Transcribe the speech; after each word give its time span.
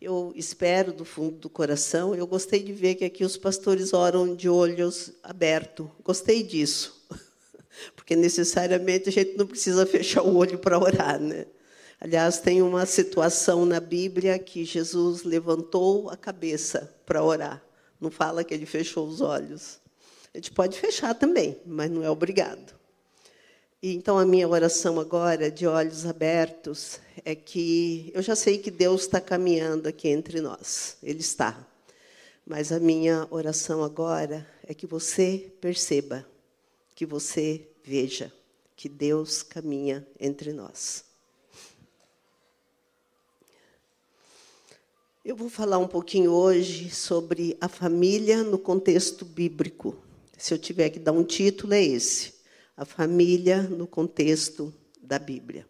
Eu 0.00 0.32
espero 0.34 0.94
do 0.94 1.04
fundo 1.04 1.36
do 1.36 1.50
coração. 1.50 2.14
Eu 2.14 2.26
gostei 2.26 2.62
de 2.62 2.72
ver 2.72 2.94
que 2.94 3.04
aqui 3.04 3.22
os 3.22 3.36
pastores 3.36 3.92
oram 3.92 4.34
de 4.34 4.48
olhos 4.48 5.12
abertos. 5.22 5.88
Gostei 6.02 6.42
disso, 6.42 7.04
porque 7.94 8.16
necessariamente 8.16 9.10
a 9.10 9.12
gente 9.12 9.36
não 9.36 9.46
precisa 9.46 9.84
fechar 9.84 10.22
o 10.22 10.36
olho 10.36 10.58
para 10.58 10.78
orar, 10.78 11.20
né? 11.20 11.46
Aliás, 12.00 12.38
tem 12.38 12.62
uma 12.62 12.86
situação 12.86 13.66
na 13.66 13.78
Bíblia 13.78 14.38
que 14.38 14.64
Jesus 14.64 15.22
levantou 15.22 16.08
a 16.08 16.16
cabeça 16.16 16.90
para 17.04 17.22
orar. 17.22 17.62
Não 18.00 18.10
fala 18.10 18.42
que 18.42 18.54
ele 18.54 18.64
fechou 18.64 19.06
os 19.06 19.20
olhos. 19.20 19.78
A 20.32 20.38
gente 20.38 20.50
pode 20.50 20.78
fechar 20.78 21.14
também, 21.14 21.60
mas 21.66 21.90
não 21.90 22.02
é 22.02 22.08
obrigado. 22.08 22.79
E 23.82 23.94
então 23.94 24.18
a 24.18 24.26
minha 24.26 24.46
oração 24.46 25.00
agora, 25.00 25.50
de 25.50 25.66
olhos 25.66 26.04
abertos, 26.04 27.00
é 27.24 27.34
que 27.34 28.10
eu 28.14 28.20
já 28.20 28.36
sei 28.36 28.58
que 28.58 28.70
Deus 28.70 29.02
está 29.02 29.18
caminhando 29.22 29.88
aqui 29.88 30.08
entre 30.08 30.42
nós. 30.42 30.98
Ele 31.02 31.20
está. 31.20 31.66
Mas 32.46 32.72
a 32.72 32.78
minha 32.78 33.26
oração 33.30 33.82
agora 33.82 34.46
é 34.66 34.74
que 34.74 34.86
você 34.86 35.50
perceba, 35.62 36.26
que 36.94 37.06
você 37.06 37.66
veja 37.82 38.30
que 38.76 38.86
Deus 38.86 39.42
caminha 39.42 40.06
entre 40.18 40.52
nós. 40.52 41.04
Eu 45.24 45.34
vou 45.34 45.48
falar 45.48 45.78
um 45.78 45.88
pouquinho 45.88 46.32
hoje 46.32 46.90
sobre 46.90 47.56
a 47.60 47.68
família 47.68 48.42
no 48.42 48.58
contexto 48.58 49.24
bíblico. 49.24 49.96
Se 50.36 50.52
eu 50.52 50.58
tiver 50.58 50.90
que 50.90 50.98
dar 50.98 51.12
um 51.12 51.24
título, 51.24 51.72
é 51.72 51.82
esse: 51.82 52.39
A 52.80 52.86
família 52.86 53.60
no 53.60 53.86
contexto 53.86 54.72
da 55.02 55.18
Bíblia. 55.18 55.66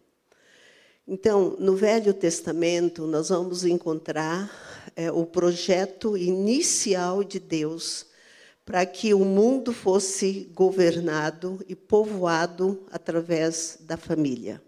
Então, 1.05 1.57
no 1.59 1.75
Velho 1.75 2.13
Testamento, 2.13 3.05
nós 3.05 3.27
vamos 3.27 3.65
encontrar 3.65 4.49
é, 4.95 5.11
o 5.11 5.25
projeto 5.25 6.15
inicial 6.15 7.21
de 7.21 7.37
Deus 7.37 8.05
para 8.63 8.85
que 8.85 9.13
o 9.13 9.25
mundo 9.25 9.73
fosse 9.73 10.49
governado 10.55 11.59
e 11.67 11.75
povoado 11.75 12.81
através 12.89 13.79
da 13.81 13.97
família. 13.97 14.61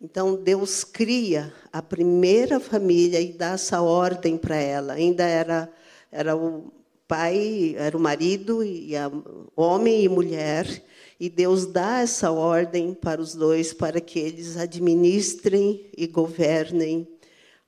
Então, 0.00 0.34
Deus 0.34 0.82
cria 0.82 1.52
a 1.70 1.82
primeira 1.82 2.58
família 2.58 3.20
e 3.20 3.34
dá 3.34 3.50
essa 3.50 3.82
ordem 3.82 4.38
para 4.38 4.56
ela. 4.56 4.94
Ainda 4.94 5.24
era, 5.24 5.70
era 6.10 6.34
o 6.34 6.72
pai, 7.06 7.74
era 7.76 7.94
o 7.94 8.00
marido, 8.00 8.64
e 8.64 8.96
a, 8.96 9.12
homem 9.54 10.04
e 10.04 10.08
mulher, 10.08 10.82
e 11.18 11.30
Deus 11.30 11.66
dá 11.66 12.00
essa 12.00 12.30
ordem 12.30 12.92
para 12.92 13.20
os 13.20 13.34
dois 13.34 13.72
para 13.72 14.00
que 14.00 14.18
eles 14.18 14.56
administrem 14.56 15.86
e 15.96 16.06
governem 16.06 17.08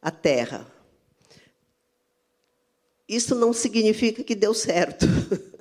a 0.02 0.10
terra. 0.10 0.66
Isso 3.08 3.34
não 3.34 3.54
significa 3.54 4.22
que 4.22 4.34
deu 4.34 4.52
certo, 4.52 5.06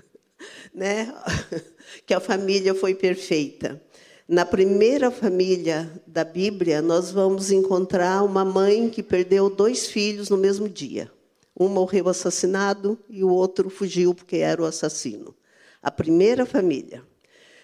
né? 0.73 1.13
que 2.05 2.13
a 2.13 2.19
família 2.19 2.75
foi 2.75 2.93
perfeita. 2.93 3.81
Na 4.27 4.45
primeira 4.45 5.09
família 5.09 5.89
da 6.05 6.25
Bíblia, 6.25 6.81
nós 6.81 7.11
vamos 7.11 7.49
encontrar 7.49 8.23
uma 8.23 8.43
mãe 8.43 8.89
que 8.89 9.02
perdeu 9.02 9.49
dois 9.49 9.88
filhos 9.88 10.30
no 10.30 10.35
mesmo 10.35 10.67
dia. 10.67 11.09
Um 11.58 11.69
morreu 11.69 12.09
assassinado 12.09 12.99
e 13.09 13.23
o 13.23 13.30
outro 13.30 13.69
fugiu 13.69 14.13
porque 14.13 14.38
era 14.38 14.61
o 14.61 14.65
assassino. 14.65 15.33
A 15.81 15.89
primeira 15.89 16.45
família. 16.45 17.02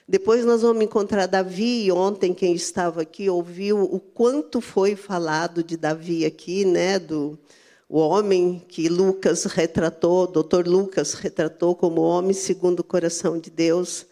Depois 0.08 0.44
nós 0.46 0.62
vamos 0.62 0.84
encontrar 0.84 1.28
Davi, 1.28 1.86
e 1.86 1.92
ontem 1.92 2.34
quem 2.34 2.54
estava 2.54 3.02
aqui 3.02 3.30
ouviu 3.30 3.82
o 3.82 4.00
quanto 4.00 4.60
foi 4.60 4.96
falado 4.96 5.64
de 5.64 5.78
Davi 5.78 6.26
aqui, 6.26 6.66
né, 6.66 7.00
do 7.00 7.40
o 7.88 8.00
homem 8.00 8.60
que 8.68 8.90
Lucas 8.90 9.44
retratou, 9.44 10.26
doutor 10.26 10.68
Lucas 10.68 11.14
retratou 11.14 11.76
como 11.76 12.02
homem 12.02 12.34
segundo 12.34 12.80
o 12.80 12.84
coração 12.84 13.38
de 13.38 13.52
Deus. 13.52 14.08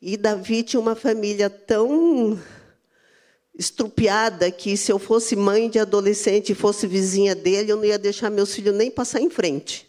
E 0.00 0.16
Davi 0.16 0.64
tinha 0.64 0.80
uma 0.80 0.96
família 0.96 1.48
tão 1.48 2.36
estrupiada 3.56 4.50
que 4.50 4.76
se 4.76 4.90
eu 4.90 4.98
fosse 4.98 5.36
mãe 5.36 5.70
de 5.70 5.78
adolescente 5.78 6.50
e 6.50 6.54
fosse 6.56 6.84
vizinha 6.86 7.34
dele, 7.34 7.70
eu 7.70 7.76
não 7.76 7.84
ia 7.84 7.98
deixar 7.98 8.28
meus 8.28 8.52
filhos 8.54 8.74
nem 8.74 8.90
passar 8.90 9.20
em 9.20 9.30
frente. 9.30 9.88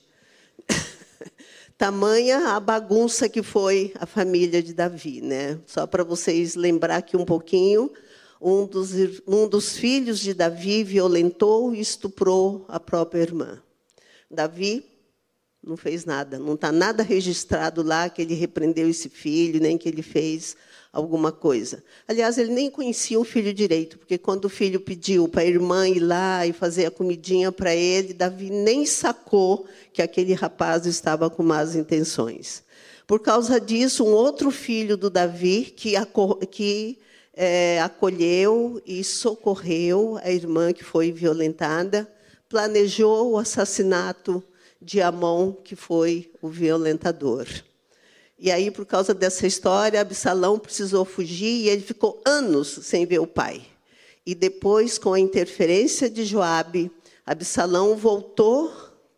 Tamanha 1.83 2.55
a 2.55 2.61
bagunça 2.61 3.27
que 3.27 3.43
foi 3.43 3.91
a 3.99 4.05
família 4.05 4.63
de 4.63 4.73
Davi, 4.73 5.19
né? 5.19 5.59
Só 5.65 5.85
para 5.85 6.01
vocês 6.01 6.55
lembrar 6.55 6.95
aqui 6.95 7.17
um 7.17 7.25
pouquinho, 7.25 7.91
um 8.41 8.65
dos, 8.65 8.93
um 9.27 9.49
dos 9.49 9.75
filhos 9.75 10.21
de 10.21 10.33
Davi 10.33 10.81
violentou 10.81 11.75
e 11.75 11.81
estuprou 11.81 12.63
a 12.69 12.79
própria 12.79 13.19
irmã. 13.19 13.61
Davi 14.31 14.85
não 15.61 15.75
fez 15.75 16.05
nada, 16.05 16.39
não 16.39 16.53
está 16.53 16.71
nada 16.71 17.03
registrado 17.03 17.83
lá 17.83 18.07
que 18.07 18.21
ele 18.21 18.33
repreendeu 18.33 18.87
esse 18.87 19.09
filho, 19.09 19.59
nem 19.59 19.77
que 19.77 19.89
ele 19.89 20.01
fez 20.01 20.55
alguma 20.93 21.31
coisa. 21.31 21.83
Aliás, 22.07 22.37
ele 22.37 22.53
nem 22.53 22.69
conhecia 22.69 23.19
o 23.19 23.23
filho 23.23 23.51
direito, 23.51 23.97
porque 23.97 24.15
quando 24.15 24.45
o 24.45 24.49
filho 24.49 24.79
pediu 24.79 25.27
para 25.27 25.41
a 25.41 25.45
irmã 25.45 25.89
ir 25.89 25.99
lá 25.99 26.45
e 26.45 26.53
fazer 26.53 26.85
a 26.85 26.91
comidinha 26.91 27.51
para 27.51 27.75
ele, 27.75 28.13
Davi 28.13 28.51
nem 28.51 28.85
sacou 28.85 29.65
que 29.91 30.03
aquele 30.03 30.33
rapaz 30.33 30.85
estava 30.85 31.31
com 31.31 31.41
más 31.41 31.75
intenções. 31.75 32.63
Por 33.07 33.19
causa 33.19 33.59
disso, 33.59 34.05
um 34.05 34.11
outro 34.11 34.51
filho 34.51 34.95
do 34.95 35.09
Davi, 35.09 35.73
que, 35.75 35.95
que 36.51 36.99
é, 37.33 37.81
acolheu 37.81 38.79
e 38.85 39.03
socorreu 39.03 40.19
a 40.23 40.31
irmã 40.31 40.71
que 40.71 40.83
foi 40.83 41.11
violentada, 41.11 42.07
planejou 42.47 43.31
o 43.31 43.37
assassinato 43.39 44.43
de 44.79 45.01
Amon, 45.01 45.53
que 45.53 45.75
foi 45.75 46.31
o 46.39 46.47
violentador. 46.49 47.47
E 48.43 48.51
aí, 48.51 48.69
por 48.69 48.85
causa 48.85 49.13
dessa 49.13 49.47
história, 49.47 50.01
Absalão 50.01 50.59
precisou 50.59 51.05
fugir 51.05 51.61
e 51.61 51.69
ele 51.69 51.81
ficou 51.81 52.21
anos 52.25 52.67
sem 52.81 53.05
ver 53.05 53.19
o 53.19 53.25
pai. 53.25 53.65
E 54.25 54.35
depois, 54.35 54.97
com 54.97 55.13
a 55.13 55.19
interferência 55.19 56.09
de 56.09 56.25
Joabe, 56.25 56.91
Absalão 57.25 57.95
voltou 57.95 58.69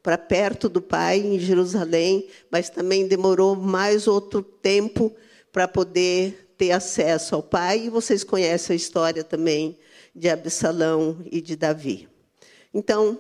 para 0.03 0.15
perto 0.15 0.69
do 0.69 0.79
pai 0.79 1.21
em 1.21 1.39
Jerusalém, 1.39 2.29
mas 2.51 2.69
também 2.69 3.07
demorou 3.07 3.55
mais 3.55 4.05
outro 4.07 4.43
tempo 4.43 5.11
para 5.51 5.67
poder 5.67 6.53
ter 6.55 6.69
acesso 6.69 7.33
ao 7.33 7.41
pai. 7.41 7.85
E 7.85 7.89
vocês 7.89 8.23
conhecem 8.23 8.75
a 8.75 8.77
história 8.77 9.23
também 9.23 9.75
de 10.13 10.29
Absalão 10.29 11.17
e 11.31 11.41
de 11.41 11.55
Davi. 11.55 12.07
Então, 12.71 13.19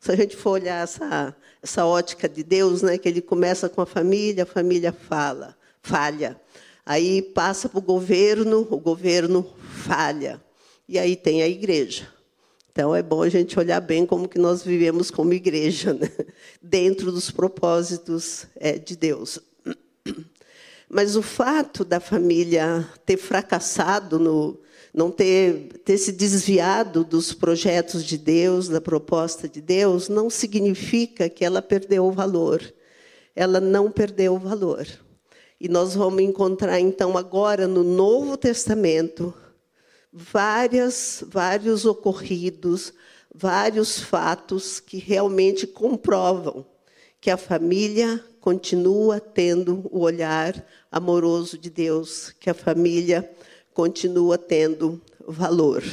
se 0.00 0.12
a 0.12 0.16
gente 0.16 0.34
for 0.34 0.52
olhar 0.52 0.82
essa, 0.82 1.36
essa 1.66 1.84
ótica 1.84 2.28
de 2.28 2.44
Deus, 2.44 2.80
né, 2.80 2.96
que 2.96 3.08
ele 3.08 3.20
começa 3.20 3.68
com 3.68 3.82
a 3.82 3.86
família, 3.86 4.44
a 4.44 4.46
família 4.46 4.92
fala, 4.92 5.56
falha. 5.82 6.40
Aí 6.84 7.20
passa 7.20 7.68
para 7.68 7.80
o 7.80 7.82
governo, 7.82 8.64
o 8.70 8.78
governo 8.78 9.44
falha. 9.84 10.40
E 10.88 10.96
aí 10.96 11.16
tem 11.16 11.42
a 11.42 11.48
igreja. 11.48 12.06
Então 12.70 12.94
é 12.94 13.02
bom 13.02 13.22
a 13.22 13.28
gente 13.28 13.58
olhar 13.58 13.80
bem 13.80 14.06
como 14.06 14.28
que 14.28 14.38
nós 14.38 14.62
vivemos 14.62 15.10
como 15.10 15.32
igreja, 15.32 15.92
né? 15.92 16.08
dentro 16.62 17.10
dos 17.10 17.32
propósitos 17.32 18.46
é, 18.54 18.78
de 18.78 18.94
Deus. 18.94 19.40
Mas 20.88 21.16
o 21.16 21.22
fato 21.22 21.84
da 21.84 21.98
família 21.98 22.88
ter 23.04 23.16
fracassado 23.16 24.20
no, 24.20 24.56
não 24.96 25.10
ter, 25.10 25.82
ter 25.84 25.98
se 25.98 26.10
desviado 26.10 27.04
dos 27.04 27.34
projetos 27.34 28.02
de 28.02 28.16
Deus, 28.16 28.66
da 28.66 28.80
proposta 28.80 29.46
de 29.46 29.60
Deus, 29.60 30.08
não 30.08 30.30
significa 30.30 31.28
que 31.28 31.44
ela 31.44 31.60
perdeu 31.60 32.06
o 32.06 32.10
valor. 32.10 32.62
Ela 33.34 33.60
não 33.60 33.90
perdeu 33.90 34.36
o 34.36 34.38
valor. 34.38 34.86
E 35.60 35.68
nós 35.68 35.94
vamos 35.94 36.22
encontrar, 36.22 36.80
então, 36.80 37.18
agora 37.18 37.68
no 37.68 37.84
Novo 37.84 38.38
Testamento, 38.38 39.34
várias, 40.10 41.22
vários 41.28 41.84
ocorridos, 41.84 42.94
vários 43.34 44.00
fatos 44.00 44.80
que 44.80 44.96
realmente 44.96 45.66
comprovam 45.66 46.64
que 47.20 47.30
a 47.30 47.36
família 47.36 48.24
continua 48.40 49.20
tendo 49.20 49.86
o 49.90 50.00
olhar 50.00 50.64
amoroso 50.90 51.58
de 51.58 51.68
Deus, 51.68 52.34
que 52.38 52.48
a 52.48 52.54
família 52.54 53.28
continua 53.76 54.38
tendo 54.38 54.98
valor. 55.28 55.84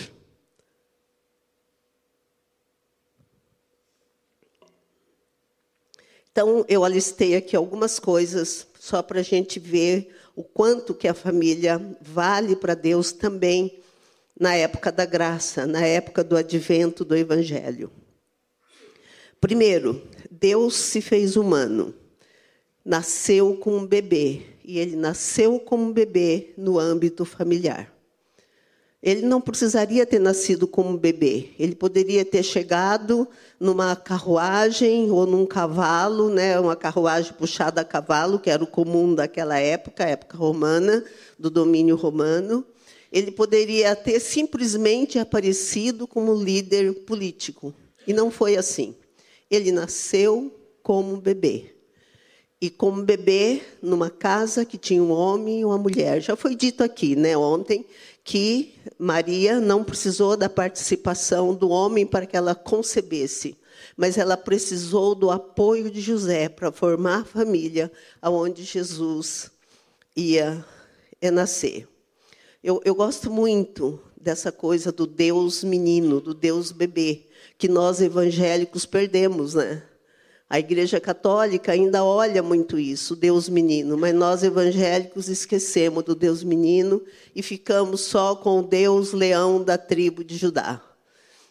Então, 6.31 6.65
eu 6.69 6.85
alistei 6.85 7.35
aqui 7.35 7.57
algumas 7.57 7.99
coisas 7.99 8.65
só 8.79 9.03
para 9.03 9.19
a 9.19 9.23
gente 9.23 9.59
ver 9.59 10.15
o 10.33 10.43
quanto 10.45 10.93
que 10.93 11.09
a 11.09 11.13
família 11.13 11.77
vale 12.01 12.55
para 12.55 12.73
Deus 12.73 13.11
também 13.11 13.83
na 14.39 14.55
época 14.55 14.89
da 14.89 15.05
graça, 15.05 15.67
na 15.67 15.85
época 15.85 16.23
do 16.23 16.37
advento 16.37 17.03
do 17.03 17.17
Evangelho. 17.17 17.91
Primeiro, 19.41 20.07
Deus 20.31 20.75
se 20.75 21.01
fez 21.01 21.35
humano, 21.35 21.93
nasceu 22.85 23.55
com 23.57 23.77
um 23.77 23.85
bebê, 23.85 24.41
e 24.63 24.79
ele 24.79 24.95
nasceu 24.95 25.59
como 25.59 25.83
um 25.85 25.93
bebê 25.93 26.53
no 26.57 26.79
âmbito 26.79 27.25
familiar. 27.25 27.93
Ele 29.03 29.23
não 29.23 29.41
precisaria 29.41 30.05
ter 30.05 30.19
nascido 30.19 30.65
como 30.65 30.97
bebê. 30.97 31.49
Ele 31.59 31.75
poderia 31.75 32.23
ter 32.23 32.41
chegado 32.41 33.27
numa 33.59 33.97
carruagem 33.97 35.11
ou 35.11 35.25
num 35.25 35.45
cavalo, 35.45 36.29
né, 36.29 36.57
uma 36.57 36.73
carruagem 36.73 37.33
puxada 37.33 37.81
a 37.81 37.85
cavalo, 37.85 38.39
que 38.39 38.49
era 38.49 38.63
o 38.63 38.67
comum 38.67 39.13
daquela 39.13 39.59
época, 39.59 40.05
época 40.05 40.37
romana, 40.37 41.03
do 41.37 41.49
domínio 41.49 41.97
romano. 41.97 42.65
Ele 43.11 43.29
poderia 43.29 43.93
ter 43.93 44.21
simplesmente 44.21 45.19
aparecido 45.19 46.07
como 46.07 46.33
líder 46.33 46.93
político. 47.03 47.73
E 48.07 48.13
não 48.13 48.31
foi 48.31 48.55
assim. 48.55 48.95
Ele 49.51 49.69
nasceu 49.69 50.49
como 50.81 51.17
bebê. 51.17 51.72
E 52.63 52.69
como 52.69 53.03
bebê, 53.03 53.61
numa 53.81 54.09
casa 54.09 54.63
que 54.63 54.77
tinha 54.77 55.03
um 55.03 55.11
homem 55.11 55.59
e 55.59 55.65
uma 55.65 55.77
mulher. 55.77 56.21
Já 56.21 56.33
foi 56.33 56.55
dito 56.55 56.81
aqui, 56.81 57.13
né, 57.13 57.35
ontem, 57.35 57.85
que 58.23 58.75
Maria 58.97 59.59
não 59.59 59.83
precisou 59.83 60.37
da 60.37 60.47
participação 60.47 61.53
do 61.53 61.67
homem 61.67 62.05
para 62.05 62.25
que 62.25 62.37
ela 62.37 62.55
concebesse, 62.55 63.57
mas 63.97 64.17
ela 64.17 64.37
precisou 64.37 65.13
do 65.13 65.29
apoio 65.29 65.91
de 65.91 65.99
José 65.99 66.47
para 66.47 66.71
formar 66.71 67.23
a 67.23 67.25
família 67.25 67.91
aonde 68.21 68.63
Jesus 68.63 69.51
ia 70.15 70.65
nascer. 71.33 71.85
Eu, 72.63 72.81
eu 72.85 72.95
gosto 72.95 73.29
muito 73.29 73.99
dessa 74.15 74.53
coisa 74.53 74.89
do 74.89 75.05
Deus 75.05 75.65
menino, 75.65 76.21
do 76.21 76.33
Deus 76.33 76.71
bebê, 76.71 77.23
que 77.57 77.67
nós 77.67 77.99
evangélicos 77.99 78.85
perdemos, 78.85 79.53
né? 79.53 79.83
A 80.49 80.59
Igreja 80.59 80.99
Católica 80.99 81.71
ainda 81.71 82.03
olha 82.03 82.43
muito 82.43 82.77
isso, 82.77 83.15
Deus 83.15 83.49
menino, 83.49 83.97
mas 83.97 84.13
nós 84.13 84.43
evangélicos 84.43 85.27
esquecemos 85.27 86.03
do 86.03 86.13
Deus 86.13 86.43
menino 86.43 87.01
e 87.35 87.41
ficamos 87.41 88.01
só 88.01 88.35
com 88.35 88.59
o 88.59 88.63
Deus 88.63 89.13
leão 89.13 89.63
da 89.63 89.77
tribo 89.77 90.23
de 90.23 90.37
Judá. 90.37 90.81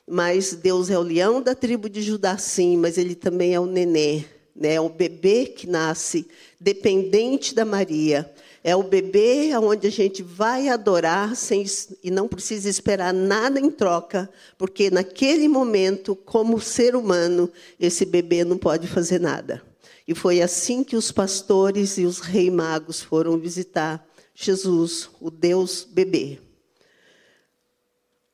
Mas 0.07 0.55
Deus 0.55 0.91
é 0.91 0.99
o 0.99 1.03
leão 1.03 1.41
da 1.41 1.55
tribo 1.55 1.89
de 1.89 2.03
Judá, 2.03 2.37
sim, 2.37 2.77
mas 2.77 2.99
ele 2.99 3.15
também 3.15 3.55
é 3.55 3.61
o 3.61 3.67
nenê, 3.67 4.25
né? 4.55 4.81
o 4.81 4.89
bebê 4.89 5.47
que 5.47 5.67
nasce 5.67 6.29
dependente 6.61 7.55
da 7.55 7.65
Maria. 7.65 8.33
É 8.65 8.77
o 8.77 8.83
bebê 8.83 9.51
onde 9.57 9.89
a 9.89 9.91
gente 9.91 10.23
vai 10.23 10.69
adorar 10.69 11.35
sem, 11.35 11.65
e 12.03 12.11
não 12.11 12.29
precisa 12.29 12.69
esperar 12.69 13.13
nada 13.13 13.59
em 13.59 13.71
troca, 13.71 14.31
porque 14.57 14.89
naquele 14.89 15.49
momento, 15.49 16.15
como 16.15 16.61
ser 16.61 16.95
humano, 16.95 17.51
esse 17.79 18.05
bebê 18.05 18.45
não 18.45 18.57
pode 18.57 18.87
fazer 18.87 19.21
nada. 19.21 19.63
E 20.07 20.15
foi 20.15 20.41
assim 20.41 20.85
que 20.85 20.97
os 20.97 21.11
pastores 21.11 21.99
e 21.99 22.05
os 22.05 22.21
rei 22.21 22.51
magos 22.51 23.01
foram 23.01 23.39
visitar 23.39 24.07
Jesus, 24.35 25.11
o 25.21 25.31
Deus 25.31 25.87
bebê. 25.91 26.39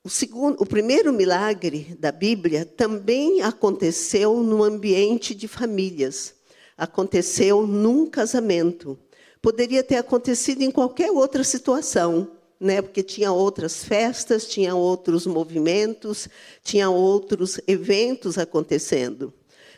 O, 0.04 0.10
segundo, 0.10 0.62
o 0.62 0.66
primeiro 0.66 1.12
milagre 1.12 1.96
da 1.98 2.12
Bíblia 2.12 2.64
também 2.64 3.42
aconteceu 3.42 4.42
no 4.42 4.62
ambiente 4.62 5.34
de 5.34 5.48
famílias. 5.48 6.34
Aconteceu 6.76 7.66
num 7.66 8.06
casamento. 8.06 8.98
Poderia 9.40 9.82
ter 9.82 9.96
acontecido 9.96 10.62
em 10.62 10.70
qualquer 10.70 11.10
outra 11.10 11.44
situação, 11.44 12.30
né? 12.60 12.82
porque 12.82 13.02
tinha 13.02 13.32
outras 13.32 13.84
festas, 13.84 14.46
tinha 14.46 14.74
outros 14.74 15.26
movimentos, 15.26 16.28
tinha 16.62 16.90
outros 16.90 17.60
eventos 17.66 18.36
acontecendo. 18.36 19.32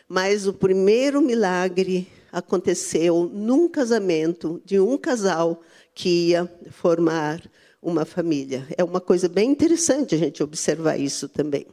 Mas 0.07 0.47
o 0.47 0.53
primeiro 0.53 1.21
milagre 1.21 2.07
aconteceu 2.31 3.29
num 3.31 3.67
casamento 3.67 4.61
de 4.65 4.79
um 4.79 4.97
casal 4.97 5.61
que 5.93 6.29
ia 6.29 6.51
formar 6.71 7.41
uma 7.81 8.05
família. 8.05 8.65
É 8.77 8.83
uma 8.83 9.01
coisa 9.01 9.27
bem 9.27 9.51
interessante 9.51 10.15
a 10.15 10.17
gente 10.17 10.41
observar 10.41 10.97
isso 10.97 11.27
também. 11.27 11.65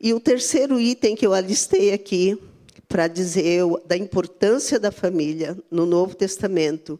E 0.00 0.14
o 0.14 0.20
terceiro 0.20 0.80
item 0.80 1.14
que 1.14 1.26
eu 1.26 1.34
alistei 1.34 1.92
aqui 1.92 2.38
para 2.90 3.06
dizer 3.06 3.62
da 3.86 3.96
importância 3.96 4.76
da 4.76 4.90
família 4.90 5.56
no 5.70 5.86
Novo 5.86 6.16
Testamento 6.16 6.98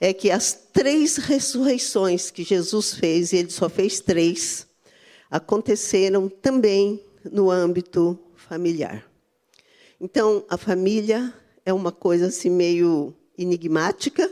é 0.00 0.14
que 0.14 0.30
as 0.30 0.54
três 0.72 1.18
ressurreições 1.18 2.30
que 2.30 2.42
Jesus 2.42 2.94
fez, 2.94 3.32
e 3.32 3.36
ele 3.36 3.50
só 3.50 3.68
fez 3.68 4.00
três, 4.00 4.66
aconteceram 5.30 6.26
também 6.26 7.02
no 7.30 7.50
âmbito 7.50 8.18
familiar. 8.34 9.04
Então, 10.00 10.42
a 10.48 10.56
família 10.56 11.32
é 11.66 11.72
uma 11.72 11.92
coisa 11.92 12.28
assim 12.28 12.48
meio 12.48 13.14
enigmática, 13.36 14.30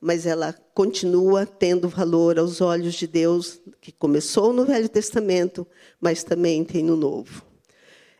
mas 0.00 0.26
ela 0.26 0.52
continua 0.72 1.44
tendo 1.44 1.88
valor 1.88 2.38
aos 2.38 2.60
olhos 2.60 2.94
de 2.94 3.08
Deus, 3.08 3.60
que 3.80 3.90
começou 3.90 4.52
no 4.52 4.64
Velho 4.64 4.88
Testamento, 4.88 5.66
mas 6.00 6.22
também 6.22 6.64
tem 6.64 6.84
no 6.84 6.94
Novo. 6.94 7.45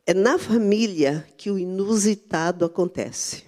É 0.07 0.15
na 0.15 0.39
família 0.39 1.27
que 1.37 1.51
o 1.51 1.59
inusitado 1.59 2.65
acontece. 2.65 3.43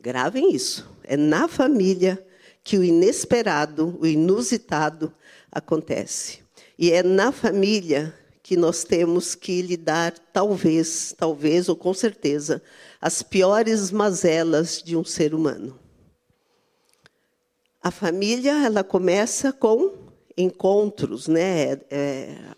Gravem 0.00 0.54
isso. 0.54 0.90
É 1.04 1.14
na 1.14 1.46
família 1.46 2.26
que 2.64 2.78
o 2.78 2.82
inesperado, 2.82 3.98
o 4.00 4.06
inusitado 4.06 5.12
acontece. 5.50 6.40
E 6.78 6.90
é 6.90 7.02
na 7.02 7.30
família 7.30 8.18
que 8.42 8.56
nós 8.56 8.82
temos 8.82 9.34
que 9.34 9.60
lidar, 9.60 10.18
talvez, 10.32 11.14
talvez 11.16 11.68
ou 11.68 11.76
com 11.76 11.92
certeza, 11.92 12.62
as 12.98 13.22
piores 13.22 13.90
mazelas 13.90 14.82
de 14.82 14.96
um 14.96 15.04
ser 15.04 15.34
humano. 15.34 15.78
A 17.82 17.90
família, 17.90 18.64
ela 18.64 18.82
começa 18.82 19.52
com 19.52 19.92
encontros, 20.36 21.28
né? 21.28 21.72
É, 21.90 22.54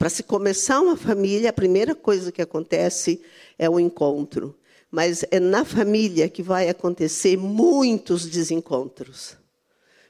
para 0.00 0.08
se 0.08 0.22
começar 0.22 0.80
uma 0.80 0.96
família, 0.96 1.50
a 1.50 1.52
primeira 1.52 1.94
coisa 1.94 2.32
que 2.32 2.40
acontece 2.40 3.20
é 3.58 3.68
o 3.68 3.78
encontro. 3.78 4.56
Mas 4.90 5.26
é 5.30 5.38
na 5.38 5.62
família 5.62 6.26
que 6.26 6.42
vai 6.42 6.70
acontecer 6.70 7.36
muitos 7.36 8.24
desencontros. 8.24 9.36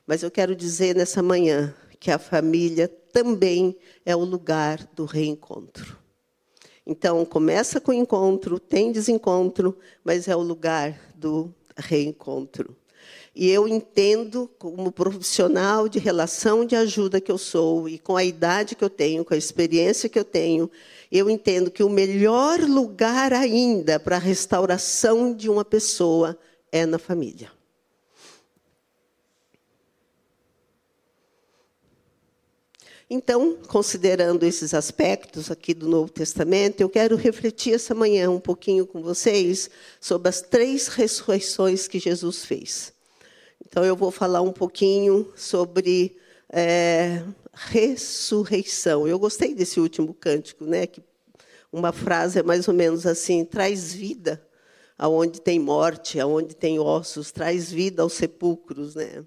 Mas 0.06 0.22
eu 0.22 0.30
quero 0.30 0.54
dizer 0.54 0.94
nessa 0.94 1.20
manhã 1.24 1.74
que 1.98 2.08
a 2.08 2.20
família 2.20 2.86
também 2.86 3.76
é 4.06 4.14
o 4.14 4.20
lugar 4.20 4.78
do 4.94 5.06
reencontro. 5.06 5.98
Então, 6.86 7.24
começa 7.24 7.80
com 7.80 7.92
encontro, 7.92 8.60
tem 8.60 8.92
desencontro, 8.92 9.76
mas 10.04 10.28
é 10.28 10.36
o 10.36 10.40
lugar 10.40 10.96
do 11.16 11.52
reencontro. 11.76 12.76
E 13.34 13.48
eu 13.48 13.68
entendo, 13.68 14.50
como 14.58 14.90
profissional 14.90 15.88
de 15.88 15.98
relação 15.98 16.64
de 16.64 16.74
ajuda 16.74 17.20
que 17.20 17.30
eu 17.30 17.38
sou, 17.38 17.88
e 17.88 17.98
com 17.98 18.16
a 18.16 18.24
idade 18.24 18.74
que 18.74 18.82
eu 18.82 18.90
tenho, 18.90 19.24
com 19.24 19.34
a 19.34 19.36
experiência 19.36 20.08
que 20.08 20.18
eu 20.18 20.24
tenho, 20.24 20.68
eu 21.12 21.30
entendo 21.30 21.70
que 21.70 21.82
o 21.82 21.88
melhor 21.88 22.60
lugar 22.60 23.32
ainda 23.32 24.00
para 24.00 24.16
a 24.16 24.20
restauração 24.20 25.32
de 25.34 25.48
uma 25.48 25.64
pessoa 25.64 26.36
é 26.72 26.84
na 26.84 26.98
família. 26.98 27.50
Então, 33.12 33.58
considerando 33.66 34.44
esses 34.44 34.72
aspectos 34.72 35.50
aqui 35.50 35.74
do 35.74 35.88
Novo 35.88 36.12
Testamento, 36.12 36.80
eu 36.80 36.88
quero 36.88 37.16
refletir 37.16 37.74
essa 37.74 37.92
manhã 37.92 38.30
um 38.30 38.38
pouquinho 38.38 38.86
com 38.86 39.02
vocês 39.02 39.68
sobre 40.00 40.28
as 40.28 40.40
três 40.40 40.86
ressurreições 40.86 41.88
que 41.88 41.98
Jesus 41.98 42.44
fez. 42.44 42.92
Então, 43.70 43.84
eu 43.84 43.94
vou 43.94 44.10
falar 44.10 44.42
um 44.42 44.50
pouquinho 44.50 45.32
sobre 45.36 46.16
é, 46.52 47.22
ressurreição. 47.54 49.06
Eu 49.06 49.16
gostei 49.16 49.54
desse 49.54 49.78
último 49.78 50.12
cântico, 50.12 50.64
né? 50.64 50.88
Que 50.88 51.00
uma 51.72 51.92
frase 51.92 52.40
é 52.40 52.42
mais 52.42 52.66
ou 52.66 52.74
menos 52.74 53.06
assim: 53.06 53.44
traz 53.44 53.94
vida 53.94 54.44
aonde 54.98 55.40
tem 55.40 55.60
morte, 55.60 56.18
aonde 56.18 56.56
tem 56.56 56.80
ossos, 56.80 57.30
traz 57.30 57.70
vida 57.70 58.02
aos 58.02 58.14
sepulcros, 58.14 58.96
né? 58.96 59.24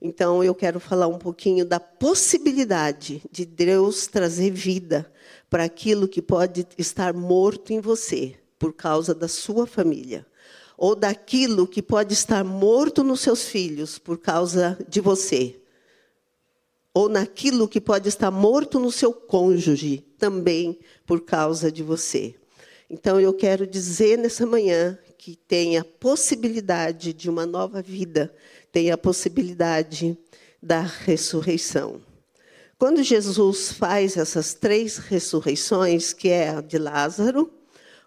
Então, 0.00 0.44
eu 0.44 0.54
quero 0.54 0.78
falar 0.78 1.08
um 1.08 1.18
pouquinho 1.18 1.64
da 1.64 1.80
possibilidade 1.80 3.20
de 3.32 3.44
Deus 3.44 4.06
trazer 4.06 4.52
vida 4.52 5.10
para 5.50 5.64
aquilo 5.64 6.06
que 6.06 6.22
pode 6.22 6.68
estar 6.78 7.12
morto 7.12 7.72
em 7.72 7.80
você 7.80 8.36
por 8.60 8.72
causa 8.72 9.12
da 9.12 9.26
sua 9.26 9.66
família 9.66 10.24
ou 10.82 10.96
daquilo 10.96 11.64
que 11.64 11.80
pode 11.80 12.12
estar 12.12 12.42
morto 12.42 13.04
nos 13.04 13.20
seus 13.20 13.44
filhos 13.44 14.00
por 14.00 14.18
causa 14.18 14.76
de 14.88 15.00
você, 15.00 15.60
ou 16.92 17.08
naquilo 17.08 17.68
que 17.68 17.80
pode 17.80 18.08
estar 18.08 18.32
morto 18.32 18.80
no 18.80 18.90
seu 18.90 19.12
cônjuge 19.12 20.04
também 20.18 20.76
por 21.06 21.20
causa 21.20 21.70
de 21.70 21.84
você. 21.84 22.34
Então 22.90 23.20
eu 23.20 23.32
quero 23.32 23.64
dizer 23.64 24.18
nessa 24.18 24.44
manhã 24.44 24.98
que 25.16 25.36
tem 25.36 25.78
a 25.78 25.84
possibilidade 25.84 27.12
de 27.12 27.30
uma 27.30 27.46
nova 27.46 27.80
vida, 27.80 28.34
tem 28.72 28.90
a 28.90 28.98
possibilidade 28.98 30.18
da 30.60 30.80
ressurreição. 30.80 32.00
Quando 32.76 33.04
Jesus 33.04 33.70
faz 33.70 34.16
essas 34.16 34.52
três 34.52 34.96
ressurreições, 34.96 36.12
que 36.12 36.28
é 36.28 36.48
a 36.48 36.60
de 36.60 36.76
Lázaro, 36.76 37.52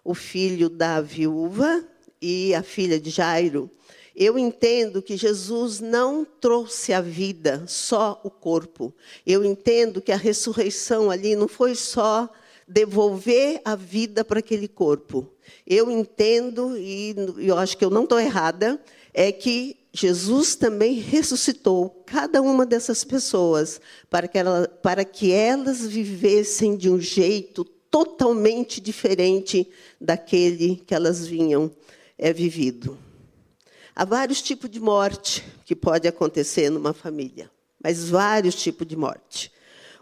o 0.04 0.12
filho 0.12 0.68
da 0.68 1.00
viúva 1.00 1.82
e 2.20 2.54
a 2.54 2.62
filha 2.62 2.98
de 2.98 3.10
Jairo, 3.10 3.70
Eu 4.18 4.38
entendo 4.38 5.02
que 5.02 5.14
Jesus 5.14 5.78
não 5.78 6.24
trouxe 6.24 6.94
a 6.94 7.02
vida, 7.02 7.64
só 7.66 8.18
o 8.24 8.30
corpo. 8.30 8.94
Eu 9.26 9.44
entendo 9.44 10.00
que 10.00 10.10
a 10.10 10.16
ressurreição 10.16 11.10
ali 11.10 11.36
não 11.36 11.46
foi 11.46 11.74
só 11.74 12.26
devolver 12.66 13.60
a 13.62 13.76
vida 13.76 14.24
para 14.24 14.38
aquele 14.38 14.68
corpo. 14.68 15.30
Eu 15.66 15.90
entendo, 15.90 16.78
e 16.78 17.14
eu 17.38 17.58
acho 17.58 17.76
que 17.76 17.84
eu 17.84 17.90
não 17.90 18.04
estou 18.04 18.18
errada, 18.18 18.80
é 19.12 19.30
que 19.30 19.76
Jesus 19.92 20.56
também 20.56 20.94
ressuscitou 20.94 22.02
cada 22.06 22.40
uma 22.40 22.64
dessas 22.64 23.04
pessoas 23.04 23.80
para 24.08 24.26
que, 24.26 24.38
ela, 24.38 24.66
para 24.82 25.04
que 25.04 25.32
elas 25.32 25.86
vivessem 25.86 26.76
de 26.76 26.90
um 26.90 27.00
jeito 27.00 27.64
totalmente 27.64 28.80
diferente 28.80 29.68
daquele 30.00 30.76
que 30.76 30.94
elas 30.94 31.26
vinham 31.26 31.70
é, 32.18 32.32
vivido. 32.32 32.98
Há 33.94 34.04
vários 34.04 34.42
tipos 34.42 34.70
de 34.70 34.80
morte 34.80 35.44
que 35.64 35.74
pode 35.74 36.06
acontecer 36.06 36.70
numa 36.70 36.92
família, 36.92 37.50
mas 37.82 38.08
vários 38.08 38.54
tipos 38.54 38.86
de 38.86 38.96
morte. 38.96 39.50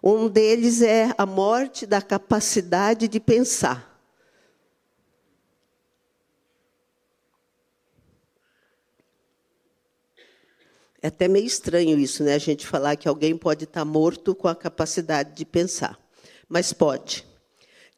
Um 0.02 0.28
deles 0.28 0.83
é 0.83 1.14
a 1.16 1.25
morte 1.25 1.87
da 1.87 2.02
capacidade 2.02 3.09
de 3.09 3.21
pensar. 3.21 3.94
É 11.04 11.09
até 11.09 11.28
meio 11.28 11.44
estranho 11.44 11.99
isso, 11.99 12.25
né? 12.25 12.33
A 12.33 12.38
gente 12.38 12.66
falar 12.66 12.97
que 12.97 13.06
alguém 13.06 13.37
pode 13.37 13.64
estar 13.64 13.85
morto 13.85 14.35
com 14.35 14.49
a 14.49 14.56
capacidade 14.56 15.35
de 15.35 15.44
pensar. 15.44 15.99
Mas 16.49 16.73
pode. 16.73 17.26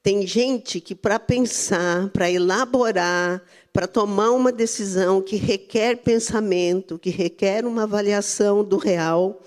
Tem 0.02 0.26
gente 0.26 0.80
que, 0.80 0.92
para 0.92 1.18
pensar, 1.18 2.08
para 2.10 2.28
elaborar, 2.28 3.42
para 3.76 3.86
tomar 3.86 4.30
uma 4.30 4.50
decisão 4.50 5.20
que 5.20 5.36
requer 5.36 5.96
pensamento, 5.96 6.98
que 6.98 7.10
requer 7.10 7.66
uma 7.66 7.82
avaliação 7.82 8.64
do 8.64 8.78
real, 8.78 9.42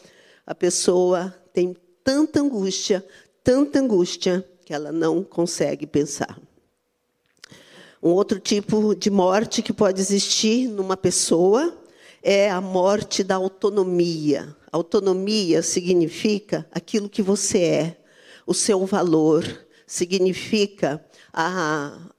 a 0.46 0.54
pessoa 0.54 1.36
tem 1.52 1.76
tanta 2.04 2.40
angústia, 2.40 3.04
tanta 3.44 3.80
angústia, 3.80 4.48
que 4.64 4.72
ela 4.72 4.92
não 4.92 5.24
consegue 5.24 5.88
pensar. 5.88 6.40
Um 8.04 8.12
outro 8.12 8.40
tipo 8.40 8.94
de 8.94 9.10
morte 9.10 9.64
que 9.64 9.74
pode 9.74 10.00
existir 10.00 10.68
numa 10.68 10.96
pessoa 10.96 11.76
é 12.22 12.52
a 12.52 12.62
morte 12.62 13.24
da 13.24 13.34
autonomia. 13.34 14.56
Autonomia 14.72 15.64
significa 15.64 16.68
aquilo 16.72 17.10
que 17.10 17.24
você 17.24 17.64
é, 17.64 17.98
o 18.46 18.54
seu 18.54 18.86
valor, 18.86 19.44
significa 19.88 21.04
a, 21.34 22.12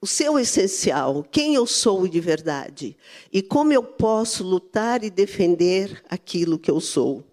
o 0.00 0.06
seu 0.06 0.38
essencial, 0.38 1.24
quem 1.30 1.56
eu 1.56 1.66
sou 1.66 2.06
de 2.06 2.20
verdade 2.20 2.96
e 3.32 3.42
como 3.42 3.72
eu 3.72 3.82
posso 3.82 4.44
lutar 4.44 5.02
e 5.02 5.10
defender 5.10 6.02
aquilo 6.08 6.58
que 6.58 6.70
eu 6.70 6.80
sou. 6.80 7.24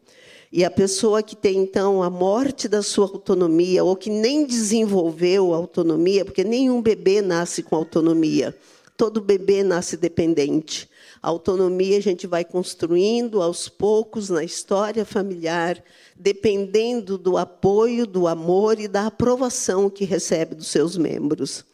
E 0.52 0.64
a 0.64 0.72
pessoa 0.72 1.22
que 1.22 1.36
tem, 1.36 1.58
então, 1.58 2.02
a 2.02 2.10
morte 2.10 2.68
da 2.68 2.82
sua 2.82 3.06
autonomia, 3.06 3.84
ou 3.84 3.96
que 3.96 4.10
nem 4.10 4.46
desenvolveu 4.46 5.54
autonomia, 5.54 6.24
porque 6.24 6.44
nenhum 6.44 6.82
bebê 6.82 7.22
nasce 7.22 7.62
com 7.62 7.76
autonomia, 7.76 8.56
todo 8.96 9.20
bebê 9.20 9.64
nasce 9.64 9.98
dependente. 9.98 10.90
A 11.22 11.28
autonomia 11.28 11.98
a 11.98 12.02
gente 12.02 12.26
vai 12.26 12.46
construindo 12.46 13.42
aos 13.42 13.68
poucos 13.68 14.30
na 14.30 14.44
história 14.44 15.04
familiar, 15.04 15.84
dependendo 16.16 17.18
do 17.18 17.38
apoio, 17.38 18.08
do 18.08 18.26
amor 18.26 18.80
e 18.80 18.88
da 18.88 19.08
aprovação 19.08 19.90
que 19.90 20.06
recebe 20.06 20.56
dos 20.56 20.68
seus 20.68 20.96
membros. 20.96 21.66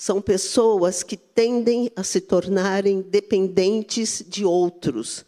São 0.00 0.22
pessoas 0.22 1.02
que 1.02 1.14
tendem 1.14 1.92
a 1.94 2.02
se 2.02 2.22
tornarem 2.22 3.02
dependentes 3.02 4.24
de 4.26 4.46
outros. 4.46 5.26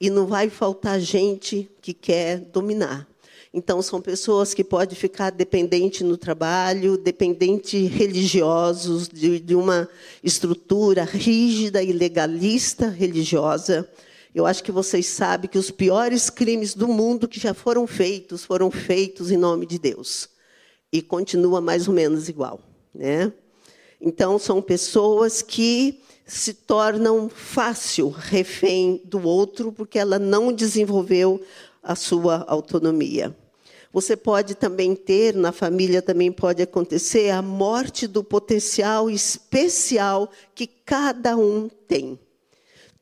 E 0.00 0.08
não 0.08 0.24
vai 0.24 0.48
faltar 0.48 1.00
gente 1.00 1.68
que 1.82 1.92
quer 1.92 2.38
dominar. 2.38 3.08
Então, 3.52 3.82
são 3.82 4.00
pessoas 4.00 4.54
que 4.54 4.62
podem 4.62 4.94
ficar 4.94 5.30
dependentes 5.30 6.02
no 6.02 6.16
trabalho, 6.16 6.96
dependentes 6.96 7.90
religiosos, 7.90 9.08
de, 9.08 9.40
de 9.40 9.56
uma 9.56 9.88
estrutura 10.22 11.02
rígida 11.02 11.82
e 11.82 11.90
legalista 11.90 12.86
religiosa. 12.86 13.90
Eu 14.32 14.46
acho 14.46 14.62
que 14.62 14.70
vocês 14.70 15.06
sabem 15.06 15.50
que 15.50 15.58
os 15.58 15.72
piores 15.72 16.30
crimes 16.30 16.72
do 16.72 16.86
mundo 16.86 17.26
que 17.26 17.40
já 17.40 17.52
foram 17.52 17.84
feitos, 17.84 18.44
foram 18.44 18.70
feitos 18.70 19.32
em 19.32 19.36
nome 19.36 19.66
de 19.66 19.76
Deus. 19.76 20.28
E 20.92 21.02
continua 21.02 21.60
mais 21.60 21.88
ou 21.88 21.94
menos 21.94 22.28
igual. 22.28 22.60
Né? 22.94 23.32
Então, 24.06 24.38
são 24.38 24.60
pessoas 24.60 25.40
que 25.40 25.98
se 26.26 26.52
tornam 26.52 27.26
fácil 27.26 28.10
refém 28.10 29.00
do 29.02 29.26
outro, 29.26 29.72
porque 29.72 29.98
ela 29.98 30.18
não 30.18 30.52
desenvolveu 30.52 31.40
a 31.82 31.96
sua 31.96 32.44
autonomia. 32.46 33.34
Você 33.90 34.14
pode 34.14 34.56
também 34.56 34.94
ter, 34.94 35.34
na 35.34 35.52
família 35.52 36.02
também 36.02 36.30
pode 36.30 36.60
acontecer, 36.60 37.30
a 37.30 37.40
morte 37.40 38.06
do 38.06 38.22
potencial 38.22 39.08
especial 39.08 40.30
que 40.54 40.66
cada 40.66 41.34
um 41.34 41.70
tem. 41.88 42.18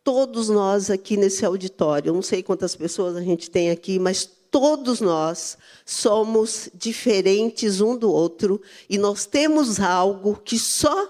Todos 0.04 0.49
nós 0.49 0.88
aqui 0.88 1.16
nesse 1.16 1.44
auditório, 1.44 2.12
não 2.12 2.23
sei 2.23 2.44
quantas 2.44 2.76
pessoas 2.76 3.16
a 3.16 3.23
gente 3.23 3.50
tem 3.50 3.71
aqui, 3.71 3.99
mas 3.99 4.30
todos 4.52 5.00
nós 5.00 5.59
somos 5.85 6.71
diferentes 6.73 7.80
um 7.80 7.97
do 7.97 8.12
outro 8.12 8.62
e 8.88 8.97
nós 8.97 9.26
temos 9.26 9.80
algo 9.80 10.37
que 10.37 10.56
só 10.59 11.09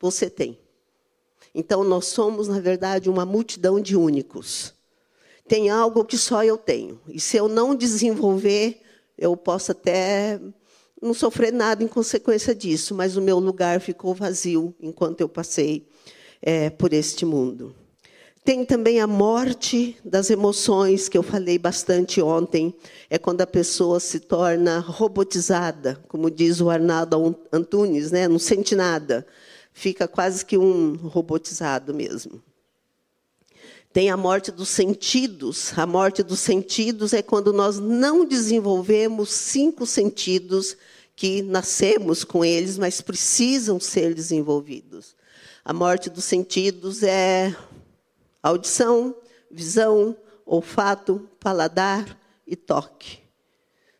você 0.00 0.30
tem. 0.30 0.58
Então, 1.54 1.84
nós 1.84 2.06
somos, 2.06 2.48
na 2.48 2.58
verdade, 2.58 3.10
uma 3.10 3.26
multidão 3.26 3.78
de 3.78 3.94
únicos 3.94 4.74
tem 5.46 5.68
algo 5.68 6.04
que 6.04 6.16
só 6.16 6.42
eu 6.42 6.56
tenho. 6.56 7.00
E 7.08 7.20
se 7.20 7.36
eu 7.36 7.48
não 7.48 7.74
desenvolver, 7.74 8.80
eu 9.16 9.36
posso 9.36 9.72
até 9.72 10.40
não 11.00 11.12
sofrer 11.12 11.52
nada 11.52 11.84
em 11.84 11.88
consequência 11.88 12.54
disso, 12.54 12.94
mas 12.94 13.16
o 13.16 13.22
meu 13.22 13.38
lugar 13.38 13.80
ficou 13.80 14.14
vazio 14.14 14.74
enquanto 14.80 15.20
eu 15.20 15.28
passei 15.28 15.86
é, 16.40 16.70
por 16.70 16.92
este 16.92 17.26
mundo. 17.26 17.74
Tem 18.44 18.62
também 18.62 19.00
a 19.00 19.06
morte 19.06 19.96
das 20.04 20.28
emoções, 20.28 21.08
que 21.08 21.16
eu 21.16 21.22
falei 21.22 21.58
bastante 21.58 22.20
ontem. 22.20 22.74
É 23.08 23.18
quando 23.18 23.40
a 23.40 23.46
pessoa 23.46 23.98
se 23.98 24.20
torna 24.20 24.80
robotizada, 24.80 25.98
como 26.08 26.30
diz 26.30 26.60
o 26.60 26.68
Arnaldo 26.68 27.34
Antunes, 27.50 28.10
né? 28.10 28.28
não 28.28 28.38
sente 28.38 28.76
nada. 28.76 29.26
Fica 29.72 30.06
quase 30.06 30.44
que 30.44 30.58
um 30.58 30.94
robotizado 30.94 31.94
mesmo. 31.94 32.42
Tem 33.94 34.10
a 34.10 34.16
morte 34.16 34.52
dos 34.52 34.68
sentidos. 34.68 35.72
A 35.78 35.86
morte 35.86 36.22
dos 36.22 36.40
sentidos 36.40 37.14
é 37.14 37.22
quando 37.22 37.50
nós 37.50 37.78
não 37.78 38.26
desenvolvemos 38.26 39.30
cinco 39.30 39.86
sentidos 39.86 40.76
que 41.16 41.40
nascemos 41.40 42.24
com 42.24 42.44
eles, 42.44 42.76
mas 42.76 43.00
precisam 43.00 43.80
ser 43.80 44.12
desenvolvidos. 44.12 45.16
A 45.64 45.72
morte 45.72 46.10
dos 46.10 46.24
sentidos 46.24 47.02
é 47.02 47.56
audição, 48.48 49.16
visão, 49.50 50.16
olfato, 50.44 51.28
paladar 51.40 52.18
e 52.46 52.54
toque. 52.54 53.18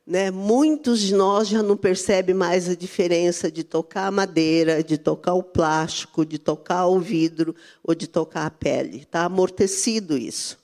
Né? 0.07 0.31
Muitos 0.31 1.01
de 1.01 1.15
nós 1.15 1.49
já 1.49 1.63
não 1.63 1.77
percebem 1.77 2.35
mais 2.35 2.69
a 2.69 2.75
diferença 2.75 3.51
de 3.51 3.65
tocar 3.65 4.07
a 4.07 4.11
madeira, 4.11 4.85
de 4.85 4.99
tocar 4.99 5.33
o 5.33 5.43
plástico, 5.43 6.27
de 6.27 6.39
tocar 6.39 6.87
o 6.87 7.01
vidro 7.01 7.55
ou 7.83 7.95
de 7.95 8.07
tocar 8.07 8.45
a 8.45 8.51
pele. 8.51 8.99
Está 8.99 9.25
amortecido 9.25 10.19
isso. 10.19 10.59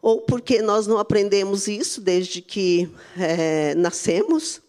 Ou 0.00 0.22
porque 0.22 0.62
nós 0.62 0.86
não 0.86 0.98
aprendemos 0.98 1.68
isso 1.68 2.00
desde 2.00 2.40
que 2.40 2.90
é, 3.16 3.74
nascemos, 3.74 4.60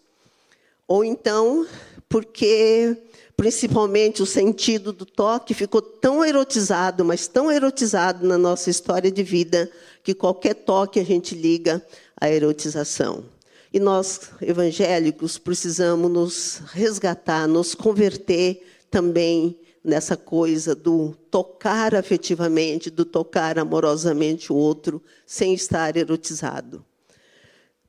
ou 0.86 1.02
então 1.02 1.66
porque, 2.08 2.96
principalmente, 3.36 4.22
o 4.22 4.26
sentido 4.26 4.92
do 4.92 5.04
toque 5.04 5.54
ficou 5.54 5.82
tão 5.82 6.24
erotizado, 6.24 7.04
mas 7.04 7.26
tão 7.26 7.50
erotizado 7.50 8.26
na 8.26 8.38
nossa 8.38 8.70
história 8.70 9.10
de 9.10 9.22
vida, 9.22 9.70
que 10.02 10.14
qualquer 10.14 10.54
toque 10.54 11.00
a 11.00 11.04
gente 11.04 11.34
liga 11.34 11.84
à 12.20 12.30
erotização. 12.30 13.24
E 13.72 13.80
nós, 13.80 14.30
evangélicos, 14.40 15.36
precisamos 15.36 16.10
nos 16.10 16.62
resgatar, 16.72 17.48
nos 17.48 17.74
converter 17.74 18.62
também 18.90 19.58
nessa 19.82 20.16
coisa 20.16 20.74
do 20.74 21.14
tocar 21.30 21.94
afetivamente, 21.94 22.88
do 22.88 23.04
tocar 23.04 23.58
amorosamente 23.58 24.52
o 24.52 24.56
outro, 24.56 25.02
sem 25.26 25.52
estar 25.52 25.96
erotizado. 25.96 26.84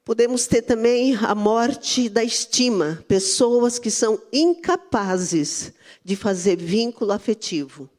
Podemos 0.06 0.46
ter 0.46 0.62
também 0.62 1.16
a 1.16 1.34
morte 1.34 2.08
da 2.10 2.24
estima, 2.24 3.04
pessoas 3.08 3.80
que 3.80 3.90
são 3.90 4.22
incapazes 4.32 5.74
de 6.04 6.16
fazer 6.16 6.58
vínculo 6.58 7.12
afetivo. 7.12 7.90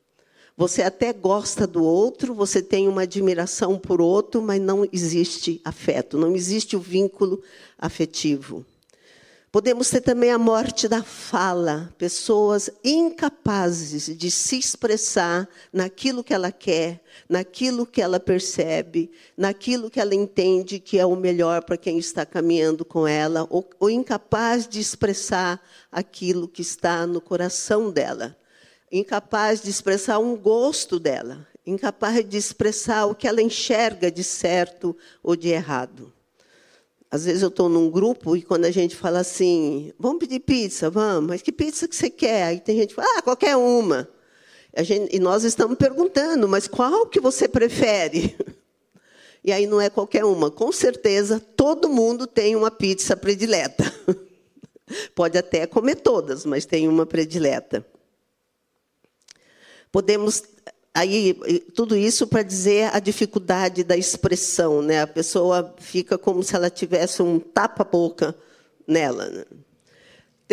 Você 0.57 0.83
até 0.83 1.13
gosta 1.13 1.67
do 1.67 1.83
outro, 1.83 2.33
você 2.33 2.63
tem 2.63 2.87
uma 2.87 3.03
admiração 3.03 3.77
por 3.77 4.01
outro, 4.01 4.41
mas 4.41 4.63
não 4.63 4.89
existe 4.93 5.61
afeto, 5.65 6.17
não 6.17 6.37
existe 6.37 6.77
o 6.77 6.81
vínculo 6.81 7.43
afetivo. 7.77 8.65
Podemos 9.57 9.89
ter 9.89 10.03
também 10.03 10.31
a 10.31 10.37
morte 10.37 10.87
da 10.87 11.03
fala, 11.03 11.91
pessoas 11.97 12.69
incapazes 12.85 14.15
de 14.15 14.31
se 14.31 14.59
expressar 14.59 15.49
naquilo 15.73 16.23
que 16.23 16.35
ela 16.35 16.53
quer, 16.53 17.03
naquilo 17.27 17.87
que 17.87 18.03
ela 18.03 18.21
percebe, 18.21 19.11
naquilo 19.35 19.89
que 19.89 19.99
ela 19.99 20.15
entende 20.15 20.79
que 20.79 20.99
é 20.99 21.07
o 21.07 21.17
melhor 21.17 21.65
para 21.65 21.79
quem 21.79 21.97
está 21.97 22.27
caminhando 22.27 22.85
com 22.85 23.09
ela, 23.09 23.47
ou, 23.49 23.67
ou 23.81 23.89
incapaz 23.89 24.69
de 24.69 24.79
expressar 24.79 25.59
aquilo 25.91 26.47
que 26.47 26.61
está 26.61 27.07
no 27.07 27.19
coração 27.19 27.91
dela, 27.91 28.37
incapaz 28.93 29.63
de 29.63 29.71
expressar 29.71 30.19
um 30.19 30.37
gosto 30.37 31.01
dela, 31.01 31.49
incapaz 31.67 32.29
de 32.29 32.37
expressar 32.37 33.07
o 33.07 33.15
que 33.15 33.27
ela 33.27 33.41
enxerga 33.41 34.11
de 34.11 34.23
certo 34.23 34.95
ou 35.23 35.35
de 35.35 35.49
errado. 35.49 36.13
Às 37.11 37.25
vezes 37.25 37.43
eu 37.43 37.49
estou 37.49 37.69
num 37.69 37.91
grupo 37.91 38.37
e 38.37 38.43
quando 38.43 38.65
a 38.65 38.71
gente 38.71 38.97
fala 38.97 39.21
assim, 39.21 39.93
vamos 39.99 40.19
pedir 40.19 40.41
pizza, 40.41 40.91
vamos, 40.91 41.29
mas 41.29 41.43
que 41.43 41.53
pizza 41.53 41.87
que 41.87 41.95
você 41.95 42.11
quer? 42.11 42.45
Aí 42.45 42.61
tem 42.61 42.77
gente 42.77 42.89
que 42.89 42.95
fala, 42.95 43.09
ah, 43.19 43.23
qualquer 43.23 43.57
uma. 43.57 44.09
Gente, 44.79 45.17
e 45.17 45.21
nós 45.21 45.45
estamos 45.45 45.79
perguntando, 45.79 46.49
mas 46.49 46.67
qual 46.69 47.07
que 47.07 47.21
você 47.21 47.49
prefere? 47.49 48.37
E 49.45 49.53
aí 49.53 49.65
não 49.65 49.81
é 49.81 49.89
qualquer 49.89 50.25
uma. 50.25 50.51
Com 50.51 50.73
certeza, 50.73 51.39
todo 51.39 51.89
mundo 51.89 52.27
tem 52.27 52.57
uma 52.57 52.69
pizza 52.69 53.17
predileta. 53.17 53.85
Pode 55.15 55.39
até 55.39 55.69
comer 55.69 55.95
todas, 55.95 56.45
mas 56.45 56.67
tem 56.67 56.89
uma 56.89 57.07
predileta. 57.07 57.87
Podemos 59.93 60.43
Aí, 60.97 61.35
tudo 61.75 61.95
isso 61.95 62.27
para 62.27 62.43
dizer 62.43 62.89
a 62.91 62.99
dificuldade 62.99 63.85
da 63.85 63.95
expressão, 63.95 64.81
né? 64.81 65.03
A 65.03 65.07
pessoa 65.07 65.75
fica 65.79 66.17
como 66.17 66.43
se 66.43 66.57
ela 66.57 66.71
tivesse 66.71 67.21
um 67.21 67.39
tapa-boca 67.39 68.35
nela. 68.87 69.29
Né? 69.29 69.45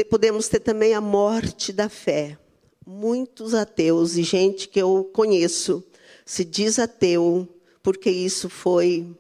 Podemos 0.10 0.50
ter 0.50 0.60
também 0.60 0.94
a 0.94 1.00
morte 1.00 1.72
da 1.72 1.88
fé. 1.88 2.38
Muitos 2.86 3.54
ateus 3.54 4.18
e 4.18 4.24
gente 4.24 4.68
que 4.68 4.82
eu 4.82 5.10
conheço 5.14 5.82
se 6.26 6.44
diz 6.44 6.78
ateu 6.78 7.48
porque 7.82 8.10
isso 8.10 8.50
foi 8.50 9.16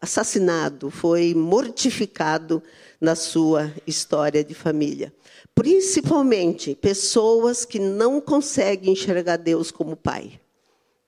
assassinado, 0.00 0.90
foi 0.90 1.34
mortificado 1.34 2.62
na 2.98 3.14
sua 3.14 3.70
história 3.86 4.42
de 4.42 4.54
família. 4.54 5.12
Principalmente 5.54 6.74
pessoas 6.74 7.64
que 7.64 7.78
não 7.78 8.20
conseguem 8.20 8.92
enxergar 8.92 9.36
Deus 9.36 9.70
como 9.70 9.96
Pai. 9.96 10.40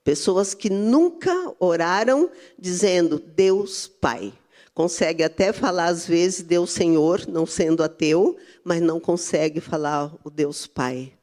Pessoas 0.03 0.53
que 0.53 0.69
nunca 0.69 1.33
oraram 1.59 2.29
dizendo 2.57 3.17
Deus 3.19 3.87
Pai. 3.87 4.31
Consegue 4.73 5.23
até 5.23 5.51
falar, 5.51 5.85
às 5.85 6.05
vezes, 6.05 6.43
Deus 6.43 6.71
Senhor, 6.71 7.25
não 7.27 7.45
sendo 7.45 7.81
ateu, 7.81 8.37
mas 8.63 8.81
não 8.81 8.99
consegue 8.99 9.59
falar 9.59 10.13
o 10.23 10.29
Deus 10.29 10.67
Pai. 10.67 11.13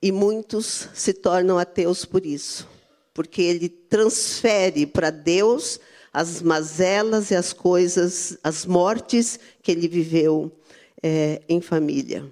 E 0.00 0.10
muitos 0.10 0.88
se 0.94 1.12
tornam 1.12 1.58
ateus 1.58 2.04
por 2.04 2.26
isso, 2.26 2.66
porque 3.14 3.40
ele 3.40 3.68
transfere 3.68 4.84
para 4.84 5.10
Deus 5.10 5.78
as 6.12 6.42
mazelas 6.42 7.30
e 7.30 7.36
as 7.36 7.52
coisas, 7.52 8.36
as 8.42 8.66
mortes 8.66 9.38
que 9.62 9.70
ele 9.70 9.86
viveu 9.86 10.50
é, 11.02 11.42
em 11.48 11.60
família. 11.60 12.30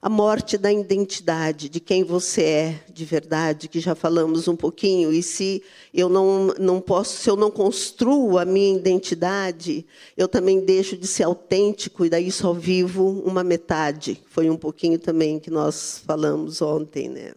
A 0.00 0.08
morte 0.08 0.56
da 0.56 0.72
identidade, 0.72 1.68
de 1.68 1.80
quem 1.80 2.04
você 2.04 2.42
é 2.42 2.84
de 2.92 3.04
verdade, 3.04 3.66
que 3.66 3.80
já 3.80 3.96
falamos 3.96 4.46
um 4.46 4.54
pouquinho, 4.54 5.12
e 5.12 5.24
se 5.24 5.60
eu 5.92 6.08
não, 6.08 6.54
não 6.58 6.80
posso, 6.80 7.16
se 7.16 7.28
eu 7.28 7.34
não 7.34 7.50
construo 7.50 8.38
a 8.38 8.44
minha 8.44 8.76
identidade, 8.76 9.84
eu 10.16 10.28
também 10.28 10.60
deixo 10.60 10.96
de 10.96 11.06
ser 11.06 11.24
autêntico 11.24 12.04
e 12.04 12.10
daí 12.10 12.30
só 12.30 12.52
vivo 12.52 13.20
uma 13.26 13.42
metade. 13.42 14.22
Foi 14.26 14.48
um 14.48 14.56
pouquinho 14.56 15.00
também 15.00 15.40
que 15.40 15.50
nós 15.50 16.00
falamos 16.06 16.62
ontem, 16.62 17.08
né? 17.08 17.32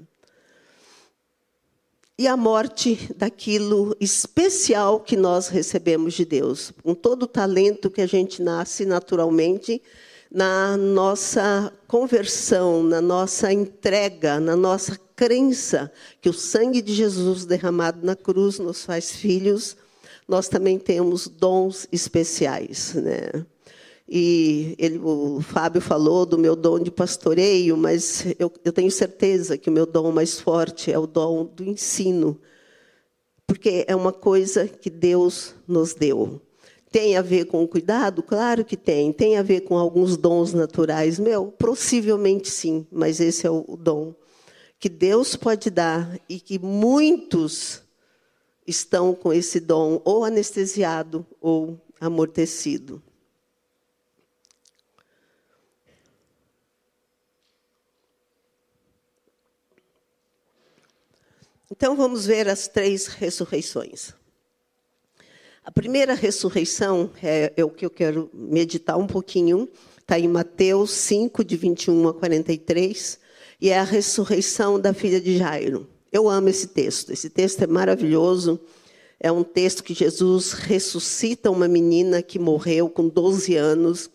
E 2.22 2.28
a 2.28 2.38
morte 2.38 3.12
daquilo 3.18 3.98
especial 4.00 5.00
que 5.00 5.18
nós 5.18 5.48
recebemos 5.48 6.14
de 6.14 6.24
Deus, 6.24 6.72
com 6.84 6.94
todo 6.94 7.24
o 7.24 7.28
talento 7.28 7.90
que 7.90 8.00
a 8.00 8.06
gente 8.06 8.44
nasce 8.44 8.86
naturalmente, 8.86 9.82
na 10.32 10.78
nossa 10.78 11.74
conversão, 11.88 12.84
na 12.84 13.02
nossa 13.02 13.52
entrega, 13.52 14.40
na 14.40 14.56
nossa 14.56 15.00
crença 15.16 15.92
que 16.22 16.30
o 16.30 16.34
sangue 16.34 16.80
de 16.80 16.94
Jesus 16.94 17.44
derramado 17.44 18.06
na 18.06 18.16
cruz 18.16 18.60
nos 18.60 18.86
faz 18.86 19.14
filhos, 19.16 19.76
nós 20.28 20.48
também 20.48 20.78
temos 20.78 21.28
dons 21.28 21.88
especiais, 21.92 22.94
né? 22.94 23.44
E 24.14 24.76
ele, 24.78 25.00
o 25.00 25.40
Fábio 25.40 25.80
falou 25.80 26.26
do 26.26 26.38
meu 26.38 26.54
dom 26.54 26.78
de 26.78 26.92
pastoreio, 26.92 27.78
mas 27.78 28.26
eu, 28.38 28.52
eu 28.66 28.74
tenho 28.74 28.92
certeza 28.92 29.58
que 29.58 29.70
o 29.70 29.72
meu 29.74 29.86
dom 29.86 30.12
mais 30.12 30.38
forte 30.38 30.92
é 30.92 31.00
o 31.00 31.08
dom 31.08 31.46
do 31.46 31.64
ensino, 31.64 32.38
porque 33.48 33.86
é 33.88 33.96
uma 33.96 34.12
coisa 34.12 34.68
que 34.68 34.90
Deus 34.90 35.56
nos 35.66 35.94
deu. 35.94 36.42
Tem 36.92 37.16
a 37.16 37.22
ver 37.22 37.46
com 37.46 37.64
o 37.64 37.68
cuidado? 37.70 38.22
Claro 38.22 38.66
que 38.66 38.76
tem. 38.76 39.14
Tem 39.14 39.38
a 39.38 39.42
ver 39.42 39.62
com 39.62 39.78
alguns 39.78 40.18
dons 40.18 40.52
naturais? 40.52 41.18
Meu, 41.18 41.46
possivelmente 41.48 42.50
sim, 42.50 42.86
mas 42.92 43.22
esse 43.22 43.48
é 43.48 43.50
o 43.50 43.78
dom 43.80 44.14
que 44.82 44.90
Deus 44.90 45.36
pode 45.36 45.70
dar 45.70 46.20
e 46.28 46.40
que 46.40 46.58
muitos 46.58 47.84
estão 48.66 49.14
com 49.14 49.32
esse 49.32 49.60
dom 49.60 50.02
ou 50.04 50.26
anestesiado 50.26 51.24
ou 51.40 51.80
amortecido. 52.00 53.02
Então 61.72 61.96
vamos 61.96 62.26
ver 62.26 62.50
as 62.50 62.68
três 62.68 63.08
ressurreições. 63.08 64.14
A 65.64 65.72
primeira 65.72 66.14
ressurreição 66.14 67.10
é, 67.24 67.54
é 67.56 67.64
o 67.64 67.70
que 67.70 67.86
eu 67.86 67.90
quero 67.90 68.30
meditar 68.34 68.98
um 68.98 69.08
pouquinho, 69.08 69.70
está 70.00 70.20
em 70.20 70.28
Mateus 70.28 70.92
5, 70.92 71.46
de 71.46 71.56
21 71.56 72.10
a 72.10 72.14
43, 72.14 73.18
e 73.62 73.70
é 73.70 73.80
a 73.80 73.84
ressurreição 73.84 74.78
da 74.78 74.94
filha 74.94 75.22
de 75.22 75.38
Jairo. 75.38 75.88
Eu 76.12 76.28
amo 76.28 76.50
esse 76.50 76.68
texto, 76.68 77.14
esse 77.14 77.30
texto 77.30 77.62
é 77.62 77.68
maravilhoso. 77.68 78.60
É 79.18 79.32
um 79.32 79.44
texto 79.44 79.82
que 79.82 79.94
Jesus 79.94 80.52
ressuscita 80.52 81.50
uma 81.50 81.70
menina 81.70 82.22
que 82.22 82.38
morreu 82.38 82.90
com 82.90 83.08
12 83.08 83.56
anos 83.56 84.10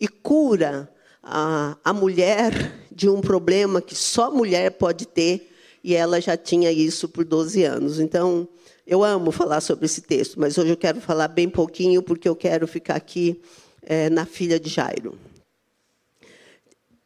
e 0.00 0.08
cura 0.08 0.90
a, 1.22 1.76
a 1.84 1.92
mulher 1.92 2.72
de 2.90 3.10
um 3.10 3.20
problema 3.20 3.82
que 3.82 3.94
só 3.94 4.30
mulher 4.30 4.70
pode 4.70 5.06
ter, 5.06 5.51
e 5.82 5.94
ela 5.94 6.20
já 6.20 6.36
tinha 6.36 6.70
isso 6.70 7.08
por 7.08 7.24
12 7.24 7.64
anos. 7.64 7.98
Então, 7.98 8.48
eu 8.86 9.02
amo 9.02 9.30
falar 9.30 9.60
sobre 9.60 9.86
esse 9.86 10.00
texto, 10.00 10.38
mas 10.38 10.56
hoje 10.58 10.70
eu 10.70 10.76
quero 10.76 11.00
falar 11.00 11.28
bem 11.28 11.48
pouquinho, 11.48 12.02
porque 12.02 12.28
eu 12.28 12.36
quero 12.36 12.66
ficar 12.66 12.96
aqui 12.96 13.40
é, 13.82 14.08
na 14.10 14.24
filha 14.24 14.58
de 14.58 14.68
Jairo. 14.68 15.18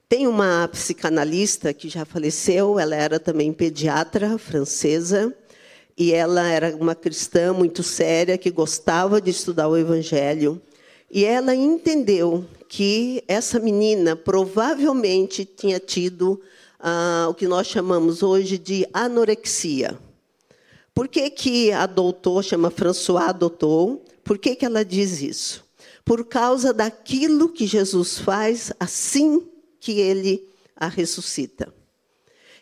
Tem 0.09 0.27
uma 0.27 0.69
psicanalista 0.69 1.75
que 1.75 1.89
já 1.89 2.05
faleceu, 2.05 2.79
ela 2.79 2.95
era 2.95 3.19
também 3.19 3.53
pediatra 3.53 4.39
francesa, 4.39 5.35
e 5.99 6.13
ela 6.13 6.47
era 6.47 6.77
uma 6.77 6.95
cristã 6.95 7.53
muito 7.53 7.83
séria, 7.83 8.39
que 8.39 8.51
gostava 8.51 9.21
de 9.21 9.31
estudar 9.31 9.67
o 9.67 9.77
Evangelho. 9.77 10.61
E 11.11 11.25
ela 11.25 11.55
entendeu 11.55 12.45
que 12.69 13.25
essa 13.27 13.59
menina 13.59 14.15
provavelmente 14.15 15.45
tinha 15.45 15.81
tido 15.81 16.41
ah, 16.89 17.27
o 17.29 17.35
que 17.35 17.49
nós 17.49 17.67
chamamos 17.67 18.23
hoje 18.23 18.57
de 18.57 18.87
anorexia. 18.93 19.99
Por 20.95 21.09
que, 21.09 21.29
que 21.31 21.73
a 21.73 21.85
doutor, 21.85 22.45
chama 22.45 22.71
François 22.71 23.31
adotou? 23.31 24.05
Por 24.23 24.39
que, 24.39 24.55
que 24.55 24.65
ela 24.65 24.85
diz 24.85 25.21
isso? 25.21 25.65
Por 26.05 26.25
causa 26.25 26.73
daquilo 26.73 27.49
que 27.49 27.67
Jesus 27.67 28.19
faz 28.19 28.73
assim 28.79 29.45
que 29.81 29.99
ele 29.99 30.49
a 30.77 30.87
ressuscita. 30.87 31.75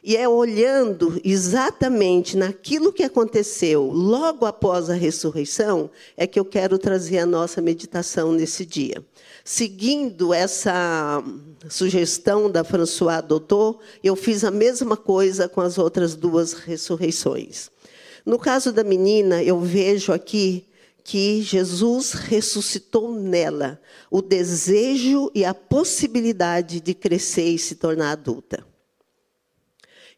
E 0.02 0.16
é 0.16 0.26
olhando 0.26 1.20
exatamente 1.22 2.34
naquilo 2.34 2.94
que 2.94 3.02
aconteceu 3.02 3.90
logo 3.90 4.46
após 4.46 4.88
a 4.88 4.94
ressurreição 4.94 5.90
é 6.16 6.26
que 6.26 6.40
eu 6.40 6.46
quero 6.46 6.78
trazer 6.78 7.18
a 7.18 7.26
nossa 7.26 7.60
meditação 7.60 8.32
nesse 8.32 8.64
dia. 8.64 9.04
Seguindo 9.46 10.33
essa 10.33 11.22
sugestão 11.68 12.50
da 12.50 12.64
François 12.64 13.22
Doutor, 13.22 13.78
eu 14.02 14.16
fiz 14.16 14.42
a 14.42 14.50
mesma 14.50 14.96
coisa 14.96 15.46
com 15.46 15.61
as 15.61 15.76
outras 15.76 16.16
duas 16.16 16.54
ressurreições. 16.54 17.70
No 18.24 18.38
caso 18.38 18.72
da 18.72 18.83
menina, 18.83 19.42
eu 19.42 19.61
vejo 19.61 20.12
aqui 20.14 20.66
que 21.04 21.42
Jesus 21.42 22.12
ressuscitou 22.12 23.14
nela 23.14 23.78
o 24.11 24.22
desejo 24.22 25.30
e 25.35 25.44
a 25.44 25.52
possibilidade 25.52 26.80
de 26.80 26.94
crescer 26.94 27.50
e 27.50 27.59
se 27.59 27.74
tornar 27.74 28.12
adulta. 28.12 28.64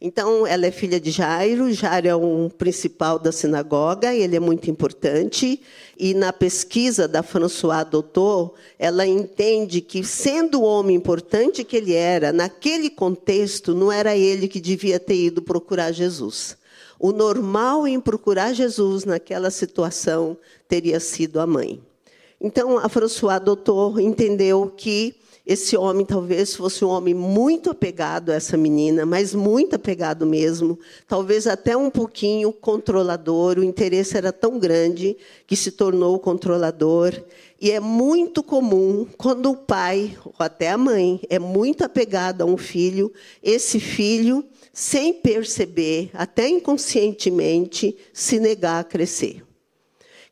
Então, 0.00 0.46
ela 0.46 0.66
é 0.66 0.70
filha 0.70 1.00
de 1.00 1.10
Jairo. 1.10 1.72
Jairo 1.72 2.06
é 2.06 2.14
um 2.14 2.50
principal 2.50 3.18
da 3.18 3.32
sinagoga, 3.32 4.14
ele 4.14 4.36
é 4.36 4.40
muito 4.40 4.70
importante. 4.70 5.60
E 5.98 6.12
na 6.12 6.32
pesquisa 6.32 7.08
da 7.08 7.22
François 7.22 7.84
Doutor, 7.84 8.54
ela 8.78 9.06
entende 9.06 9.80
que, 9.80 10.04
sendo 10.04 10.60
o 10.60 10.64
homem 10.64 10.96
importante 10.96 11.64
que 11.64 11.76
ele 11.76 11.94
era, 11.94 12.30
naquele 12.30 12.90
contexto, 12.90 13.74
não 13.74 13.90
era 13.90 14.14
ele 14.14 14.48
que 14.48 14.60
devia 14.60 15.00
ter 15.00 15.16
ido 15.16 15.40
procurar 15.40 15.92
Jesus. 15.92 16.58
O 16.98 17.12
normal 17.12 17.88
em 17.88 17.98
procurar 17.98 18.52
Jesus 18.52 19.04
naquela 19.04 19.50
situação 19.50 20.36
teria 20.68 21.00
sido 21.00 21.40
a 21.40 21.46
mãe. 21.46 21.80
Então, 22.38 22.78
a 22.78 22.88
François 22.88 23.40
Doutor 23.40 23.98
entendeu 23.98 24.70
que 24.76 25.14
esse 25.46 25.76
homem 25.76 26.04
talvez 26.04 26.56
fosse 26.56 26.84
um 26.84 26.88
homem 26.88 27.14
muito 27.14 27.70
apegado 27.70 28.32
a 28.32 28.34
essa 28.34 28.56
menina, 28.56 29.06
mas 29.06 29.32
muito 29.32 29.76
apegado 29.76 30.26
mesmo, 30.26 30.76
talvez 31.06 31.46
até 31.46 31.76
um 31.76 31.88
pouquinho 31.88 32.52
controlador. 32.52 33.56
O 33.56 33.62
interesse 33.62 34.16
era 34.16 34.32
tão 34.32 34.58
grande 34.58 35.16
que 35.46 35.54
se 35.54 35.70
tornou 35.70 36.18
controlador. 36.18 37.12
E 37.60 37.70
é 37.70 37.78
muito 37.78 38.42
comum, 38.42 39.06
quando 39.16 39.52
o 39.52 39.56
pai, 39.56 40.18
ou 40.24 40.34
até 40.36 40.70
a 40.70 40.76
mãe, 40.76 41.20
é 41.30 41.38
muito 41.38 41.84
apegado 41.84 42.42
a 42.42 42.44
um 42.44 42.56
filho, 42.56 43.12
esse 43.40 43.78
filho, 43.78 44.44
sem 44.72 45.14
perceber, 45.14 46.10
até 46.12 46.48
inconscientemente, 46.48 47.96
se 48.12 48.40
negar 48.40 48.80
a 48.80 48.84
crescer. 48.84 49.45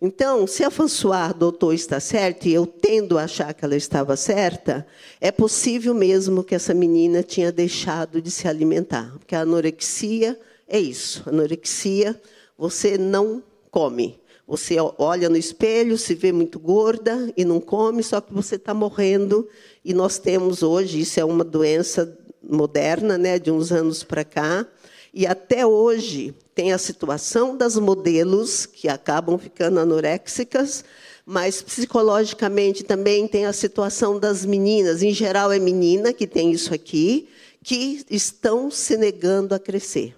Então, 0.01 0.47
se 0.47 0.65
a 0.65 0.71
François 0.71 1.33
doutor 1.33 1.73
está 1.73 2.01
certa, 2.01 2.49
e 2.49 2.55
eu 2.55 2.67
tendo 2.67 3.17
a 3.17 3.25
achar 3.25 3.55
que 3.55 3.65
ela 3.65 3.77
estava 3.77 4.17
certa, 4.17 4.87
é 5.21 5.31
possível 5.31 5.95
mesmo 5.95 6.45
que 6.45 6.55
essa 6.55 6.75
menina 6.75 7.23
tinha 7.23 7.53
deixado 7.53 8.21
de 8.21 8.31
se 8.31 8.49
alimentar. 8.49 9.13
Porque 9.19 9.35
a 9.35 9.41
anorexia 9.41 10.39
é 10.69 10.79
isso. 10.79 11.23
Anorexia, 11.29 12.21
você 12.59 12.99
não 12.99 13.43
come. 13.71 14.21
Você 14.47 14.77
olha 14.99 15.29
no 15.31 15.39
espelho, 15.39 15.97
se 15.97 16.15
vê 16.15 16.31
muito 16.31 16.59
gorda 16.59 17.33
e 17.35 17.45
não 17.45 17.61
come, 17.61 18.03
só 18.03 18.21
que 18.21 18.33
você 18.33 18.57
está 18.57 18.75
morrendo. 18.75 19.49
E 19.83 19.95
nós 19.95 20.19
temos 20.19 20.63
hoje, 20.63 21.01
isso 21.01 21.19
é 21.19 21.25
uma 21.25 21.45
doença 21.45 22.19
moderna, 22.43 23.17
né, 23.17 23.39
de 23.39 23.51
uns 23.51 23.73
anos 23.73 24.05
para 24.05 24.23
cá, 24.23 24.67
e 25.15 25.27
até 25.27 25.65
hoje 25.65 26.35
tem 26.57 26.73
a 26.73 26.79
situação 26.79 27.57
das 27.57 27.77
modelos 27.77 28.67
que 28.67 28.89
acabam 28.89 29.39
ficando 29.39 29.79
anoréxicas, 29.79 30.85
mas 31.25 31.63
psicologicamente 31.63 32.83
também 32.83 33.29
tem 33.29 33.47
a 33.47 33.53
situação 33.53 34.19
das 34.19 34.45
meninas, 34.45 35.03
em 35.05 35.15
geral 35.15 35.53
é 35.53 35.59
menina 35.61 36.13
que 36.13 36.27
tem 36.27 36.51
isso 36.51 36.75
aqui, 36.75 37.29
que 37.63 38.05
estão 38.11 38.73
se 38.73 38.97
negando 38.97 39.55
a 39.55 39.59
crescer. 39.59 40.17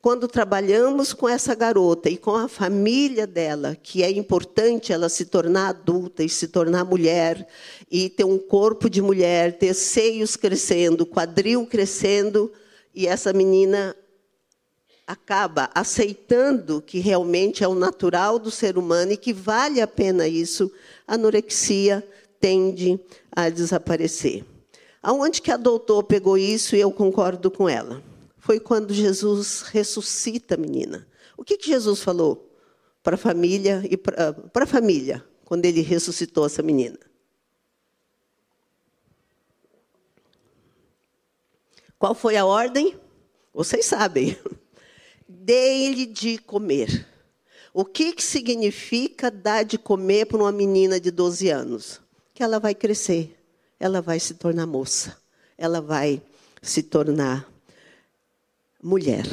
Quando 0.00 0.26
trabalhamos 0.26 1.12
com 1.12 1.28
essa 1.28 1.54
garota 1.54 2.08
e 2.08 2.16
com 2.16 2.34
a 2.34 2.48
família 2.48 3.26
dela, 3.26 3.76
que 3.80 4.02
é 4.02 4.10
importante 4.10 4.92
ela 4.92 5.08
se 5.08 5.24
tornar 5.24 5.68
adulta 5.68 6.24
e 6.24 6.28
se 6.28 6.48
tornar 6.48 6.84
mulher, 6.84 7.46
e 7.90 8.08
ter 8.08 8.24
um 8.24 8.38
corpo 8.38 8.88
de 8.88 9.02
mulher, 9.02 9.58
ter 9.58 9.74
seios 9.74 10.36
crescendo, 10.36 11.06
quadril 11.06 11.66
crescendo, 11.66 12.52
e 12.94 13.06
essa 13.06 13.32
menina 13.32 13.96
acaba 15.06 15.70
aceitando 15.74 16.80
que 16.80 16.98
realmente 16.98 17.64
é 17.64 17.68
o 17.68 17.74
natural 17.74 18.38
do 18.38 18.50
ser 18.50 18.78
humano 18.78 19.12
e 19.12 19.16
que 19.16 19.32
vale 19.32 19.80
a 19.80 19.86
pena 19.86 20.26
isso, 20.28 20.72
a 21.06 21.14
anorexia 21.14 22.06
tende 22.40 22.98
a 23.30 23.48
desaparecer. 23.48 24.44
Aonde 25.02 25.42
que 25.42 25.50
a 25.50 25.56
doutor 25.56 26.04
pegou 26.04 26.38
isso 26.38 26.76
e 26.76 26.80
eu 26.80 26.90
concordo 26.92 27.50
com 27.50 27.68
ela? 27.68 28.02
Foi 28.38 28.60
quando 28.60 28.94
Jesus 28.94 29.62
ressuscita 29.62 30.54
a 30.54 30.58
menina. 30.58 31.06
O 31.36 31.44
que, 31.44 31.56
que 31.56 31.66
Jesus 31.66 32.00
falou 32.00 32.50
para 33.02 33.16
a 33.16 33.18
família 33.18 33.82
e 33.88 33.96
para 33.96 34.34
a 34.54 34.66
família 34.66 35.24
quando 35.44 35.64
ele 35.64 35.80
ressuscitou 35.80 36.46
essa 36.46 36.62
menina? 36.62 36.98
Qual 41.98 42.14
foi 42.14 42.36
a 42.36 42.44
ordem? 42.44 42.96
Vocês 43.52 43.84
sabem 43.86 44.36
dê-lhe 45.44 46.06
de 46.06 46.38
comer. 46.38 47.06
O 47.74 47.84
que, 47.84 48.12
que 48.12 48.22
significa 48.22 49.30
dar 49.30 49.64
de 49.64 49.78
comer 49.78 50.26
para 50.26 50.38
uma 50.38 50.52
menina 50.52 51.00
de 51.00 51.10
12 51.10 51.48
anos? 51.48 52.00
Que 52.34 52.42
ela 52.42 52.60
vai 52.60 52.74
crescer, 52.74 53.36
ela 53.80 54.00
vai 54.00 54.20
se 54.20 54.34
tornar 54.34 54.66
moça, 54.66 55.16
ela 55.56 55.80
vai 55.80 56.22
se 56.60 56.82
tornar 56.82 57.50
mulher. 58.82 59.24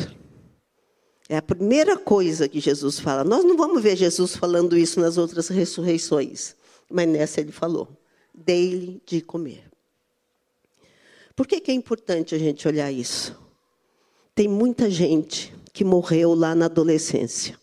É 1.27 1.37
a 1.37 1.41
primeira 1.41 1.97
coisa 1.97 2.47
que 2.47 2.59
Jesus 2.59 2.99
fala. 2.99 3.23
Nós 3.23 3.43
não 3.43 3.55
vamos 3.55 3.83
ver 3.83 3.95
Jesus 3.95 4.35
falando 4.35 4.77
isso 4.77 4.99
nas 4.99 5.17
outras 5.17 5.47
ressurreições, 5.49 6.55
mas 6.89 7.07
nessa 7.07 7.41
ele 7.41 7.51
falou: 7.51 7.87
dê-lhe 8.33 9.01
de 9.05 9.21
comer. 9.21 9.63
Por 11.35 11.45
que, 11.45 11.61
que 11.61 11.71
é 11.71 11.73
importante 11.73 12.33
a 12.33 12.39
gente 12.39 12.67
olhar 12.67 12.91
isso? 12.91 13.37
Tem 14.33 14.47
muita 14.47 14.89
gente 14.89 15.53
que 15.71 15.83
morreu 15.83 16.33
lá 16.33 16.53
na 16.55 16.65
adolescência, 16.65 17.57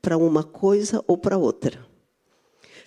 para 0.00 0.16
uma 0.16 0.44
coisa 0.44 1.02
ou 1.06 1.16
para 1.16 1.38
outra. 1.38 1.84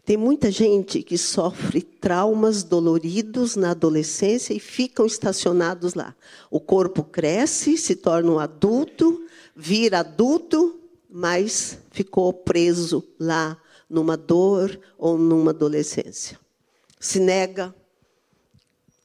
Tem 0.07 0.15
muita 0.15 0.49
gente 0.49 1.03
que 1.03 1.17
sofre 1.17 1.81
traumas 1.81 2.63
doloridos 2.63 3.57
na 3.57 3.71
adolescência 3.71 4.53
e 4.53 4.59
ficam 4.59 5.05
estacionados 5.05 5.95
lá. 5.95 6.15
O 6.49 6.61
corpo 6.61 7.03
cresce, 7.03 7.77
se 7.77 7.93
torna 7.93 8.31
um 8.31 8.39
adulto, 8.39 9.25
vira 9.53 9.99
adulto, 9.99 10.79
mas 11.09 11.77
ficou 11.91 12.31
preso 12.31 13.03
lá 13.19 13.61
numa 13.89 14.15
dor 14.15 14.79
ou 14.97 15.17
numa 15.17 15.51
adolescência. 15.51 16.39
Se 16.99 17.19
nega, 17.19 17.75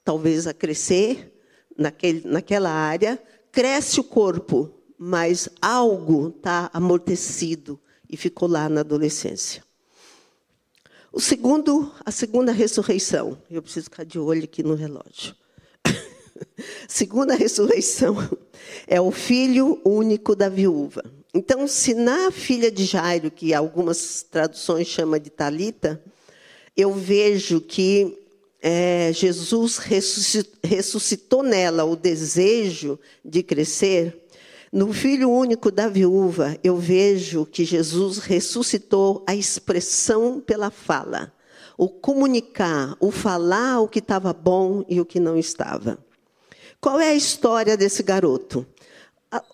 talvez, 0.04 0.46
a 0.46 0.54
crescer 0.54 1.32
naquele, 1.76 2.22
naquela 2.24 2.70
área, 2.70 3.20
cresce 3.50 3.98
o 3.98 4.04
corpo, 4.04 4.70
mas 5.04 5.48
algo 5.60 6.28
está 6.28 6.70
amortecido 6.72 7.76
e 8.08 8.16
ficou 8.16 8.48
lá 8.48 8.68
na 8.68 8.82
adolescência. 8.82 9.64
O 11.12 11.20
segundo, 11.20 11.92
a 12.06 12.12
segunda 12.12 12.52
ressurreição, 12.52 13.36
eu 13.50 13.60
preciso 13.60 13.86
ficar 13.86 14.04
de 14.04 14.16
olho 14.16 14.44
aqui 14.44 14.62
no 14.62 14.76
relógio. 14.76 15.34
segunda 16.86 17.34
ressurreição 17.34 18.16
é 18.86 19.00
o 19.00 19.10
filho 19.10 19.80
único 19.84 20.36
da 20.36 20.48
viúva. 20.48 21.02
Então, 21.34 21.66
se 21.66 21.94
na 21.94 22.30
filha 22.30 22.70
de 22.70 22.84
Jairo, 22.84 23.28
que 23.28 23.52
algumas 23.52 24.22
traduções 24.22 24.86
chamam 24.86 25.18
de 25.18 25.30
Talita, 25.30 26.00
eu 26.76 26.94
vejo 26.94 27.60
que 27.60 28.16
é, 28.62 29.12
Jesus 29.12 29.78
ressuscitou 30.62 31.42
nela 31.42 31.82
o 31.82 31.96
desejo 31.96 33.00
de 33.24 33.42
crescer, 33.42 34.21
no 34.72 34.90
filho 34.90 35.30
único 35.30 35.70
da 35.70 35.86
viúva, 35.86 36.56
eu 36.64 36.78
vejo 36.78 37.44
que 37.44 37.62
Jesus 37.62 38.16
ressuscitou 38.16 39.22
a 39.26 39.34
expressão 39.34 40.40
pela 40.40 40.70
fala, 40.70 41.30
o 41.76 41.90
comunicar, 41.90 42.96
o 42.98 43.10
falar 43.10 43.80
o 43.80 43.88
que 43.88 43.98
estava 43.98 44.32
bom 44.32 44.82
e 44.88 44.98
o 44.98 45.04
que 45.04 45.20
não 45.20 45.36
estava. 45.36 45.98
Qual 46.80 46.98
é 46.98 47.10
a 47.10 47.14
história 47.14 47.76
desse 47.76 48.02
garoto? 48.02 48.66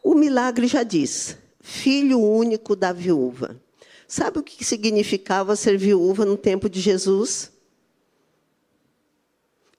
O 0.05 0.15
milagre 0.15 0.69
já 0.69 0.85
diz: 0.85 1.37
filho 1.61 2.21
único 2.21 2.77
da 2.77 2.93
viúva. 2.93 3.61
Sabe 4.07 4.39
o 4.39 4.43
que 4.43 4.65
significava 4.65 5.57
ser 5.57 5.77
viúva 5.77 6.25
no 6.25 6.37
tempo 6.37 6.71
de 6.71 6.81
Jesus? 6.81 7.51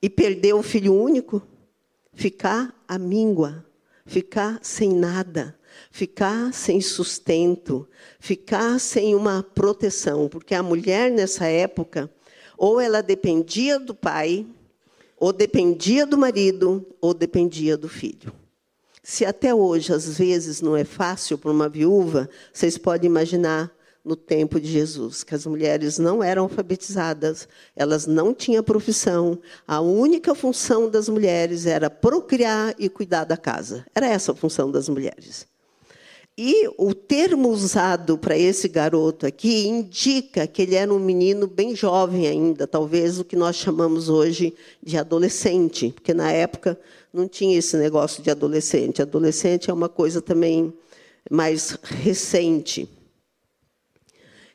E 0.01 0.09
perder 0.09 0.53
o 0.53 0.61
filho 0.61 0.93
único? 0.93 1.41
Ficar 2.13 2.75
à 2.87 2.97
míngua 2.99 3.65
ficar 4.09 4.59
sem 4.63 4.91
nada, 4.91 5.55
ficar 5.91 6.51
sem 6.51 6.81
sustento, 6.81 7.87
ficar 8.19 8.79
sem 8.79 9.13
uma 9.13 9.43
proteção, 9.43 10.27
porque 10.27 10.55
a 10.55 10.63
mulher 10.63 11.11
nessa 11.11 11.45
época 11.45 12.11
ou 12.57 12.81
ela 12.81 13.01
dependia 13.01 13.79
do 13.79 13.93
pai, 13.93 14.45
ou 15.15 15.31
dependia 15.31 16.05
do 16.05 16.17
marido, 16.17 16.85
ou 16.99 17.13
dependia 17.13 17.77
do 17.77 17.87
filho. 17.87 18.33
Se 19.03 19.25
até 19.25 19.53
hoje 19.53 19.93
às 19.93 20.17
vezes 20.17 20.59
não 20.59 20.75
é 20.75 20.83
fácil 20.83 21.37
para 21.37 21.51
uma 21.51 21.69
viúva, 21.69 22.29
vocês 22.51 22.77
podem 22.77 23.09
imaginar 23.09 23.71
no 24.03 24.15
tempo 24.15 24.59
de 24.59 24.67
Jesus, 24.67 25.23
que 25.23 25.35
as 25.35 25.45
mulheres 25.45 25.99
não 25.99 26.23
eram 26.23 26.43
alfabetizadas, 26.43 27.47
elas 27.75 28.07
não 28.07 28.33
tinham 28.33 28.63
profissão, 28.63 29.39
a 29.67 29.81
única 29.81 30.33
função 30.33 30.89
das 30.89 31.09
mulheres 31.09 31.65
era 31.65 31.89
procriar 31.89 32.73
e 32.79 32.89
cuidar 32.89 33.25
da 33.25 33.37
casa. 33.37 33.85
Era 33.93 34.07
essa 34.07 34.31
a 34.31 34.35
função 34.35 34.71
das 34.71 34.87
mulheres. 34.89 35.47
E 36.41 36.69
o 36.77 36.93
termo 36.93 37.49
usado 37.49 38.17
para 38.17 38.37
esse 38.37 38.69
garoto 38.69 39.25
aqui 39.25 39.67
indica 39.67 40.47
que 40.47 40.61
ele 40.61 40.75
era 40.75 40.93
um 40.93 40.97
menino 40.97 41.45
bem 41.45 41.75
jovem 41.75 42.27
ainda, 42.27 42.65
talvez 42.65 43.19
o 43.19 43.25
que 43.25 43.35
nós 43.35 43.57
chamamos 43.57 44.07
hoje 44.07 44.55
de 44.81 44.97
adolescente, 44.97 45.91
porque 45.93 46.13
na 46.13 46.31
época 46.31 46.79
não 47.13 47.27
tinha 47.27 47.57
esse 47.57 47.75
negócio 47.75 48.23
de 48.23 48.31
adolescente. 48.31 49.01
Adolescente 49.01 49.69
é 49.69 49.73
uma 49.73 49.89
coisa 49.89 50.21
também 50.21 50.73
mais 51.29 51.77
recente. 51.83 52.87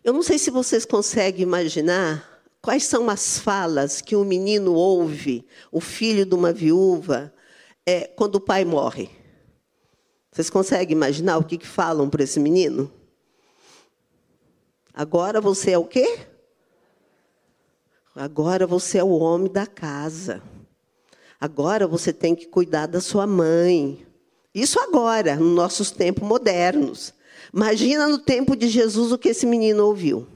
Eu 0.05 0.12
não 0.12 0.23
sei 0.23 0.38
se 0.38 0.51
vocês 0.51 0.85
conseguem 0.85 1.40
imaginar 1.40 2.43
quais 2.61 2.85
são 2.85 3.09
as 3.09 3.38
falas 3.38 4.03
que 4.03 4.14
um 4.14 4.23
menino 4.23 4.75
ouve, 4.75 5.47
o 5.73 5.81
filho 5.81 6.27
de 6.27 6.35
uma 6.35 6.53
viúva, 6.53 7.33
é, 7.87 8.03
quando 8.09 8.35
o 8.35 8.40
pai 8.40 8.67
morre. 8.67 9.09
Vocês 10.31 10.51
conseguem 10.51 10.95
imaginar 10.95 11.38
o 11.38 11.45
que, 11.45 11.57
que 11.57 11.67
falam 11.67 12.11
para 12.11 12.23
esse 12.23 12.38
menino? 12.38 12.93
Agora 14.93 15.40
você 15.40 15.71
é 15.71 15.79
o 15.79 15.87
quê? 15.87 16.19
Agora 18.14 18.67
você 18.67 18.99
é 18.99 19.05
o 19.05 19.19
homem 19.19 19.51
da 19.51 19.67
casa. 19.67 20.43
Agora 21.40 21.87
você 21.87 22.12
tem 22.12 22.35
que 22.35 22.47
cuidar 22.47 22.87
da 22.87 23.01
sua 23.01 23.27
mãe. 23.27 24.07
Isso 24.55 24.79
agora, 24.81 25.37
nos 25.37 25.55
nossos 25.55 25.90
tempos 25.90 26.29
modernos. 26.29 27.14
Imagina 27.55 28.09
no 28.09 28.19
tempo 28.19 28.57
de 28.57 28.69
Jesus 28.69 29.12
o 29.12 29.19
que 29.19 29.29
esse 29.29 29.47
menino 29.47 29.87
ouviu. 29.87 30.27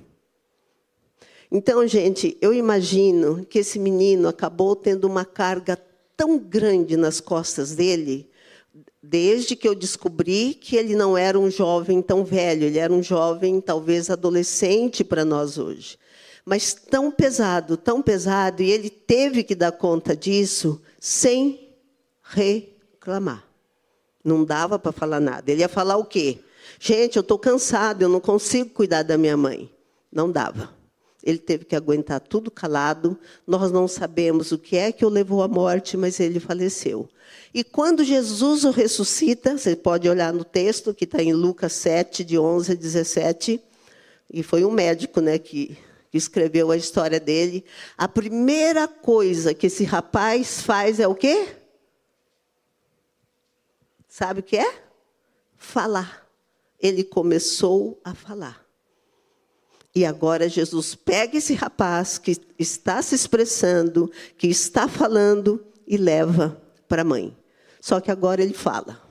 Então, 1.51 1.87
gente, 1.87 2.37
eu 2.41 2.55
imagino 2.55 3.45
que 3.45 3.59
esse 3.59 3.79
menino 3.79 4.29
acabou 4.29 4.77
tendo 4.77 5.07
uma 5.07 5.25
carga 5.25 5.77
tão 6.17 6.39
grande 6.39 6.97
nas 6.97 7.21
costas 7.21 7.75
dele 7.75 8.31
desde 9.03 9.57
que 9.57 9.67
eu 9.67 9.75
descobri 9.75 10.55
que 10.55 10.77
ele 10.77 10.95
não 10.95 11.17
era 11.17 11.39
um 11.39 11.51
jovem 11.51 12.03
tão 12.03 12.25
velho, 12.25 12.65
ele 12.65 12.79
era 12.79 12.93
um 12.93 13.03
jovem 13.03 13.61
talvez 13.61 14.11
adolescente 14.11 15.03
para 15.03 15.25
nós 15.25 15.57
hoje. 15.57 15.99
Mas 16.45 16.75
tão 16.75 17.11
pesado, 17.11 17.77
tão 17.77 18.03
pesado, 18.03 18.63
e 18.63 18.71
ele 18.71 18.91
teve 18.91 19.43
que 19.43 19.55
dar 19.55 19.73
conta 19.73 20.17
disso 20.17 20.81
sem 20.99 21.69
reclamar. 22.23 23.45
Não 24.23 24.45
dava 24.45 24.79
para 24.79 24.93
falar 24.93 25.21
nada. 25.21 25.51
Ele 25.51 25.61
ia 25.61 25.69
falar 25.69 25.97
o 25.97 26.05
quê? 26.05 26.39
Gente, 26.79 27.17
eu 27.17 27.23
estou 27.23 27.39
cansado, 27.39 28.03
eu 28.03 28.09
não 28.09 28.21
consigo 28.21 28.71
cuidar 28.71 29.03
da 29.03 29.19
minha 29.19 29.37
mãe. 29.37 29.71
Não 30.11 30.31
dava. 30.31 30.77
Ele 31.23 31.39
teve 31.39 31.65
que 31.65 31.75
aguentar 31.75 32.21
tudo 32.21 32.51
calado. 32.51 33.19
Nós 33.47 33.71
não 33.71 33.89
sabemos 33.89 34.53
o 34.53 34.59
que 34.59 34.77
é 34.77 34.93
que 34.93 35.05
o 35.05 35.09
levou 35.09 35.43
à 35.43 35.49
morte, 35.49 35.97
mas 35.97 36.21
ele 36.21 36.41
faleceu. 36.41 37.09
E 37.53 37.65
quando 37.65 38.05
Jesus 38.05 38.65
o 38.65 38.71
ressuscita, 38.71 39.57
você 39.57 39.75
pode 39.75 40.09
olhar 40.09 40.33
no 40.33 40.45
texto 40.45 40.95
que 40.95 41.05
está 41.05 41.23
em 41.23 41.33
Lucas 41.33 41.73
7, 41.73 42.25
de 42.25 42.39
11 42.39 42.73
a 42.73 42.75
17, 42.75 43.61
e 44.33 44.43
foi 44.43 44.65
um 44.65 44.71
médico 44.71 45.21
né, 45.21 45.39
que, 45.39 45.77
que 46.11 46.19
escreveu 46.19 46.71
a 46.71 46.77
história 46.77 47.19
dele. 47.19 47.65
A 47.97 48.07
primeira 48.07 48.87
coisa 48.87 49.55
que 49.55 49.67
esse 49.67 49.85
rapaz 49.85 50.63
faz 50.63 51.01
é 51.01 51.09
o 51.09 51.15
quê? 51.15 51.49
Sabe 54.09 54.41
o 54.41 54.43
que 54.43 54.57
é? 54.57 54.83
Falar. 55.57 56.28
Ele 56.81 57.03
começou 57.05 58.01
a 58.05 58.15
falar. 58.15 58.65
E 59.95 60.05
agora 60.05 60.49
Jesus 60.49 60.95
pega 60.95 61.39
esse 61.39 61.55
rapaz 61.55 62.19
que 62.19 62.37
está 62.59 63.03
se 63.03 63.15
expressando, 63.15 64.11
que 64.37 64.47
está 64.47 64.87
falando, 64.87 65.65
e 65.87 65.97
leva 65.97 66.61
para 66.87 67.03
a 67.03 67.05
mãe. 67.05 67.37
Só 67.81 68.01
que 68.01 68.11
agora 68.11 68.43
ele 68.43 68.55
fala. 68.55 69.03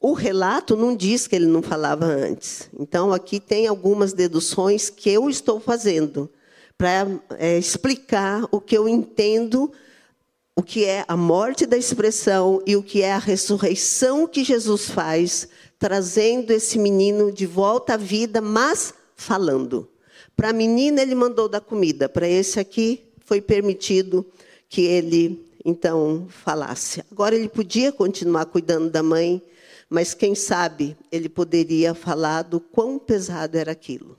O 0.00 0.12
relato 0.12 0.76
não 0.76 0.94
diz 0.94 1.26
que 1.26 1.34
ele 1.34 1.46
não 1.46 1.62
falava 1.62 2.04
antes. 2.04 2.68
Então, 2.78 3.12
aqui 3.12 3.40
tem 3.40 3.66
algumas 3.66 4.12
deduções 4.12 4.90
que 4.90 5.10
eu 5.10 5.28
estou 5.30 5.58
fazendo 5.58 6.30
para 6.76 7.08
é, 7.38 7.58
explicar 7.58 8.46
o 8.50 8.60
que 8.60 8.76
eu 8.76 8.86
entendo, 8.86 9.72
o 10.54 10.62
que 10.62 10.84
é 10.84 11.04
a 11.08 11.16
morte 11.16 11.64
da 11.64 11.76
expressão 11.76 12.62
e 12.66 12.76
o 12.76 12.82
que 12.82 13.02
é 13.02 13.12
a 13.12 13.18
ressurreição 13.18 14.26
que 14.26 14.44
Jesus 14.44 14.86
faz, 14.90 15.48
trazendo 15.78 16.50
esse 16.52 16.78
menino 16.78 17.30
de 17.30 17.46
volta 17.46 17.94
à 17.94 17.96
vida, 17.96 18.40
mas 18.40 18.94
falando. 19.14 19.88
Para 20.36 20.50
a 20.50 20.52
menina, 20.52 21.00
ele 21.00 21.14
mandou 21.14 21.48
dar 21.48 21.60
comida. 21.60 22.08
Para 22.08 22.28
esse 22.28 22.60
aqui, 22.60 23.04
foi 23.24 23.40
permitido 23.40 24.24
que 24.68 24.82
ele 24.82 25.44
então 25.64 26.26
falasse. 26.28 27.02
Agora 27.10 27.34
ele 27.34 27.48
podia 27.48 27.90
continuar 27.90 28.46
cuidando 28.46 28.88
da 28.88 29.02
mãe, 29.02 29.42
mas 29.90 30.14
quem 30.14 30.34
sabe 30.34 30.96
ele 31.10 31.28
poderia 31.28 31.92
falar 31.92 32.42
do 32.42 32.60
quão 32.60 32.98
pesado 32.98 33.58
era 33.58 33.72
aquilo. 33.72 34.16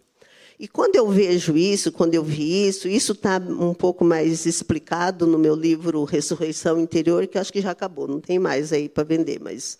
E 0.59 0.67
quando 0.67 0.95
eu 0.95 1.07
vejo 1.07 1.55
isso, 1.55 1.91
quando 1.91 2.15
eu 2.15 2.23
vi 2.23 2.67
isso, 2.67 2.87
isso 2.87 3.11
está 3.11 3.37
um 3.37 3.73
pouco 3.73 4.03
mais 4.03 4.45
explicado 4.45 5.27
no 5.27 5.37
meu 5.37 5.55
livro 5.55 6.03
Ressurreição 6.03 6.79
Interior, 6.79 7.27
que 7.27 7.37
acho 7.37 7.53
que 7.53 7.61
já 7.61 7.71
acabou, 7.71 8.07
não 8.07 8.19
tem 8.19 8.39
mais 8.39 8.73
aí 8.73 8.89
para 8.89 9.03
vender, 9.03 9.39
mas 9.39 9.77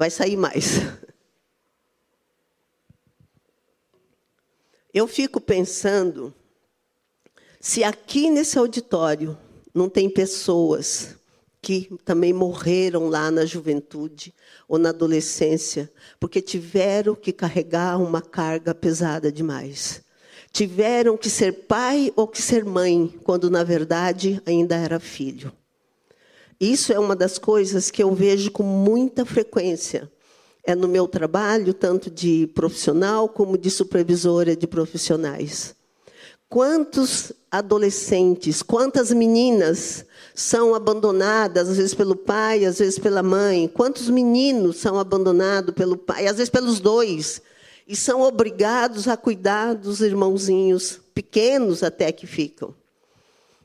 vai 0.00 0.08
sair 0.08 0.34
mais. 0.34 0.80
Eu 4.94 5.06
fico 5.06 5.38
pensando 5.38 6.32
se 7.60 7.84
aqui 7.84 8.30
nesse 8.30 8.58
auditório 8.58 9.36
não 9.74 9.90
tem 9.90 10.08
pessoas 10.08 11.16
que 11.60 11.94
também 12.02 12.32
morreram 12.32 13.10
lá 13.10 13.30
na 13.30 13.44
juventude 13.44 14.32
ou 14.66 14.78
na 14.78 14.88
adolescência, 14.88 15.92
porque 16.18 16.40
tiveram 16.40 17.14
que 17.14 17.30
carregar 17.30 18.00
uma 18.00 18.22
carga 18.22 18.74
pesada 18.74 19.30
demais. 19.30 20.02
Tiveram 20.50 21.14
que 21.14 21.28
ser 21.28 21.66
pai 21.66 22.10
ou 22.16 22.26
que 22.26 22.40
ser 22.40 22.64
mãe, 22.64 23.06
quando 23.22 23.50
na 23.50 23.62
verdade 23.62 24.40
ainda 24.46 24.76
era 24.76 24.98
filho. 24.98 25.52
Isso 26.60 26.92
é 26.92 26.98
uma 26.98 27.16
das 27.16 27.38
coisas 27.38 27.90
que 27.90 28.02
eu 28.02 28.14
vejo 28.14 28.50
com 28.50 28.62
muita 28.62 29.24
frequência. 29.24 30.12
É 30.62 30.74
no 30.74 30.86
meu 30.86 31.08
trabalho, 31.08 31.72
tanto 31.72 32.10
de 32.10 32.48
profissional 32.48 33.30
como 33.30 33.56
de 33.56 33.70
supervisora 33.70 34.54
de 34.54 34.66
profissionais. 34.66 35.74
Quantos 36.50 37.32
adolescentes, 37.50 38.60
quantas 38.62 39.10
meninas 39.10 40.04
são 40.34 40.74
abandonadas, 40.74 41.70
às 41.70 41.76
vezes 41.78 41.94
pelo 41.94 42.14
pai, 42.14 42.66
às 42.66 42.78
vezes 42.78 42.98
pela 42.98 43.22
mãe? 43.22 43.66
Quantos 43.66 44.10
meninos 44.10 44.76
são 44.76 44.98
abandonados 44.98 45.74
pelo 45.74 45.96
pai, 45.96 46.26
às 46.26 46.36
vezes 46.36 46.50
pelos 46.50 46.78
dois, 46.78 47.40
e 47.88 47.96
são 47.96 48.20
obrigados 48.20 49.08
a 49.08 49.16
cuidar 49.16 49.74
dos 49.74 50.02
irmãozinhos 50.02 51.00
pequenos 51.14 51.82
até 51.82 52.12
que 52.12 52.26
ficam? 52.26 52.74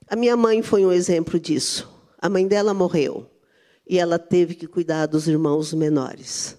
A 0.07 0.15
minha 0.15 0.37
mãe 0.37 0.61
foi 0.61 0.85
um 0.85 0.93
exemplo 0.93 1.37
disso. 1.37 1.94
A 2.25 2.29
mãe 2.29 2.47
dela 2.47 2.73
morreu 2.73 3.29
e 3.87 3.99
ela 3.99 4.17
teve 4.17 4.55
que 4.55 4.65
cuidar 4.65 5.05
dos 5.05 5.27
irmãos 5.27 5.71
menores. 5.75 6.57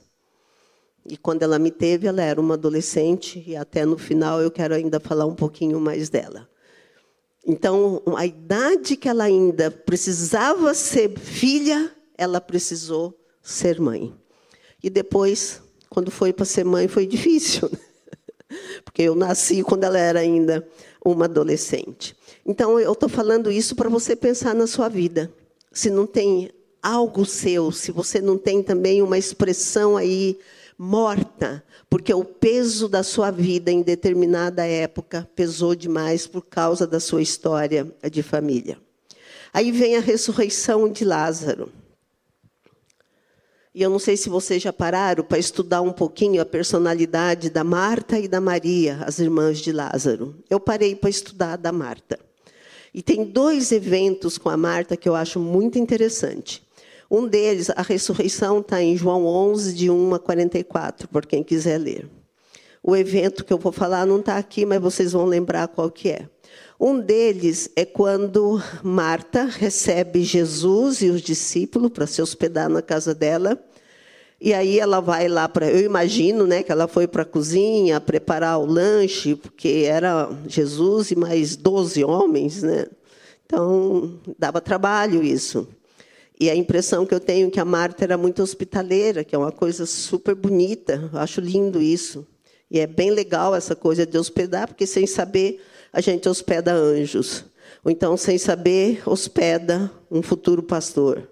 E 1.05 1.17
quando 1.17 1.43
ela 1.43 1.59
me 1.59 1.73
teve, 1.73 2.07
ela 2.07 2.23
era 2.23 2.41
uma 2.41 2.55
adolescente, 2.55 3.43
e 3.45 3.57
até 3.57 3.85
no 3.85 3.99
final 3.99 4.41
eu 4.41 4.49
quero 4.49 4.77
ainda 4.77 5.01
falar 5.01 5.27
um 5.27 5.35
pouquinho 5.35 5.81
mais 5.81 6.09
dela. 6.09 6.49
Então, 7.45 8.01
a 8.17 8.25
idade 8.25 8.97
que 8.97 9.09
ela 9.09 9.25
ainda 9.25 9.69
precisava 9.69 10.73
ser 10.73 11.19
filha, 11.19 11.93
ela 12.17 12.41
precisou 12.41 13.19
ser 13.43 13.81
mãe. 13.81 14.15
E 14.81 14.89
depois, 14.89 15.61
quando 15.91 16.13
foi 16.13 16.33
para 16.33 16.45
ser 16.45 16.63
mãe, 16.65 16.87
foi 16.87 17.09
difícil, 17.09 17.69
porque 18.87 19.03
eu 19.03 19.17
nasci 19.17 19.65
quando 19.65 19.83
ela 19.83 19.99
era 19.99 20.21
ainda 20.21 20.65
uma 21.05 21.25
adolescente. 21.25 22.17
Então, 22.45 22.79
eu 22.79 22.93
estou 22.93 23.09
falando 23.09 23.51
isso 23.51 23.75
para 23.75 23.89
você 23.89 24.15
pensar 24.15 24.55
na 24.55 24.69
sua 24.69 24.89
vida. 24.89 25.29
Se 25.77 25.91
não 25.91 26.07
tem 26.07 26.51
algo 26.83 27.27
seu, 27.27 27.71
se 27.71 27.93
você 27.93 28.19
não 28.19 28.39
tem 28.39 28.63
também 28.63 29.03
uma 29.03 29.19
expressão 29.19 29.95
aí 29.95 30.39
morta, 30.79 31.63
porque 31.91 32.15
o 32.15 32.25
peso 32.25 32.89
da 32.89 33.03
sua 33.03 33.31
vida 33.31 33.71
em 33.71 33.83
determinada 33.83 34.65
época 34.65 35.29
pesou 35.37 35.75
demais 35.75 36.27
por 36.27 36.41
causa 36.41 36.87
da 36.87 36.99
sua 36.99 37.21
história 37.21 37.95
de 38.11 38.23
família. 38.23 38.79
Aí 39.53 39.71
vem 39.71 39.97
a 39.97 40.01
ressurreição 40.01 40.89
de 40.89 41.05
Lázaro. 41.05 41.71
E 43.75 43.83
eu 43.83 43.91
não 43.91 43.99
sei 43.99 44.17
se 44.17 44.31
vocês 44.31 44.63
já 44.63 44.73
pararam 44.73 45.25
para 45.25 45.37
estudar 45.39 45.83
um 45.83 45.93
pouquinho 45.93 46.41
a 46.41 46.47
personalidade 46.47 47.51
da 47.51 47.63
Marta 47.63 48.19
e 48.19 48.27
da 48.27 48.41
Maria, 48.41 49.01
as 49.05 49.19
irmãs 49.19 49.59
de 49.59 49.73
Lázaro. 49.73 50.43
Eu 50.49 50.59
parei 50.59 50.97
para 50.97 51.11
estudar 51.11 51.57
da 51.57 51.71
Marta. 51.71 52.19
E 52.97 53.03
tem 53.03 53.27
dois 53.27 53.73
eventos 53.73 54.39
com 54.39 54.49
a 54.49 54.57
Marta 54.57 54.97
que 54.97 55.07
eu 55.07 55.15
acho 55.15 55.39
muito 55.39 55.79
interessante. 55.79 56.67
Um 57.11 57.29
deles, 57.29 57.69
a 57.69 57.83
ressurreição, 57.83 58.61
está 58.61 58.83
em 58.83 58.97
João 58.97 59.27
11, 59.27 59.75
de 59.75 59.91
1 59.91 60.15
a 60.15 60.19
44, 60.19 61.07
por 61.07 61.27
quem 61.27 61.45
quiser 61.45 61.77
ler. 61.77 62.09
O 62.83 62.97
evento 62.97 63.45
que 63.45 63.53
eu 63.53 63.59
vou 63.59 63.71
falar 63.71 64.07
não 64.07 64.21
está 64.21 64.39
aqui, 64.39 64.65
mas 64.65 64.81
vocês 64.81 65.13
vão 65.13 65.27
lembrar 65.27 65.69
qual 65.69 65.91
que 65.91 66.09
é. 66.09 66.27
Um 66.81 66.99
deles 66.99 67.69
é 67.77 67.85
quando 67.85 68.63
Marta 68.83 69.45
recebe 69.45 70.23
Jesus 70.23 71.03
e 71.03 71.11
os 71.11 71.21
discípulos 71.21 71.91
para 71.91 72.07
se 72.07 72.23
hospedar 72.23 72.71
na 72.71 72.81
casa 72.81 73.15
dela. 73.15 73.63
E 74.41 74.53
aí 74.53 74.79
ela 74.79 75.01
vai 75.01 75.29
lá 75.29 75.49
para, 75.49 75.71
eu 75.71 75.85
imagino, 75.85 76.47
né, 76.47 76.63
que 76.63 76.71
ela 76.71 76.87
foi 76.87 77.07
para 77.07 77.23
a 77.23 77.27
cozinha 77.27 78.01
preparar 78.01 78.61
o 78.61 78.67
lanche, 78.67 79.35
porque 79.35 79.85
era 79.87 80.29
Jesus 80.47 81.11
e 81.11 81.17
mais 81.17 81.57
12 81.57 82.05
homens, 82.05 82.63
né? 82.63 82.87
Então, 83.47 84.19
dava 84.39 84.61
trabalho 84.61 85.23
isso. 85.23 85.67
E 86.39 86.51
a 86.51 86.55
impressão 86.55 87.07
que 87.07 87.15
eu 87.15 87.21
tenho 87.21 87.49
é 87.49 87.51
que 87.51 87.61
a 87.61 87.65
Marta 87.65 88.05
era 88.05 88.19
muito 88.19 88.43
hospitaleira, 88.43 89.25
que 89.25 89.35
é 89.35 89.39
uma 89.39 89.53
coisa 89.53 89.87
super 89.87 90.35
bonita. 90.35 91.09
Eu 91.13 91.19
acho 91.19 91.41
lindo 91.41 91.81
isso. 91.81 92.27
E 92.71 92.79
é 92.79 92.87
bem 92.87 93.11
legal 93.11 93.55
essa 93.55 93.75
coisa 93.75 94.05
de 94.05 94.19
hospedar, 94.19 94.69
porque 94.69 94.87
sem 94.87 95.07
saber 95.07 95.63
a 95.93 96.01
gente 96.01 96.29
hospeda 96.29 96.75
anjos. 96.75 97.45
Ou 97.83 97.91
então, 97.91 98.17
sem 98.17 98.37
saber, 98.37 99.01
hospeda 99.07 99.91
um 100.11 100.21
futuro 100.21 100.63
pastor. 100.63 101.27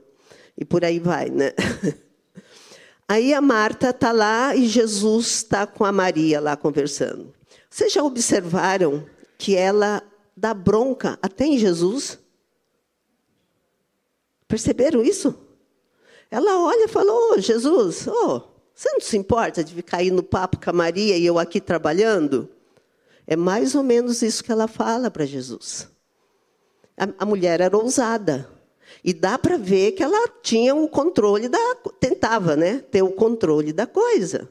E 0.57 0.65
por 0.65 0.85
aí 0.85 0.99
vai, 0.99 1.29
né? 1.29 1.53
Aí 3.07 3.35
a 3.35 3.41
Marta 3.41 3.91
está 3.91 4.13
lá 4.13 4.57
e 4.57 4.67
Jesus 4.67 5.27
está 5.27 5.67
com 5.67 5.85
a 5.85 5.93
Maria 5.93 6.41
lá 6.41 6.57
conversando. 6.57 7.35
Vocês 7.69 7.93
já 7.93 8.03
observaram 8.03 9.05
que 9.37 9.55
ela 9.55 10.03
dá 10.37 10.55
bronca 10.55 11.19
até 11.21 11.45
em 11.45 11.59
Jesus? 11.59 12.19
Perceberam 14.49 15.03
isso? 15.03 15.35
Ela 16.31 16.59
olha 16.61 16.85
e 16.85 16.89
fala: 16.89 17.13
oh, 17.13 17.39
Jesus, 17.39 18.07
oh, 18.09 18.43
você 18.75 18.91
não 18.93 19.01
se 19.01 19.17
importa 19.17 19.63
de 19.63 19.75
ficar 19.75 19.99
aí 19.99 20.11
no 20.11 20.23
papo 20.23 20.59
com 20.59 20.71
a 20.71 20.73
Maria 20.73 21.17
e 21.17 21.27
eu 21.27 21.39
aqui 21.39 21.61
trabalhando? 21.61 22.49
É 23.27 23.37
mais 23.37 23.75
ou 23.75 23.83
menos 23.83 24.23
isso 24.23 24.43
que 24.43 24.53
ela 24.53 24.67
fala 24.67 25.11
para 25.11 25.27
Jesus. 25.27 25.89
A, 26.97 27.09
a 27.19 27.27
mulher 27.27 27.61
era 27.61 27.77
ousada. 27.77 28.54
E 29.03 29.13
dá 29.13 29.39
para 29.39 29.57
ver 29.57 29.93
que 29.93 30.03
ela 30.03 30.29
tinha 30.43 30.75
um 30.75 30.87
controle 30.87 31.49
da. 31.49 31.59
tentava 31.99 32.57
né, 32.57 32.83
ter 32.91 33.03
o 33.03 33.11
controle 33.11 33.73
da 33.73 33.87
coisa. 33.87 34.49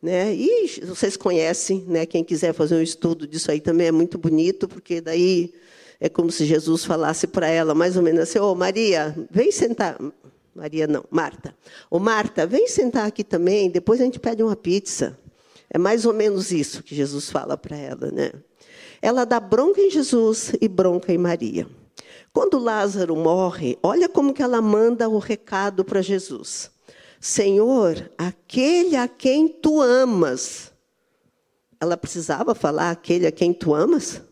Né? 0.00 0.34
E 0.34 0.80
vocês 0.84 1.16
conhecem, 1.16 1.84
né, 1.88 2.06
quem 2.06 2.22
quiser 2.22 2.52
fazer 2.52 2.76
um 2.76 2.82
estudo 2.82 3.26
disso 3.26 3.50
aí 3.50 3.60
também 3.60 3.88
é 3.88 3.92
muito 3.92 4.16
bonito, 4.16 4.68
porque 4.68 5.00
daí 5.00 5.52
é 6.00 6.08
como 6.08 6.30
se 6.30 6.44
Jesus 6.44 6.84
falasse 6.84 7.26
para 7.26 7.48
ela, 7.48 7.74
mais 7.74 7.96
ou 7.96 8.02
menos 8.02 8.20
assim: 8.20 8.38
Ô 8.38 8.52
oh, 8.52 8.54
Maria, 8.54 9.16
vem 9.30 9.50
sentar. 9.50 9.98
Maria 10.54 10.86
não, 10.86 11.04
Marta. 11.10 11.54
Ô 11.90 11.96
oh, 11.96 11.98
Marta, 11.98 12.46
vem 12.46 12.68
sentar 12.68 13.06
aqui 13.06 13.24
também, 13.24 13.70
depois 13.70 14.00
a 14.00 14.04
gente 14.04 14.20
pede 14.20 14.42
uma 14.42 14.56
pizza. 14.56 15.18
É 15.70 15.76
mais 15.76 16.06
ou 16.06 16.14
menos 16.14 16.50
isso 16.50 16.82
que 16.82 16.94
Jesus 16.94 17.30
fala 17.30 17.56
para 17.56 17.76
ela. 17.76 18.10
Né? 18.10 18.32
Ela 19.02 19.24
dá 19.24 19.38
bronca 19.38 19.80
em 19.80 19.90
Jesus 19.90 20.52
e 20.60 20.66
bronca 20.66 21.12
em 21.12 21.18
Maria. 21.18 21.66
Quando 22.32 22.58
Lázaro 22.58 23.16
morre, 23.16 23.78
olha 23.82 24.08
como 24.08 24.32
que 24.32 24.42
ela 24.42 24.60
manda 24.60 25.08
o 25.08 25.18
recado 25.18 25.84
para 25.84 26.02
Jesus. 26.02 26.70
Senhor, 27.20 28.10
aquele 28.16 28.96
a 28.96 29.08
quem 29.08 29.48
tu 29.48 29.80
amas. 29.80 30.72
Ela 31.80 31.96
precisava 31.96 32.54
falar 32.54 32.90
aquele 32.90 33.26
a 33.26 33.32
quem 33.32 33.52
tu 33.52 33.74
amas? 33.74 34.22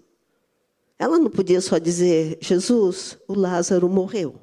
Ela 0.99 1.19
não 1.19 1.31
podia 1.31 1.61
só 1.61 1.79
dizer, 1.79 2.39
Jesus, 2.41 3.19
o 3.29 3.35
Lázaro 3.35 3.89
morreu. 3.89 4.37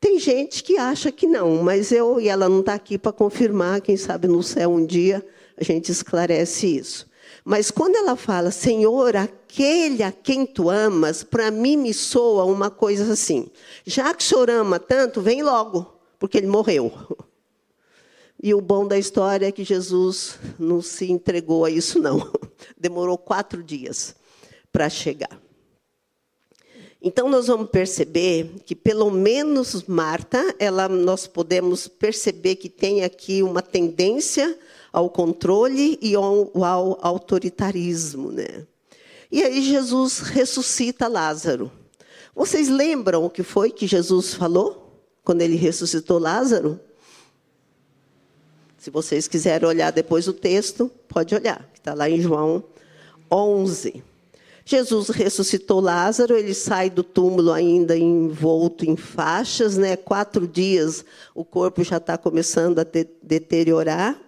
Tem 0.00 0.18
gente 0.18 0.62
que 0.62 0.78
acha 0.78 1.10
que 1.10 1.26
não, 1.26 1.62
mas 1.62 1.90
eu 1.90 2.20
e 2.20 2.28
ela 2.28 2.48
não 2.48 2.60
está 2.60 2.74
aqui 2.74 2.96
para 2.96 3.12
confirmar, 3.12 3.80
quem 3.80 3.96
sabe 3.96 4.28
no 4.28 4.42
céu 4.42 4.70
um 4.70 4.86
dia 4.86 5.24
a 5.56 5.64
gente 5.64 5.90
esclarece 5.90 6.78
isso. 6.78 7.08
Mas 7.50 7.70
quando 7.70 7.96
ela 7.96 8.14
fala, 8.14 8.50
Senhor, 8.50 9.16
aquele 9.16 10.02
a 10.02 10.12
quem 10.12 10.44
tu 10.44 10.68
amas, 10.68 11.24
para 11.24 11.50
mim 11.50 11.78
me 11.78 11.94
soa 11.94 12.44
uma 12.44 12.70
coisa 12.70 13.10
assim: 13.10 13.48
já 13.86 14.12
que 14.12 14.22
o 14.22 14.26
senhor 14.26 14.50
ama 14.50 14.78
tanto, 14.78 15.22
vem 15.22 15.42
logo, 15.42 15.98
porque 16.18 16.36
ele 16.36 16.46
morreu. 16.46 16.92
E 18.40 18.54
o 18.54 18.60
bom 18.60 18.86
da 18.86 18.96
história 18.96 19.46
é 19.46 19.50
que 19.50 19.64
Jesus 19.64 20.38
não 20.60 20.80
se 20.80 21.10
entregou 21.10 21.64
a 21.64 21.70
isso, 21.70 21.98
não. 21.98 22.30
Demorou 22.78 23.18
quatro 23.18 23.64
dias 23.64 24.14
para 24.70 24.88
chegar. 24.88 25.40
Então 27.02 27.28
nós 27.28 27.48
vamos 27.48 27.68
perceber 27.70 28.48
que 28.64 28.76
pelo 28.76 29.10
menos 29.10 29.82
Marta, 29.88 30.54
ela, 30.56 30.88
nós 30.88 31.26
podemos 31.26 31.88
perceber 31.88 32.54
que 32.54 32.68
tem 32.68 33.02
aqui 33.02 33.42
uma 33.42 33.60
tendência 33.60 34.56
ao 34.92 35.10
controle 35.10 35.98
e 36.00 36.14
ao, 36.14 36.50
ao 36.64 36.98
autoritarismo. 37.02 38.32
Né? 38.32 38.66
E 39.30 39.42
aí 39.42 39.62
Jesus 39.62 40.20
ressuscita 40.20 41.08
Lázaro. 41.08 41.70
Vocês 42.34 42.68
lembram 42.68 43.24
o 43.24 43.30
que 43.30 43.42
foi 43.42 43.70
que 43.70 43.86
Jesus 43.86 44.34
falou 44.34 45.02
quando 45.24 45.42
ele 45.42 45.56
ressuscitou 45.56 46.18
Lázaro? 46.18 46.80
Se 48.78 48.90
vocês 48.90 49.26
quiserem 49.26 49.68
olhar 49.68 49.90
depois 49.90 50.28
o 50.28 50.32
texto, 50.32 50.90
pode 51.08 51.34
olhar, 51.34 51.68
que 51.74 51.80
está 51.80 51.94
lá 51.94 52.08
em 52.08 52.20
João 52.20 52.62
11. 53.30 54.04
Jesus 54.64 55.08
ressuscitou 55.08 55.80
Lázaro, 55.80 56.36
ele 56.36 56.54
sai 56.54 56.88
do 56.90 57.02
túmulo 57.02 57.52
ainda 57.52 57.96
envolto 57.96 58.84
em 58.84 58.96
faixas, 58.96 59.76
né? 59.76 59.96
Quatro 59.96 60.46
dias 60.46 61.04
o 61.34 61.44
corpo 61.44 61.82
já 61.82 61.96
está 61.96 62.16
começando 62.16 62.78
a 62.78 62.86
deteriorar. 63.22 64.27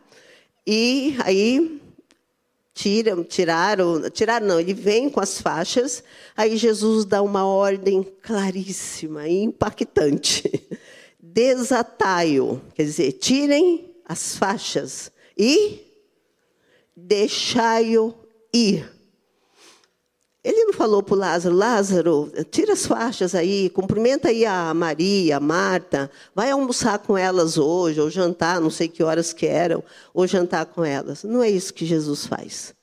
E 0.66 1.16
aí 1.24 1.80
tiram, 2.74 3.22
tiraram, 3.24 4.08
tiraram 4.10 4.46
não, 4.46 4.60
ele 4.60 4.72
vem 4.72 5.10
com 5.10 5.20
as 5.20 5.40
faixas, 5.40 6.02
aí 6.36 6.56
Jesus 6.56 7.04
dá 7.04 7.20
uma 7.22 7.44
ordem 7.44 8.02
claríssima 8.22 9.28
e 9.28 9.42
impactante. 9.42 10.68
Desatai-o, 11.20 12.60
quer 12.74 12.84
dizer, 12.84 13.12
tirem 13.12 13.94
as 14.04 14.36
faixas 14.36 15.12
e 15.36 15.80
deixai-o 16.96 18.14
ir. 18.52 18.99
Ele 20.42 20.64
não 20.64 20.72
falou 20.72 21.02
para 21.02 21.14
o 21.14 21.18
Lázaro, 21.18 21.54
Lázaro, 21.54 22.32
tira 22.50 22.72
as 22.72 22.86
faixas 22.86 23.34
aí, 23.34 23.68
cumprimenta 23.68 24.28
aí 24.28 24.46
a 24.46 24.72
Maria, 24.72 25.36
a 25.36 25.40
Marta, 25.40 26.10
vai 26.34 26.50
almoçar 26.50 26.98
com 26.98 27.16
elas 27.16 27.58
hoje, 27.58 28.00
ou 28.00 28.08
jantar, 28.08 28.58
não 28.58 28.70
sei 28.70 28.88
que 28.88 29.02
horas 29.02 29.34
que 29.34 29.46
eram, 29.46 29.84
ou 30.14 30.26
jantar 30.26 30.64
com 30.64 30.82
elas. 30.82 31.24
Não 31.24 31.42
é 31.42 31.50
isso 31.50 31.74
que 31.74 31.84
Jesus 31.84 32.24
faz. 32.24 32.74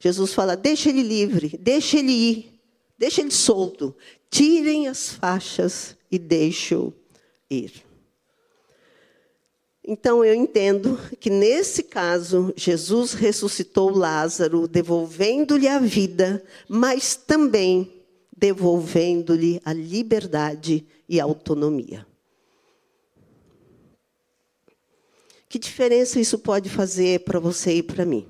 Jesus 0.00 0.34
fala, 0.34 0.56
deixa 0.56 0.88
ele 0.88 1.02
livre, 1.02 1.56
deixa 1.60 1.98
ele 1.98 2.12
ir, 2.12 2.60
deixa 2.98 3.20
ele 3.20 3.30
solto. 3.30 3.94
Tirem 4.28 4.88
as 4.88 5.10
faixas 5.10 5.96
e 6.10 6.18
deixe-o 6.18 6.92
ir. 7.48 7.84
Então 9.86 10.24
eu 10.24 10.34
entendo 10.34 10.98
que 11.20 11.28
nesse 11.28 11.82
caso 11.82 12.54
Jesus 12.56 13.12
ressuscitou 13.12 13.90
Lázaro, 13.90 14.66
devolvendo-lhe 14.66 15.68
a 15.68 15.78
vida, 15.78 16.42
mas 16.66 17.14
também 17.14 18.02
devolvendo-lhe 18.34 19.60
a 19.62 19.74
liberdade 19.74 20.86
e 21.06 21.20
a 21.20 21.24
autonomia. 21.24 22.06
Que 25.46 25.58
diferença 25.58 26.18
isso 26.18 26.38
pode 26.38 26.70
fazer 26.70 27.20
para 27.20 27.38
você 27.38 27.74
e 27.74 27.82
para 27.82 28.06
mim? 28.06 28.26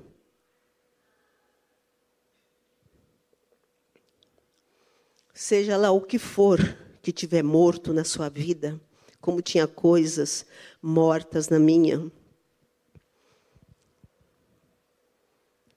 Seja 5.33 5.77
lá 5.77 5.89
o 5.91 6.01
que 6.01 6.19
for 6.19 6.59
que 7.01 7.11
tiver 7.11 7.43
morto 7.43 7.93
na 7.93 8.03
sua 8.03 8.29
vida, 8.29 8.79
como 9.25 9.41
tinha 9.41 9.65
coisas 9.65 10.45
mortas 10.79 11.49
na 11.49 11.57
minha. 11.57 12.11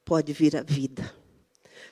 Pode 0.05 0.35
vir 0.35 0.55
a 0.55 0.63
vida. 0.63 1.11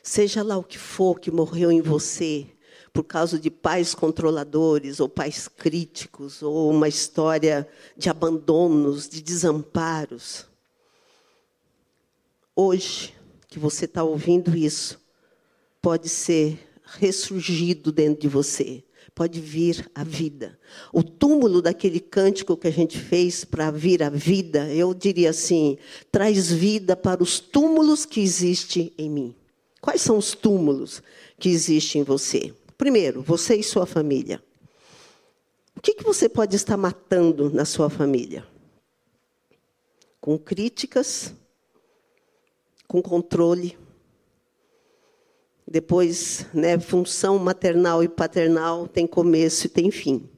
Seja 0.03 0.42
lá 0.42 0.59
o 0.59 0.62
que 0.62 0.77
for 0.77 1.19
que 1.19 1.31
morreu 1.31 1.73
em 1.73 1.81
você, 1.81 2.47
por 2.92 3.05
causa 3.05 3.38
de 3.38 3.51
pais 3.51 3.95
controladores, 3.95 5.01
ou 5.01 5.09
pais 5.09 5.49
críticos, 5.49 6.42
ou 6.42 6.71
uma 6.71 6.88
história 6.88 7.66
de 7.97 8.11
abandonos, 8.11 9.09
de 9.09 9.23
desamparos. 9.23 10.45
Hoje, 12.55 13.14
que 13.49 13.59
você 13.59 13.87
está 13.87 14.05
ouvindo 14.05 14.55
isso, 14.55 15.01
pode 15.81 16.11
ser 16.11 16.69
ressurgido 16.85 17.90
dentro 17.90 18.21
de 18.21 18.29
você 18.29 18.85
pode 19.16 19.40
vir 19.40 19.90
a 19.94 20.05
vida. 20.05 20.59
O 20.92 21.02
túmulo 21.02 21.62
daquele 21.62 21.98
cântico 21.98 22.55
que 22.55 22.68
a 22.68 22.70
gente 22.70 22.98
fez 22.98 23.46
para 23.46 23.70
vir 23.70 24.02
a 24.02 24.11
vida, 24.11 24.70
eu 24.70 24.92
diria 24.92 25.31
assim, 25.31 25.79
traz 26.12 26.52
vida 26.52 26.94
para 26.94 27.22
os 27.22 27.40
túmulos 27.40 28.05
que 28.05 28.20
existem 28.20 28.92
em 28.98 29.09
mim. 29.09 29.35
Quais 29.81 30.02
são 30.02 30.18
os 30.18 30.35
túmulos 30.35 31.02
que 31.38 31.48
existem 31.48 32.02
em 32.02 32.05
você? 32.05 32.52
Primeiro, 32.76 33.22
você 33.22 33.57
e 33.57 33.62
sua 33.62 33.87
família. 33.87 34.42
O 35.74 35.81
que, 35.81 35.94
que 35.94 36.05
você 36.05 36.29
pode 36.29 36.55
estar 36.55 36.76
matando 36.76 37.48
na 37.50 37.64
sua 37.64 37.88
família? 37.88 38.46
Com 40.20 40.38
críticas, 40.38 41.33
com 42.87 43.00
controle, 43.00 43.78
depois, 45.69 46.47
né, 46.55 46.79
função 46.79 47.39
maternal 47.39 48.03
e 48.03 48.09
paternal 48.09 48.87
tem 48.87 49.07
começo 49.07 49.67
e 49.67 49.71
tem 49.71 49.91
fim. 49.91 50.29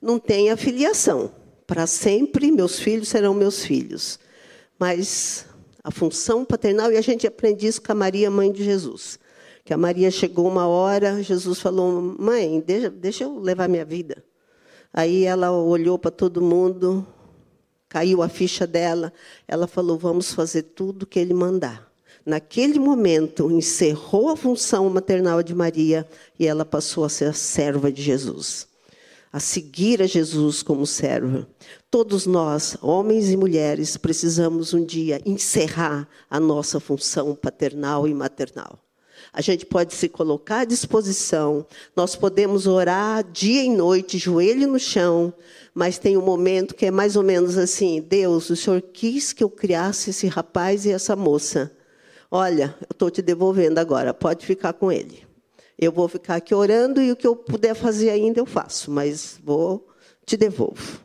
Não 0.00 0.18
tem 0.18 0.50
afiliação. 0.50 1.32
Para 1.66 1.86
sempre, 1.86 2.52
meus 2.52 2.78
filhos 2.78 3.08
serão 3.08 3.34
meus 3.34 3.64
filhos. 3.64 4.20
Mas 4.78 5.46
a 5.82 5.90
função 5.90 6.44
paternal, 6.44 6.92
e 6.92 6.96
a 6.96 7.00
gente 7.00 7.26
aprende 7.26 7.66
isso 7.66 7.82
com 7.82 7.90
a 7.90 7.94
Maria, 7.94 8.30
mãe 8.30 8.52
de 8.52 8.62
Jesus. 8.62 9.18
Que 9.64 9.74
a 9.74 9.76
Maria 9.76 10.10
chegou 10.10 10.46
uma 10.46 10.66
hora, 10.66 11.22
Jesus 11.22 11.60
falou: 11.60 12.00
Mãe, 12.18 12.60
deixa, 12.60 12.88
deixa 12.88 13.24
eu 13.24 13.38
levar 13.38 13.68
minha 13.68 13.84
vida. 13.84 14.24
Aí 14.92 15.24
ela 15.24 15.50
olhou 15.50 15.98
para 15.98 16.10
todo 16.10 16.40
mundo, 16.40 17.06
caiu 17.88 18.22
a 18.22 18.28
ficha 18.28 18.66
dela. 18.66 19.12
Ela 19.46 19.66
falou: 19.66 19.98
Vamos 19.98 20.32
fazer 20.32 20.62
tudo 20.62 21.06
que 21.06 21.18
ele 21.18 21.34
mandar. 21.34 21.87
Naquele 22.28 22.78
momento, 22.78 23.50
encerrou 23.50 24.28
a 24.28 24.36
função 24.36 24.90
maternal 24.90 25.42
de 25.42 25.54
Maria 25.54 26.06
e 26.38 26.46
ela 26.46 26.62
passou 26.62 27.02
a 27.02 27.08
ser 27.08 27.24
a 27.24 27.32
serva 27.32 27.90
de 27.90 28.02
Jesus, 28.02 28.68
a 29.32 29.40
seguir 29.40 30.02
a 30.02 30.06
Jesus 30.06 30.62
como 30.62 30.86
serva. 30.86 31.48
Todos 31.90 32.26
nós, 32.26 32.76
homens 32.82 33.30
e 33.30 33.36
mulheres, 33.38 33.96
precisamos 33.96 34.74
um 34.74 34.84
dia 34.84 35.22
encerrar 35.24 36.06
a 36.28 36.38
nossa 36.38 36.78
função 36.78 37.34
paternal 37.34 38.06
e 38.06 38.12
maternal. 38.12 38.78
A 39.32 39.40
gente 39.40 39.64
pode 39.64 39.94
se 39.94 40.06
colocar 40.06 40.60
à 40.60 40.64
disposição, 40.66 41.66
nós 41.96 42.14
podemos 42.14 42.66
orar 42.66 43.24
dia 43.24 43.64
e 43.64 43.70
noite, 43.70 44.18
joelho 44.18 44.68
no 44.68 44.78
chão, 44.78 45.32
mas 45.72 45.96
tem 45.96 46.18
um 46.18 46.22
momento 46.22 46.74
que 46.74 46.84
é 46.84 46.90
mais 46.90 47.16
ou 47.16 47.22
menos 47.22 47.56
assim: 47.56 48.02
Deus, 48.06 48.50
o 48.50 48.56
Senhor 48.56 48.82
quis 48.82 49.32
que 49.32 49.42
eu 49.42 49.48
criasse 49.48 50.10
esse 50.10 50.26
rapaz 50.26 50.84
e 50.84 50.90
essa 50.90 51.16
moça. 51.16 51.72
Olha, 52.30 52.76
eu 52.82 52.88
estou 52.90 53.10
te 53.10 53.22
devolvendo 53.22 53.78
agora, 53.78 54.12
pode 54.12 54.44
ficar 54.44 54.74
com 54.74 54.92
ele. 54.92 55.26
Eu 55.78 55.90
vou 55.90 56.08
ficar 56.08 56.36
aqui 56.36 56.54
orando 56.54 57.00
e 57.00 57.10
o 57.10 57.16
que 57.16 57.26
eu 57.26 57.34
puder 57.34 57.74
fazer 57.74 58.10
ainda 58.10 58.38
eu 58.38 58.44
faço, 58.46 58.90
mas 58.90 59.38
vou 59.42 59.88
te 60.26 60.36
devolvo. 60.36 61.00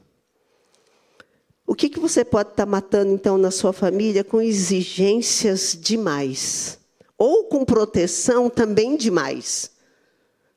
O 1.65 1.75
que, 1.75 1.87
que 1.87 1.99
você 1.99 2.25
pode 2.25 2.49
estar 2.49 2.65
tá 2.65 2.69
matando 2.69 3.13
então 3.13 3.37
na 3.37 3.51
sua 3.51 3.71
família 3.71 4.23
com 4.23 4.41
exigências 4.41 5.77
demais? 5.79 6.77
Ou 7.17 7.45
com 7.45 7.63
proteção 7.63 8.49
também 8.49 8.97
demais? 8.97 9.71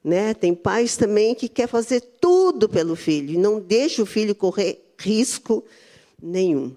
Né? 0.03 0.35
Tem 0.35 0.53
pais 0.53 0.97
também 0.97 1.35
que 1.35 1.49
quer 1.49 1.69
fazer 1.69 2.01
tudo 2.21 2.69
pelo 2.69 2.97
filho 2.97 3.35
e 3.35 3.39
não 3.39 3.61
deixa 3.61 4.03
o 4.03 4.07
filho 4.07 4.35
correr 4.35 4.95
risco 4.99 5.64
nenhum 6.21 6.75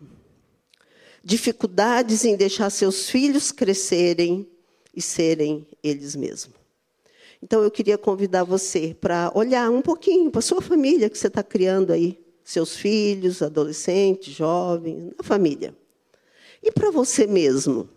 dificuldades 1.24 2.26
em 2.26 2.36
deixar 2.36 2.70
seus 2.70 3.10
filhos 3.10 3.52
crescerem 3.52 4.48
e 4.96 5.02
serem 5.02 5.68
eles 5.84 6.16
mesmos. 6.16 6.56
Então 7.42 7.64
eu 7.64 7.72
queria 7.72 7.98
convidar 7.98 8.44
você 8.44 8.96
para 9.00 9.32
olhar 9.34 9.70
um 9.70 9.82
pouquinho 9.82 10.30
para 10.30 10.40
a 10.40 10.42
sua 10.42 10.62
família 10.62 11.10
que 11.10 11.18
você 11.18 11.28
está 11.28 11.42
criando 11.42 11.94
aí, 11.94 12.20
seus 12.44 12.76
filhos, 12.76 13.42
adolescentes, 13.42 14.34
jovens, 14.34 15.14
a 15.18 15.24
família. 15.24 15.74
E 16.62 16.72
para 16.72 16.92
você 16.92 17.26
mesmo. 17.26 17.90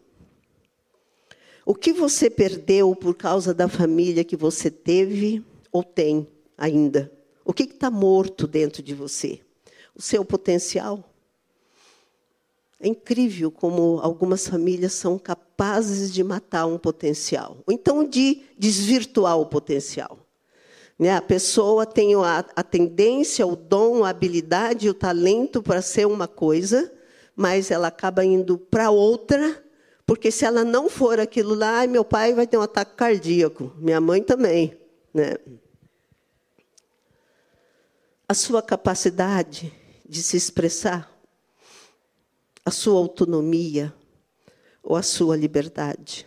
O 1.64 1.74
que 1.74 1.92
você 1.92 2.28
perdeu 2.28 2.94
por 2.94 3.14
causa 3.14 3.54
da 3.54 3.68
família 3.68 4.24
que 4.24 4.36
você 4.36 4.70
teve 4.70 5.44
ou 5.70 5.82
tem 5.82 6.26
ainda? 6.56 7.10
O 7.44 7.52
que 7.52 7.64
está 7.64 7.90
morto 7.90 8.46
dentro 8.46 8.82
de 8.82 8.94
você? 8.94 9.40
O 9.94 10.02
seu 10.02 10.24
potencial? 10.24 11.11
É 12.82 12.88
incrível 12.88 13.48
como 13.48 14.00
algumas 14.02 14.48
famílias 14.48 14.92
são 14.92 15.16
capazes 15.16 16.12
de 16.12 16.24
matar 16.24 16.66
um 16.66 16.76
potencial, 16.76 17.58
ou 17.64 17.72
então 17.72 18.02
de 18.02 18.42
desvirtuar 18.58 19.38
o 19.38 19.46
potencial. 19.46 20.18
Né? 20.98 21.14
A 21.14 21.22
pessoa 21.22 21.86
tem 21.86 22.12
a, 22.16 22.44
a 22.56 22.62
tendência, 22.64 23.46
o 23.46 23.54
dom, 23.54 24.02
a 24.02 24.08
habilidade, 24.08 24.88
o 24.88 24.94
talento 24.94 25.62
para 25.62 25.80
ser 25.80 26.08
uma 26.08 26.26
coisa, 26.26 26.92
mas 27.36 27.70
ela 27.70 27.86
acaba 27.86 28.24
indo 28.24 28.58
para 28.58 28.90
outra, 28.90 29.62
porque 30.04 30.32
se 30.32 30.44
ela 30.44 30.64
não 30.64 30.90
for 30.90 31.20
aquilo 31.20 31.54
lá, 31.54 31.86
meu 31.86 32.04
pai 32.04 32.34
vai 32.34 32.48
ter 32.48 32.58
um 32.58 32.62
ataque 32.62 32.96
cardíaco, 32.96 33.72
minha 33.78 34.00
mãe 34.00 34.24
também. 34.24 34.76
Né? 35.14 35.36
A 38.28 38.34
sua 38.34 38.60
capacidade 38.60 39.72
de 40.04 40.20
se 40.20 40.36
expressar 40.36 41.11
a 42.64 42.70
sua 42.70 42.98
autonomia 42.98 43.92
ou 44.82 44.96
a 44.96 45.02
sua 45.02 45.36
liberdade. 45.36 46.26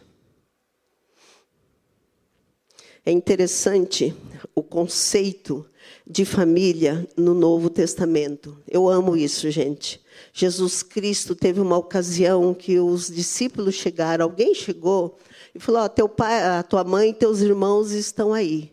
É 3.05 3.11
interessante 3.11 4.15
o 4.55 4.63
conceito 4.63 5.65
de 6.07 6.25
família 6.25 7.07
no 7.15 7.33
Novo 7.33 7.69
Testamento. 7.69 8.57
Eu 8.67 8.89
amo 8.89 9.15
isso, 9.15 9.49
gente. 9.51 10.03
Jesus 10.33 10.81
Cristo 10.81 11.36
teve 11.36 11.59
uma 11.59 11.77
ocasião 11.77 12.53
que 12.53 12.79
os 12.79 13.07
discípulos 13.07 13.75
chegaram, 13.75 14.25
alguém 14.25 14.55
chegou 14.55 15.17
e 15.53 15.59
falou: 15.59 15.83
oh, 15.83 15.89
"Teu 15.89 16.09
pai, 16.09 16.43
a 16.43 16.63
tua 16.63 16.83
mãe 16.83 17.09
e 17.09 17.13
teus 17.13 17.41
irmãos 17.41 17.91
estão 17.91 18.33
aí". 18.33 18.71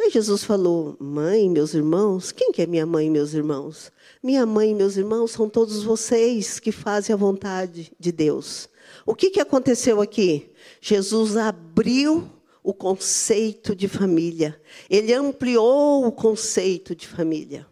Aí 0.00 0.10
Jesus 0.10 0.44
falou: 0.44 0.96
"Mãe, 1.00 1.48
meus 1.48 1.74
irmãos, 1.74 2.30
quem 2.30 2.52
que 2.52 2.62
é 2.62 2.66
minha 2.66 2.86
mãe 2.86 3.06
e 3.06 3.10
meus 3.10 3.34
irmãos?" 3.34 3.90
Minha 4.22 4.46
mãe 4.46 4.70
e 4.70 4.74
meus 4.74 4.96
irmãos 4.96 5.32
são 5.32 5.48
todos 5.48 5.82
vocês 5.82 6.60
que 6.60 6.70
fazem 6.70 7.12
a 7.12 7.16
vontade 7.16 7.92
de 7.98 8.12
Deus. 8.12 8.68
O 9.04 9.16
que, 9.16 9.30
que 9.30 9.40
aconteceu 9.40 10.00
aqui? 10.00 10.52
Jesus 10.80 11.36
abriu 11.36 12.30
o 12.62 12.72
conceito 12.72 13.74
de 13.74 13.88
família, 13.88 14.60
ele 14.88 15.12
ampliou 15.12 16.06
o 16.06 16.12
conceito 16.12 16.94
de 16.94 17.08
família. 17.08 17.66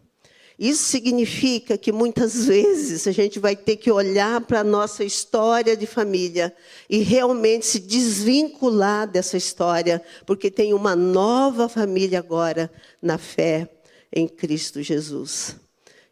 Isso 0.59 0.83
significa 0.83 1.77
que 1.77 1.91
muitas 1.91 2.45
vezes 2.45 3.07
a 3.07 3.13
gente 3.13 3.39
vai 3.39 3.55
ter 3.55 3.77
que 3.77 3.89
olhar 3.89 4.41
para 4.41 4.59
a 4.59 4.63
nossa 4.63 5.05
história 5.05 5.77
de 5.77 5.87
família 5.87 6.53
e 6.89 6.97
realmente 6.97 7.65
se 7.65 7.79
desvincular 7.79 9.09
dessa 9.09 9.37
história, 9.37 10.03
porque 10.25 10.51
tem 10.51 10.73
uma 10.73 10.97
nova 10.97 11.69
família 11.69 12.19
agora 12.19 12.69
na 13.01 13.17
fé 13.17 13.69
em 14.13 14.27
Cristo 14.27 14.83
Jesus. 14.83 15.55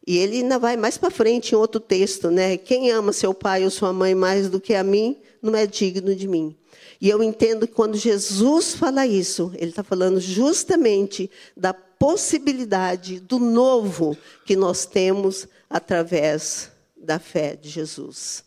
E 0.09 0.17
ele 0.17 0.37
ainda 0.37 0.57
vai 0.57 0.75
mais 0.75 0.97
para 0.97 1.11
frente 1.11 1.51
em 1.51 1.55
outro 1.55 1.79
texto, 1.79 2.31
né? 2.31 2.57
Quem 2.57 2.89
ama 2.89 3.13
seu 3.13 3.31
pai 3.31 3.63
ou 3.63 3.69
sua 3.69 3.93
mãe 3.93 4.15
mais 4.15 4.49
do 4.49 4.59
que 4.59 4.73
a 4.73 4.83
mim, 4.83 5.15
não 5.39 5.55
é 5.55 5.67
digno 5.67 6.15
de 6.15 6.27
mim. 6.27 6.57
E 6.99 7.07
eu 7.07 7.21
entendo 7.21 7.67
que 7.67 7.75
quando 7.75 7.95
Jesus 7.95 8.73
fala 8.73 9.05
isso, 9.05 9.51
ele 9.53 9.69
está 9.69 9.83
falando 9.83 10.19
justamente 10.19 11.29
da 11.55 11.75
possibilidade 11.75 13.19
do 13.19 13.37
novo 13.37 14.17
que 14.47 14.55
nós 14.55 14.83
temos 14.83 15.47
através 15.69 16.71
da 16.97 17.19
fé 17.19 17.55
de 17.55 17.69
Jesus. 17.69 18.43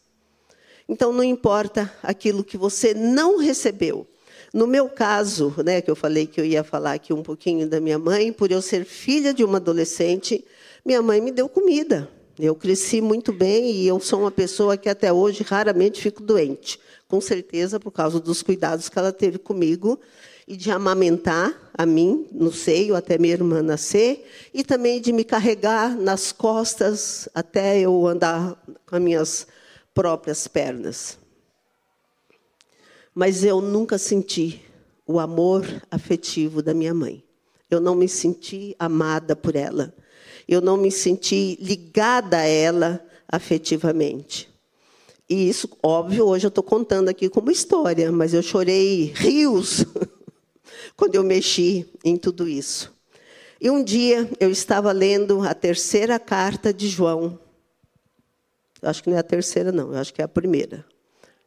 Então, 0.89 1.13
não 1.13 1.23
importa 1.23 1.95
aquilo 2.03 2.43
que 2.43 2.57
você 2.57 2.93
não 2.93 3.39
recebeu. 3.39 4.05
No 4.53 4.67
meu 4.67 4.89
caso, 4.89 5.55
né, 5.65 5.81
que 5.81 5.89
eu 5.89 5.95
falei 5.95 6.27
que 6.27 6.41
eu 6.41 6.45
ia 6.45 6.65
falar 6.65 6.95
aqui 6.95 7.13
um 7.13 7.23
pouquinho 7.23 7.69
da 7.69 7.81
minha 7.81 8.01
mãe, 8.01 8.33
por 8.33 8.51
eu 8.51 8.61
ser 8.61 8.85
filha 8.85 9.33
de 9.33 9.45
uma 9.45 9.59
adolescente, 9.59 10.45
minha 10.85 11.01
mãe 11.01 11.21
me 11.21 11.31
deu 11.31 11.49
comida. 11.49 12.09
Eu 12.39 12.55
cresci 12.55 13.01
muito 13.01 13.33
bem 13.33 13.71
e 13.71 13.87
eu 13.87 14.01
sou 14.01 14.21
uma 14.21 14.31
pessoa 14.31 14.77
que 14.77 14.89
até 14.89 15.13
hoje 15.13 15.45
raramente 15.45 16.01
fico 16.01 16.23
doente. 16.23 16.79
Com 17.07 17.21
certeza 17.21 17.79
por 17.79 17.93
causa 17.93 18.19
dos 18.19 18.43
cuidados 18.43 18.89
que 18.89 18.99
ela 18.99 19.13
teve 19.13 19.39
comigo 19.39 20.01
e 20.49 20.57
de 20.57 20.71
amamentar 20.71 21.71
a 21.73 21.87
mim 21.87 22.27
no 22.33 22.53
seio 22.53 22.97
até 22.97 23.17
minha 23.17 23.35
irmã 23.35 23.63
nascer 23.63 24.27
e 24.53 24.65
também 24.65 25.01
de 25.01 25.13
me 25.13 25.23
carregar 25.25 25.97
nas 25.97 26.33
costas 26.33 27.29
até 27.35 27.79
eu 27.79 28.07
andar 28.07 28.61
com 28.87 28.97
as 28.97 29.03
minhas 29.03 29.47
próprias 29.95 30.49
pernas. 30.49 31.19
Mas 33.15 33.45
eu 33.45 33.61
nunca 33.61 33.99
senti 33.99 34.65
o 35.07 35.21
amor 35.21 35.65
afetivo 35.91 36.63
da 36.63 36.75
minha 36.75 36.95
mãe. 36.95 37.23
Eu 37.71 37.79
não 37.79 37.95
me 37.95 38.09
senti 38.09 38.75
amada 38.79 39.37
por 39.37 39.55
ela 39.55 39.95
eu 40.49 40.61
não 40.61 40.77
me 40.77 40.91
senti 40.91 41.57
ligada 41.61 42.39
a 42.39 42.47
ela 42.47 43.05
afetivamente. 43.29 44.53
E 45.29 45.49
isso, 45.49 45.69
óbvio, 45.83 46.27
hoje 46.27 46.47
eu 46.47 46.51
estou 46.51 46.63
contando 46.63 47.09
aqui 47.09 47.29
como 47.29 47.51
história, 47.51 48.13
mas 48.13 48.35
eu 48.35 48.43
chorei 48.43 49.13
rios 49.15 49.85
quando 50.97 51.15
eu 51.15 51.25
mexi 51.25 51.87
em 52.05 52.17
tudo 52.17 52.47
isso. 52.47 52.93
E 53.61 53.71
um 53.71 53.83
dia 53.83 54.29
eu 54.41 54.51
estava 54.51 54.93
lendo 54.93 55.43
a 55.43 55.55
terceira 55.55 56.19
carta 56.19 56.73
de 56.73 56.89
João. 56.89 57.39
Eu 58.83 58.91
acho 58.91 59.03
que 59.03 59.09
não 59.09 59.17
é 59.17 59.21
a 59.21 59.23
terceira, 59.23 59.71
não, 59.71 59.93
eu 59.93 59.99
acho 59.99 60.13
que 60.13 60.21
é 60.21 60.25
a 60.25 60.29
primeira. 60.29 60.85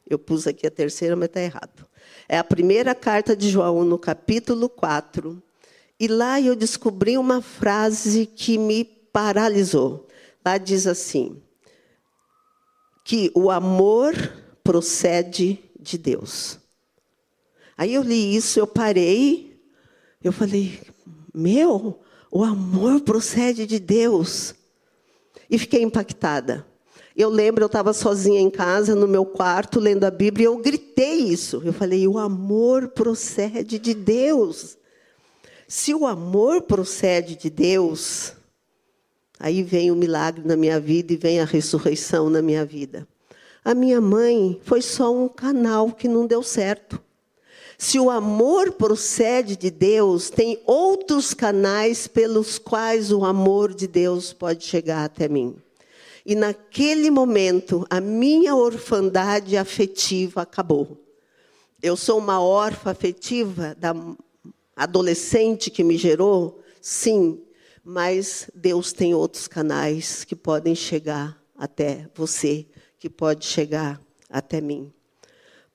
Eu 0.08 0.18
pus 0.18 0.46
aqui 0.46 0.66
a 0.66 0.70
terceira, 0.70 1.14
mas 1.14 1.26
está 1.26 1.40
errado. 1.40 1.86
É 2.28 2.38
a 2.38 2.44
primeira 2.44 2.94
carta 2.94 3.36
de 3.36 3.50
João, 3.50 3.84
no 3.84 3.98
capítulo 3.98 4.68
4. 4.68 5.42
E 5.98 6.06
lá 6.08 6.40
eu 6.40 6.54
descobri 6.54 7.16
uma 7.16 7.40
frase 7.40 8.26
que 8.26 8.58
me 8.58 8.84
paralisou. 8.84 10.06
Lá 10.44 10.58
diz 10.58 10.86
assim: 10.86 11.42
que 13.04 13.30
o 13.34 13.50
amor 13.50 14.14
procede 14.64 15.58
de 15.78 15.96
Deus. 15.96 16.58
Aí 17.78 17.94
eu 17.94 18.02
li 18.02 18.34
isso, 18.34 18.58
eu 18.58 18.66
parei, 18.66 19.58
eu 20.22 20.32
falei: 20.32 20.80
meu, 21.32 22.00
o 22.30 22.42
amor 22.42 23.00
procede 23.00 23.66
de 23.66 23.78
Deus. 23.78 24.54
e 25.48 25.58
fiquei 25.58 25.82
impactada. 25.82 26.66
Eu 27.16 27.30
lembro, 27.30 27.62
eu 27.62 27.66
estava 27.66 27.92
sozinha 27.92 28.40
em 28.40 28.50
casa, 28.50 28.94
no 28.94 29.08
meu 29.08 29.24
quarto, 29.24 29.80
lendo 29.80 30.04
a 30.04 30.10
Bíblia, 30.10 30.44
e 30.44 30.46
eu 30.46 30.58
gritei 30.58 31.20
isso. 31.20 31.62
Eu 31.64 31.72
falei: 31.72 32.06
o 32.06 32.18
amor 32.18 32.88
procede 32.88 33.78
de 33.78 33.94
Deus. 33.94 34.75
Se 35.68 35.92
o 35.92 36.06
amor 36.06 36.62
procede 36.62 37.34
de 37.34 37.50
Deus, 37.50 38.32
aí 39.38 39.64
vem 39.64 39.90
o 39.90 39.96
milagre 39.96 40.46
na 40.46 40.56
minha 40.56 40.78
vida 40.78 41.12
e 41.12 41.16
vem 41.16 41.40
a 41.40 41.44
ressurreição 41.44 42.30
na 42.30 42.40
minha 42.40 42.64
vida. 42.64 43.06
A 43.64 43.74
minha 43.74 44.00
mãe 44.00 44.60
foi 44.62 44.80
só 44.80 45.12
um 45.12 45.28
canal 45.28 45.90
que 45.90 46.06
não 46.06 46.24
deu 46.24 46.40
certo. 46.40 47.02
Se 47.76 47.98
o 47.98 48.08
amor 48.08 48.72
procede 48.72 49.56
de 49.56 49.70
Deus, 49.70 50.30
tem 50.30 50.62
outros 50.64 51.34
canais 51.34 52.06
pelos 52.06 52.58
quais 52.58 53.10
o 53.10 53.24
amor 53.24 53.74
de 53.74 53.88
Deus 53.88 54.32
pode 54.32 54.64
chegar 54.64 55.04
até 55.04 55.28
mim. 55.28 55.56
E 56.24 56.36
naquele 56.36 57.10
momento, 57.10 57.84
a 57.90 58.00
minha 58.00 58.54
orfandade 58.54 59.56
afetiva 59.56 60.42
acabou. 60.42 60.96
Eu 61.82 61.96
sou 61.96 62.18
uma 62.18 62.40
órfã 62.40 62.92
afetiva 62.92 63.76
da 63.78 63.92
adolescente 64.76 65.70
que 65.70 65.82
me 65.82 65.96
gerou? 65.96 66.60
Sim, 66.80 67.40
mas 67.82 68.50
Deus 68.54 68.92
tem 68.92 69.14
outros 69.14 69.48
canais 69.48 70.22
que 70.22 70.36
podem 70.36 70.74
chegar 70.74 71.42
até 71.56 72.08
você, 72.14 72.66
que 72.98 73.08
pode 73.08 73.46
chegar 73.46 74.00
até 74.28 74.60
mim. 74.60 74.92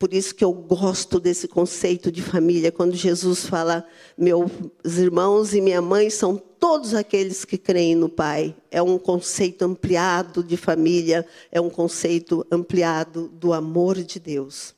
Por 0.01 0.15
isso 0.15 0.33
que 0.33 0.43
eu 0.43 0.51
gosto 0.51 1.19
desse 1.19 1.47
conceito 1.47 2.11
de 2.11 2.23
família, 2.23 2.71
quando 2.71 2.95
Jesus 2.95 3.45
fala: 3.45 3.87
meus 4.17 4.51
irmãos 4.97 5.53
e 5.53 5.61
minha 5.61 5.81
mãe 5.81 6.09
são 6.09 6.37
todos 6.37 6.95
aqueles 6.95 7.45
que 7.45 7.55
creem 7.55 7.95
no 7.95 8.09
Pai. 8.09 8.55
É 8.71 8.81
um 8.81 8.97
conceito 8.97 9.63
ampliado 9.63 10.43
de 10.43 10.57
família, 10.57 11.23
é 11.51 11.61
um 11.61 11.69
conceito 11.69 12.45
ampliado 12.51 13.27
do 13.29 13.53
amor 13.53 14.03
de 14.03 14.19
Deus. 14.19 14.73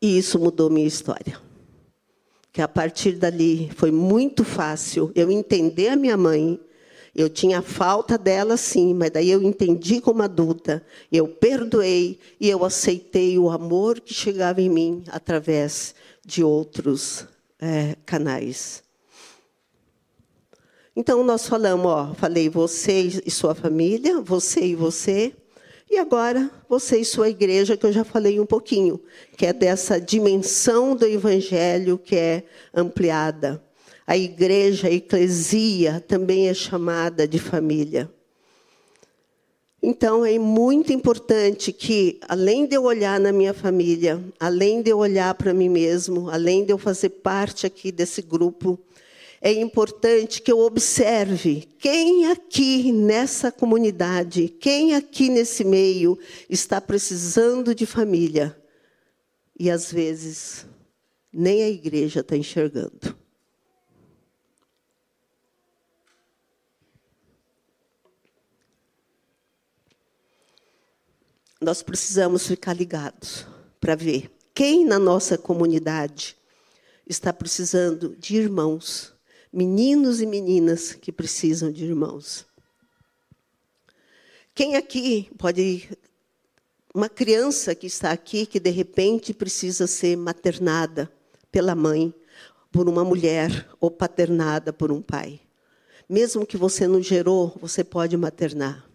E 0.00 0.16
isso 0.16 0.38
mudou 0.38 0.70
minha 0.70 0.86
história. 0.86 1.45
Que 2.56 2.62
a 2.62 2.68
partir 2.68 3.16
dali 3.16 3.70
foi 3.76 3.90
muito 3.90 4.42
fácil 4.42 5.12
eu 5.14 5.30
entender 5.30 5.88
a 5.88 5.94
minha 5.94 6.16
mãe, 6.16 6.58
eu 7.14 7.28
tinha 7.28 7.60
falta 7.60 8.16
dela, 8.16 8.56
sim, 8.56 8.94
mas 8.94 9.10
daí 9.10 9.30
eu 9.30 9.42
entendi 9.42 10.00
como 10.00 10.22
adulta, 10.22 10.82
eu 11.12 11.28
perdoei 11.28 12.18
e 12.40 12.48
eu 12.48 12.64
aceitei 12.64 13.38
o 13.38 13.50
amor 13.50 14.00
que 14.00 14.14
chegava 14.14 14.62
em 14.62 14.70
mim 14.70 15.04
através 15.08 15.94
de 16.24 16.42
outros 16.42 17.26
é, 17.60 17.94
canais. 18.06 18.82
Então 20.96 21.22
nós 21.22 21.46
falamos, 21.46 21.84
ó, 21.88 22.14
falei 22.14 22.48
você 22.48 23.20
e 23.26 23.30
sua 23.30 23.54
família, 23.54 24.18
você 24.22 24.64
e 24.64 24.74
você, 24.74 25.34
e 25.88 25.98
agora 25.98 26.50
você 26.68 26.98
e 26.98 27.04
sua 27.04 27.28
igreja, 27.28 27.76
que 27.76 27.86
eu 27.86 27.92
já 27.92 28.04
falei 28.04 28.40
um 28.40 28.46
pouquinho, 28.46 29.00
que 29.36 29.46
é 29.46 29.52
dessa 29.52 30.00
dimensão 30.00 30.96
do 30.96 31.06
evangelho 31.06 31.96
que 31.96 32.16
é 32.16 32.42
ampliada. 32.74 33.62
A 34.06 34.16
igreja, 34.16 34.88
a 34.88 34.92
eclesia, 34.92 36.04
também 36.06 36.48
é 36.48 36.54
chamada 36.54 37.26
de 37.26 37.38
família. 37.38 38.10
Então, 39.82 40.24
é 40.24 40.38
muito 40.38 40.92
importante 40.92 41.72
que, 41.72 42.18
além 42.28 42.66
de 42.66 42.74
eu 42.74 42.84
olhar 42.84 43.20
na 43.20 43.30
minha 43.30 43.54
família, 43.54 44.20
além 44.40 44.82
de 44.82 44.90
eu 44.90 44.98
olhar 44.98 45.32
para 45.34 45.54
mim 45.54 45.68
mesmo, 45.68 46.28
além 46.28 46.64
de 46.64 46.72
eu 46.72 46.78
fazer 46.78 47.10
parte 47.10 47.66
aqui 47.66 47.92
desse 47.92 48.20
grupo, 48.20 48.78
é 49.46 49.52
importante 49.52 50.42
que 50.42 50.50
eu 50.50 50.58
observe 50.58 51.68
quem 51.78 52.26
aqui 52.32 52.90
nessa 52.90 53.52
comunidade, 53.52 54.48
quem 54.48 54.96
aqui 54.96 55.28
nesse 55.28 55.62
meio 55.62 56.18
está 56.50 56.80
precisando 56.80 57.72
de 57.72 57.86
família. 57.86 58.60
E, 59.56 59.70
às 59.70 59.92
vezes, 59.92 60.66
nem 61.32 61.62
a 61.62 61.68
igreja 61.68 62.20
está 62.20 62.36
enxergando. 62.36 63.16
nós 71.58 71.82
precisamos 71.82 72.46
ficar 72.46 72.74
ligados 72.74 73.46
para 73.80 73.94
ver 73.96 74.30
quem 74.54 74.84
na 74.84 74.98
nossa 74.98 75.38
comunidade 75.38 76.36
está 77.08 77.32
precisando 77.32 78.14
de 78.16 78.36
irmãos, 78.36 79.15
meninos 79.52 80.20
e 80.20 80.26
meninas 80.26 80.92
que 80.92 81.12
precisam 81.12 81.70
de 81.70 81.84
irmãos. 81.84 82.46
Quem 84.54 84.76
aqui 84.76 85.30
pode. 85.38 85.88
Uma 86.94 87.08
criança 87.10 87.74
que 87.74 87.86
está 87.86 88.10
aqui 88.10 88.46
que 88.46 88.58
de 88.58 88.70
repente 88.70 89.34
precisa 89.34 89.86
ser 89.86 90.16
maternada 90.16 91.12
pela 91.52 91.74
mãe, 91.74 92.14
por 92.72 92.88
uma 92.88 93.04
mulher, 93.04 93.68
ou 93.78 93.90
paternada 93.90 94.72
por 94.72 94.90
um 94.90 95.02
pai. 95.02 95.40
Mesmo 96.08 96.46
que 96.46 96.56
você 96.56 96.86
não 96.86 97.02
gerou, 97.02 97.54
você 97.60 97.84
pode 97.84 98.16
maternar. 98.16 98.86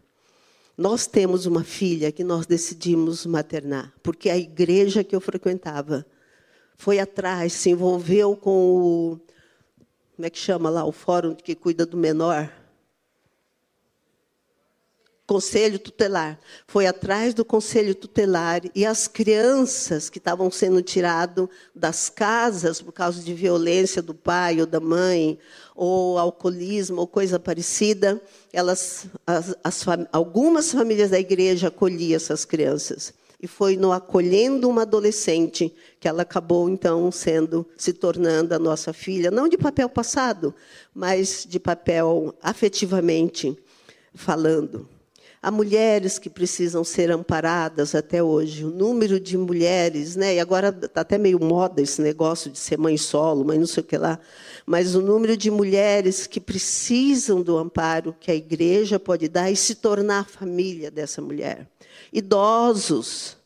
Nós 0.78 1.06
temos 1.06 1.46
uma 1.46 1.64
filha 1.64 2.12
que 2.12 2.24
nós 2.24 2.48
decidimos 2.48 3.26
maternar, 3.26 3.94
porque 4.02 4.30
a 4.30 4.38
igreja 4.38 5.04
que 5.04 5.16
eu 5.16 5.22
frequentava 5.22 6.06
foi 6.76 6.98
atrás, 6.98 7.54
se 7.54 7.70
envolveu 7.70 8.36
com 8.36 8.50
o. 8.52 9.20
Como 10.22 10.28
é 10.28 10.30
que 10.30 10.38
chama 10.38 10.70
lá? 10.70 10.86
O 10.86 10.92
fórum 10.92 11.34
que 11.34 11.56
cuida 11.56 11.84
do 11.84 11.98
menor. 11.98 12.48
Conselho 15.26 15.80
tutelar. 15.80 16.40
Foi 16.68 16.86
atrás 16.86 17.34
do 17.34 17.44
conselho 17.44 17.96
tutelar 17.96 18.62
e 18.76 18.86
as 18.86 19.08
crianças 19.08 20.12
que 20.12 20.20
estavam 20.20 20.52
sendo 20.52 20.80
tiradas 20.84 21.48
das 21.74 22.08
casas 22.08 22.80
por 22.80 22.92
causa 22.92 23.24
de 23.24 23.34
violência 23.34 24.00
do 24.00 24.14
pai 24.14 24.62
ou 24.62 24.68
da 24.68 24.80
mãe, 24.80 25.40
ou 25.76 26.20
alcoolismo, 26.20 27.02
ou 27.02 27.08
coisa 27.08 27.40
parecida, 27.40 28.22
elas, 28.54 29.08
as, 29.26 29.56
as, 29.64 29.84
algumas 30.12 30.72
famílias 30.72 31.10
da 31.10 31.20
igreja 31.20 31.70
acolhiam 31.70 32.16
essas 32.16 32.46
crianças. 32.46 33.12
E 33.42 33.48
foi 33.48 33.76
no 33.76 33.92
acolhendo 33.92 34.70
uma 34.70 34.84
adolescente 34.84 35.74
que 36.00 36.08
ela 36.08 36.22
acabou 36.22 36.70
então 36.70 37.12
sendo 37.12 37.66
se 37.76 37.92
tornando 37.92 38.54
a 38.54 38.60
nossa 38.60 38.94
filha, 38.94 39.32
não 39.32 39.50
de 39.50 39.58
papel 39.58 39.90
passado, 39.90 40.54
mas 40.94 41.48
de 41.50 41.60
papel 41.60 42.36
afetivamente 42.40 43.58
falando. 44.14 44.88
Há 45.44 45.50
mulheres 45.50 46.20
que 46.20 46.30
precisam 46.30 46.84
ser 46.84 47.10
amparadas 47.10 47.96
até 47.96 48.22
hoje. 48.22 48.64
O 48.64 48.70
número 48.70 49.20
de 49.20 49.36
mulheres, 49.36 50.16
né? 50.16 50.36
E 50.36 50.40
agora 50.40 50.70
está 50.70 51.02
até 51.02 51.18
meio 51.18 51.44
moda 51.44 51.82
esse 51.82 52.00
negócio 52.00 52.52
de 52.52 52.60
ser 52.60 52.78
mãe 52.78 52.96
solo, 52.96 53.44
mãe 53.44 53.58
não 53.58 53.66
sei 53.66 53.82
o 53.82 53.84
que 53.84 53.98
lá. 53.98 54.20
Mas 54.68 54.94
o 54.94 55.02
número 55.02 55.36
de 55.36 55.50
mulheres 55.50 56.28
que 56.28 56.40
precisam 56.40 57.42
do 57.42 57.58
amparo 57.58 58.16
que 58.20 58.30
a 58.30 58.36
igreja 58.36 59.00
pode 59.00 59.28
dar 59.28 59.50
e 59.50 59.56
se 59.56 59.74
tornar 59.74 60.20
a 60.20 60.26
família 60.26 60.92
dessa 60.92 61.24
mulher. 61.24 61.68
Idosos 62.12 63.38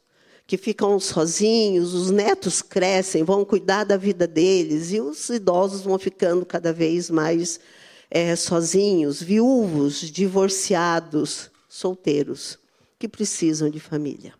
que 0.48 0.58
ficam 0.58 1.00
sozinhos, 1.00 1.94
os 1.94 2.12
netos 2.12 2.62
crescem, 2.62 3.24
vão 3.24 3.44
cuidar 3.44 3.84
da 3.84 3.98
vida 3.98 4.28
deles 4.28 4.92
e 4.92 5.02
os 5.02 5.30
idosos 5.30 5.82
vão 5.82 5.98
ficando 5.98 6.46
cada 6.46 6.72
vez 6.72 7.10
mais 7.10 7.60
é, 8.12 8.36
sozinhos, 8.36 9.22
viúvos, 9.22 10.02
divorciados 10.12 11.50
solteiros 11.68 12.60
que 13.00 13.08
precisam 13.08 13.70
de 13.70 13.80
família. 13.80 14.34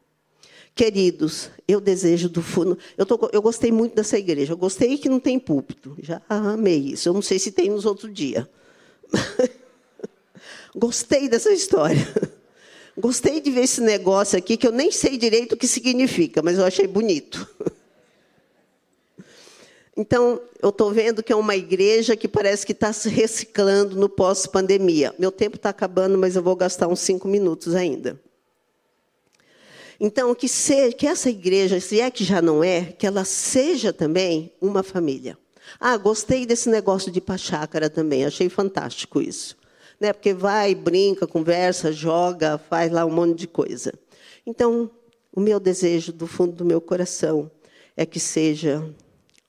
Queridos, 0.76 1.50
eu 1.68 1.80
desejo 1.80 2.28
do 2.28 2.42
fundo. 2.42 2.78
Eu, 2.98 3.06
tô, 3.06 3.30
eu 3.32 3.42
gostei 3.42 3.72
muito 3.72 3.96
dessa 3.96 4.18
igreja. 4.18 4.52
Eu 4.52 4.58
gostei 4.58 4.98
que 4.98 5.08
não 5.08 5.22
tem 5.22 5.40
púlpito. 5.40 5.96
Já 6.00 6.22
amei 6.28 6.78
isso. 6.78 7.08
Eu 7.08 7.14
não 7.14 7.22
sei 7.22 7.40
se 7.40 7.52
tem 7.52 7.70
nos 7.70 7.86
outros 7.86 8.14
dias. 8.14 8.46
gostei 10.76 11.30
dessa 11.30 11.52
história. 11.54 12.06
Gostei 12.98 13.42
de 13.42 13.52
ver 13.52 13.64
esse 13.64 13.82
negócio 13.82 14.38
aqui, 14.38 14.56
que 14.56 14.66
eu 14.66 14.72
nem 14.72 14.92
sei 14.92 15.18
direito 15.18 15.54
o 15.54 15.58
que 15.58 15.68
significa, 15.68 16.42
mas 16.42 16.58
eu 16.58 16.66
achei 16.66 16.88
bonito. 16.88 17.48
Então, 19.98 20.42
eu 20.62 20.70
estou 20.72 20.92
vendo 20.92 21.24
que 21.24 21.32
é 21.32 21.36
uma 21.38 21.56
igreja 21.56 22.18
que 22.18 22.28
parece 22.28 22.66
que 22.66 22.74
está 22.74 22.92
se 22.92 23.08
reciclando 23.08 23.96
no 23.96 24.10
pós-pandemia. 24.10 25.16
Meu 25.18 25.32
tempo 25.32 25.56
está 25.56 25.70
acabando, 25.70 26.18
mas 26.18 26.36
eu 26.36 26.44
vou 26.44 26.54
gastar 26.54 26.90
uns 26.90 27.00
cinco 27.00 27.30
minutos 27.30 27.74
ainda. 27.74 28.20
Então, 29.98 30.36
que, 30.36 30.50
seja, 30.50 30.92
que 30.94 31.08
essa 31.08 31.30
igreja, 31.30 31.80
se 31.80 32.02
é 32.02 32.12
que 32.12 32.26
já 32.26 32.42
não 32.42 32.62
é, 32.62 32.84
que 32.84 33.08
ela 33.08 33.24
seja 33.24 33.94
também 33.94 34.52
uma 34.60 34.84
família. 34.84 35.38
Ah, 35.80 35.96
gostei 35.96 36.46
desse 36.46 36.70
negócio 36.70 37.10
de 37.10 37.22
pachácara 37.22 37.90
também, 37.90 38.26
achei 38.26 38.50
fantástico 38.50 39.22
isso. 39.22 39.56
Né? 40.06 40.14
Porque 40.14 40.36
vai, 40.36 40.76
brinca, 40.76 41.26
conversa, 41.26 41.92
joga, 41.92 42.60
faz 42.60 42.92
lá 42.92 43.04
um 43.06 43.10
monte 43.10 43.40
de 43.40 43.48
coisa. 43.48 43.92
Então, 44.46 44.92
o 45.36 45.42
meu 45.42 45.60
desejo 45.60 46.14
do 46.14 46.28
fundo 46.28 46.52
do 46.52 46.64
meu 46.64 46.80
coração 46.80 47.50
é 47.98 48.06
que 48.06 48.20
seja 48.20 48.88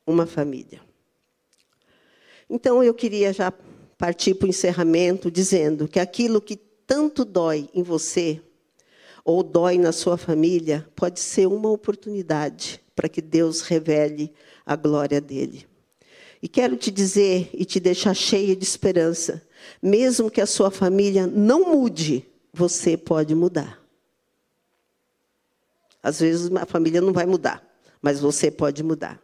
uma 0.07 0.25
família. 0.25 0.81
Então, 2.49 2.83
eu 2.83 2.95
queria 2.95 3.35
já 3.35 3.53
partir 3.99 4.35
para 4.35 4.47
o 4.47 4.49
encerramento 4.49 5.31
dizendo 5.31 5.87
que 5.87 6.01
aquilo 6.01 6.41
que 6.41 6.57
tanto 6.87 7.23
dói 7.23 7.69
em 7.75 7.83
você, 7.83 8.41
ou 9.27 9.43
dói 9.43 9.77
na 9.77 9.93
sua 9.93 10.17
família, 10.17 10.89
pode 10.97 11.21
ser 11.21 11.47
uma 11.49 11.69
oportunidade 11.69 12.81
para 12.95 13.11
que 13.11 13.21
Deus 13.21 13.61
revele 13.61 14.33
a 14.65 14.75
glória 14.75 15.21
dele. 15.21 15.67
E 16.43 16.49
quero 16.49 16.77
te 16.77 16.91
dizer 16.91 17.51
e 17.53 17.67
te 17.67 17.79
deixar 17.79 18.15
cheia 18.15 18.57
de 18.57 18.65
esperança, 18.65 19.46
mesmo 19.83 20.31
que 20.31 20.41
a 20.41 20.47
sua 20.47 20.71
família 20.71 21.27
não 21.27 21.73
mude, 21.73 22.27
você 22.53 22.97
pode 22.97 23.35
mudar. 23.35 23.81
Às 26.03 26.21
vezes 26.21 26.51
a 26.55 26.67
família 26.67 27.01
não 27.01 27.13
vai 27.13 27.27
mudar, 27.27 27.63
mas 28.01 28.21
você 28.21 28.51
pode 28.51 28.83
mudar. 28.83 29.21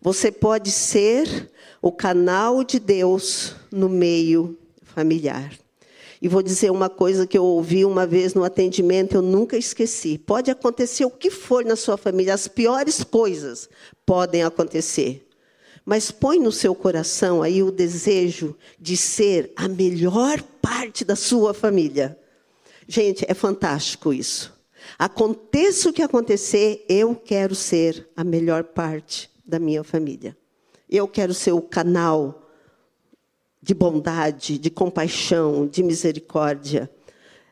Você 0.00 0.30
pode 0.32 0.70
ser 0.70 1.50
o 1.80 1.92
canal 1.92 2.64
de 2.64 2.78
Deus 2.78 3.54
no 3.70 3.88
meio 3.88 4.58
familiar. 4.82 5.52
E 6.20 6.28
vou 6.28 6.42
dizer 6.42 6.70
uma 6.70 6.88
coisa 6.88 7.26
que 7.26 7.36
eu 7.36 7.44
ouvi 7.44 7.84
uma 7.84 8.06
vez 8.06 8.32
no 8.32 8.44
atendimento, 8.44 9.14
eu 9.14 9.22
nunca 9.22 9.56
esqueci. 9.58 10.16
Pode 10.16 10.50
acontecer 10.50 11.04
o 11.04 11.10
que 11.10 11.30
for 11.30 11.64
na 11.64 11.76
sua 11.76 11.98
família, 11.98 12.32
as 12.32 12.48
piores 12.48 13.04
coisas 13.04 13.68
podem 14.06 14.42
acontecer. 14.42 15.23
Mas 15.84 16.10
põe 16.10 16.38
no 16.38 16.50
seu 16.50 16.74
coração 16.74 17.42
aí 17.42 17.62
o 17.62 17.70
desejo 17.70 18.56
de 18.80 18.96
ser 18.96 19.52
a 19.54 19.68
melhor 19.68 20.42
parte 20.62 21.04
da 21.04 21.14
sua 21.14 21.52
família. 21.52 22.18
Gente, 22.88 23.24
é 23.28 23.34
fantástico 23.34 24.12
isso. 24.12 24.52
Aconteça 24.98 25.88
o 25.88 25.92
que 25.92 26.02
acontecer, 26.02 26.84
eu 26.88 27.14
quero 27.14 27.54
ser 27.54 28.08
a 28.16 28.22
melhor 28.22 28.64
parte 28.64 29.30
da 29.44 29.58
minha 29.58 29.82
família. 29.82 30.36
Eu 30.88 31.08
quero 31.08 31.34
ser 31.34 31.52
o 31.52 31.60
canal 31.60 32.50
de 33.60 33.74
bondade, 33.74 34.58
de 34.58 34.70
compaixão, 34.70 35.66
de 35.66 35.82
misericórdia 35.82 36.90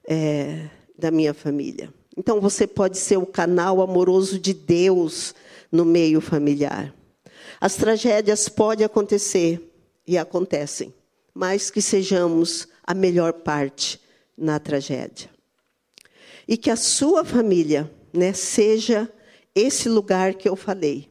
é, 0.07 0.69
da 0.99 1.11
minha 1.11 1.33
família. 1.33 1.93
Então, 2.17 2.41
você 2.41 2.67
pode 2.67 2.99
ser 2.99 3.17
o 3.17 3.27
canal 3.27 3.81
amoroso 3.81 4.39
de 4.39 4.53
Deus 4.53 5.35
no 5.71 5.85
meio 5.85 6.21
familiar. 6.21 6.95
As 7.63 7.77
tragédias 7.77 8.49
podem 8.49 8.85
acontecer 8.85 9.73
e 10.05 10.19
acontecem, 10.19 10.93
mas 11.33 11.71
que 11.71 11.81
sejamos 11.81 12.67
a 12.83 12.93
melhor 12.93 13.35
parte 13.35 14.01
na 14.37 14.59
tragédia. 14.59 15.31
E 16.49 16.57
que 16.57 16.69
a 16.69 16.75
sua 16.75 17.25
família 17.25 17.89
né, 18.13 18.33
seja 18.33 19.09
esse 19.55 19.89
lugar 19.89 20.35
que 20.35 20.49
eu 20.49 20.57
falei. 20.57 21.09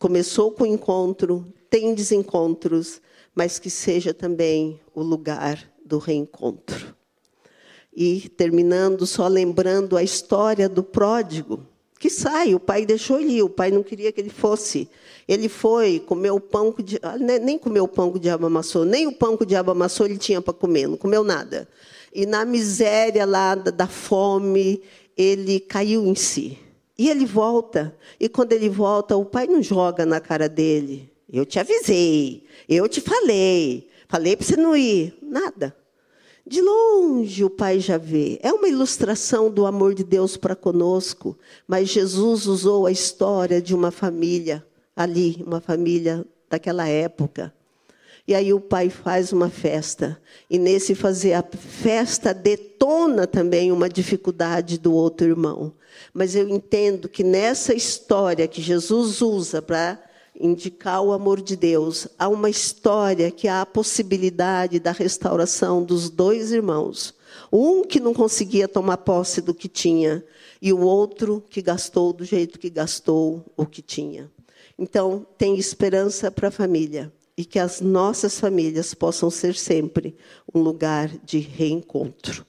Começou 0.00 0.50
com 0.50 0.66
encontro, 0.66 1.46
tem 1.70 1.94
desencontros, 1.94 3.00
mas 3.32 3.60
que 3.60 3.70
seja 3.70 4.12
também 4.12 4.80
o 4.92 5.00
lugar 5.00 5.64
do 5.86 5.98
reencontro. 5.98 6.92
E 7.94 8.28
terminando, 8.30 9.06
só 9.06 9.28
lembrando 9.28 9.96
a 9.96 10.02
história 10.02 10.68
do 10.68 10.82
pródigo, 10.82 11.64
que 11.98 12.08
sai, 12.08 12.54
o 12.54 12.60
pai 12.60 12.86
deixou 12.86 13.20
ele 13.20 13.32
ir, 13.32 13.42
o 13.42 13.48
pai 13.48 13.70
não 13.70 13.82
queria 13.82 14.12
que 14.12 14.20
ele 14.20 14.30
fosse. 14.30 14.88
Ele 15.26 15.48
foi, 15.48 15.98
comeu 15.98 16.36
o 16.36 16.40
pão 16.40 16.72
que 16.72 16.98
ah, 17.02 17.18
nem 17.18 17.58
comeu 17.58 17.84
o 17.84 17.88
pão 17.88 18.10
que 18.10 18.18
o 18.18 18.20
diabo 18.20 18.46
amassou, 18.46 18.84
nem 18.84 19.06
o 19.06 19.12
pão 19.12 19.36
que 19.36 19.42
o 19.42 19.46
diabo 19.46 19.72
amassou 19.72 20.06
ele 20.06 20.16
tinha 20.16 20.40
para 20.40 20.54
comer, 20.54 20.86
não 20.86 20.96
comeu 20.96 21.24
nada. 21.24 21.68
E 22.14 22.24
na 22.24 22.44
miséria 22.44 23.26
lá 23.26 23.54
da 23.54 23.86
fome, 23.86 24.80
ele 25.16 25.60
caiu 25.60 26.06
em 26.06 26.14
si. 26.14 26.58
E 26.96 27.10
ele 27.10 27.26
volta. 27.26 27.94
E 28.18 28.28
quando 28.28 28.52
ele 28.52 28.68
volta, 28.68 29.16
o 29.16 29.24
pai 29.24 29.46
não 29.46 29.62
joga 29.62 30.06
na 30.06 30.20
cara 30.20 30.48
dele. 30.48 31.10
Eu 31.30 31.44
te 31.44 31.58
avisei, 31.58 32.44
eu 32.68 32.88
te 32.88 33.00
falei, 33.00 33.88
falei 34.08 34.34
para 34.34 34.46
você 34.46 34.56
não 34.56 34.74
ir. 34.74 35.14
Nada. 35.20 35.76
De 36.48 36.62
longe 36.62 37.44
o 37.44 37.50
Pai 37.50 37.78
já 37.78 37.98
vê. 37.98 38.38
É 38.42 38.50
uma 38.50 38.66
ilustração 38.66 39.50
do 39.50 39.66
amor 39.66 39.94
de 39.94 40.02
Deus 40.02 40.34
para 40.34 40.56
conosco, 40.56 41.36
mas 41.66 41.90
Jesus 41.90 42.46
usou 42.46 42.86
a 42.86 42.90
história 42.90 43.60
de 43.60 43.74
uma 43.74 43.90
família 43.90 44.64
ali, 44.96 45.44
uma 45.46 45.60
família 45.60 46.24
daquela 46.48 46.88
época. 46.88 47.52
E 48.26 48.34
aí 48.34 48.52
o 48.52 48.60
pai 48.60 48.88
faz 48.88 49.30
uma 49.30 49.50
festa. 49.50 50.20
E 50.48 50.58
nesse 50.58 50.94
fazer 50.94 51.34
a 51.34 51.42
festa 51.42 52.32
detona 52.32 53.26
também 53.26 53.70
uma 53.70 53.88
dificuldade 53.88 54.78
do 54.78 54.92
outro 54.94 55.26
irmão. 55.26 55.72
Mas 56.14 56.34
eu 56.34 56.48
entendo 56.48 57.10
que 57.10 57.22
nessa 57.22 57.74
história 57.74 58.48
que 58.48 58.62
Jesus 58.62 59.20
usa 59.20 59.60
para 59.60 60.02
indicar 60.38 61.02
o 61.02 61.12
amor 61.12 61.40
de 61.40 61.56
Deus, 61.56 62.08
há 62.18 62.28
uma 62.28 62.48
história 62.48 63.30
que 63.30 63.48
há 63.48 63.62
a 63.62 63.66
possibilidade 63.66 64.78
da 64.78 64.92
restauração 64.92 65.82
dos 65.82 66.08
dois 66.08 66.52
irmãos. 66.52 67.14
Um 67.52 67.82
que 67.82 68.00
não 68.00 68.14
conseguia 68.14 68.68
tomar 68.68 68.98
posse 68.98 69.40
do 69.40 69.54
que 69.54 69.68
tinha, 69.68 70.24
e 70.60 70.72
o 70.72 70.80
outro 70.80 71.42
que 71.48 71.62
gastou 71.62 72.12
do 72.12 72.24
jeito 72.24 72.58
que 72.58 72.70
gastou 72.70 73.44
o 73.56 73.64
que 73.64 73.80
tinha. 73.80 74.30
Então, 74.78 75.26
tem 75.36 75.56
esperança 75.56 76.30
para 76.30 76.48
a 76.48 76.52
família 76.52 77.12
e 77.36 77.44
que 77.44 77.58
as 77.58 77.80
nossas 77.80 78.38
famílias 78.38 78.94
possam 78.94 79.30
ser 79.30 79.54
sempre 79.54 80.16
um 80.52 80.60
lugar 80.60 81.08
de 81.24 81.38
reencontro 81.38 82.44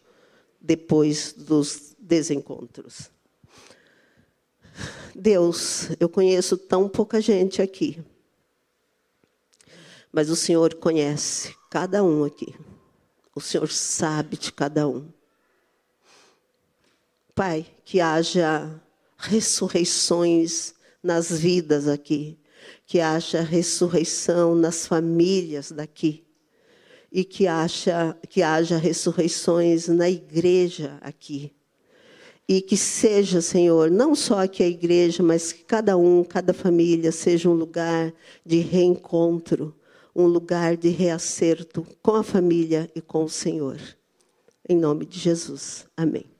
depois 0.60 1.34
dos 1.34 1.96
desencontros. 2.00 3.10
Deus, 5.16 5.90
eu 6.00 6.08
conheço 6.08 6.58
tão 6.58 6.88
pouca 6.88 7.20
gente 7.20 7.62
aqui, 7.62 8.04
mas 10.12 10.30
o 10.30 10.36
Senhor 10.36 10.76
conhece 10.76 11.56
cada 11.70 12.04
um 12.04 12.24
aqui. 12.24 12.56
O 13.36 13.42
Senhor 13.42 13.70
sabe 13.70 14.38
de 14.38 14.52
cada 14.52 14.88
um. 14.88 15.08
Pai, 17.36 17.66
que 17.86 18.02
haja 18.02 18.82
ressurreições 19.18 20.74
nas 21.02 21.32
vidas 21.32 21.88
aqui, 21.88 22.38
que 22.86 23.00
haja 23.00 23.42
ressurreição 23.42 24.56
nas 24.56 24.88
famílias 24.88 25.72
daqui 25.72 26.26
e 27.12 27.24
que 27.24 27.48
haja, 27.48 28.18
que 28.30 28.42
haja 28.42 28.78
ressurreições 28.78 29.88
na 29.88 30.10
igreja 30.10 30.98
aqui. 31.02 31.56
E 32.52 32.62
que 32.62 32.76
seja, 32.76 33.42
Senhor, 33.42 33.92
não 33.92 34.16
só 34.16 34.40
aqui 34.40 34.64
a 34.64 34.68
igreja, 34.68 35.22
mas 35.22 35.54
que 35.54 35.64
cada 35.64 35.96
um, 35.96 36.24
cada 36.24 36.52
família 36.52 37.12
seja 37.12 37.48
um 37.48 37.54
lugar 37.54 38.12
de 38.44 38.58
reencontro, 38.58 39.76
um 40.16 40.26
lugar 40.26 40.76
de 40.76 40.90
reacerto 40.90 41.86
com 42.02 42.16
a 42.16 42.24
família 42.24 42.90
e 42.96 43.02
com 43.02 43.24
o 43.24 43.30
Senhor. 43.30 43.80
Em 44.68 44.76
nome 44.76 45.06
de 45.06 45.20
Jesus. 45.20 45.86
Amém. 45.96 46.39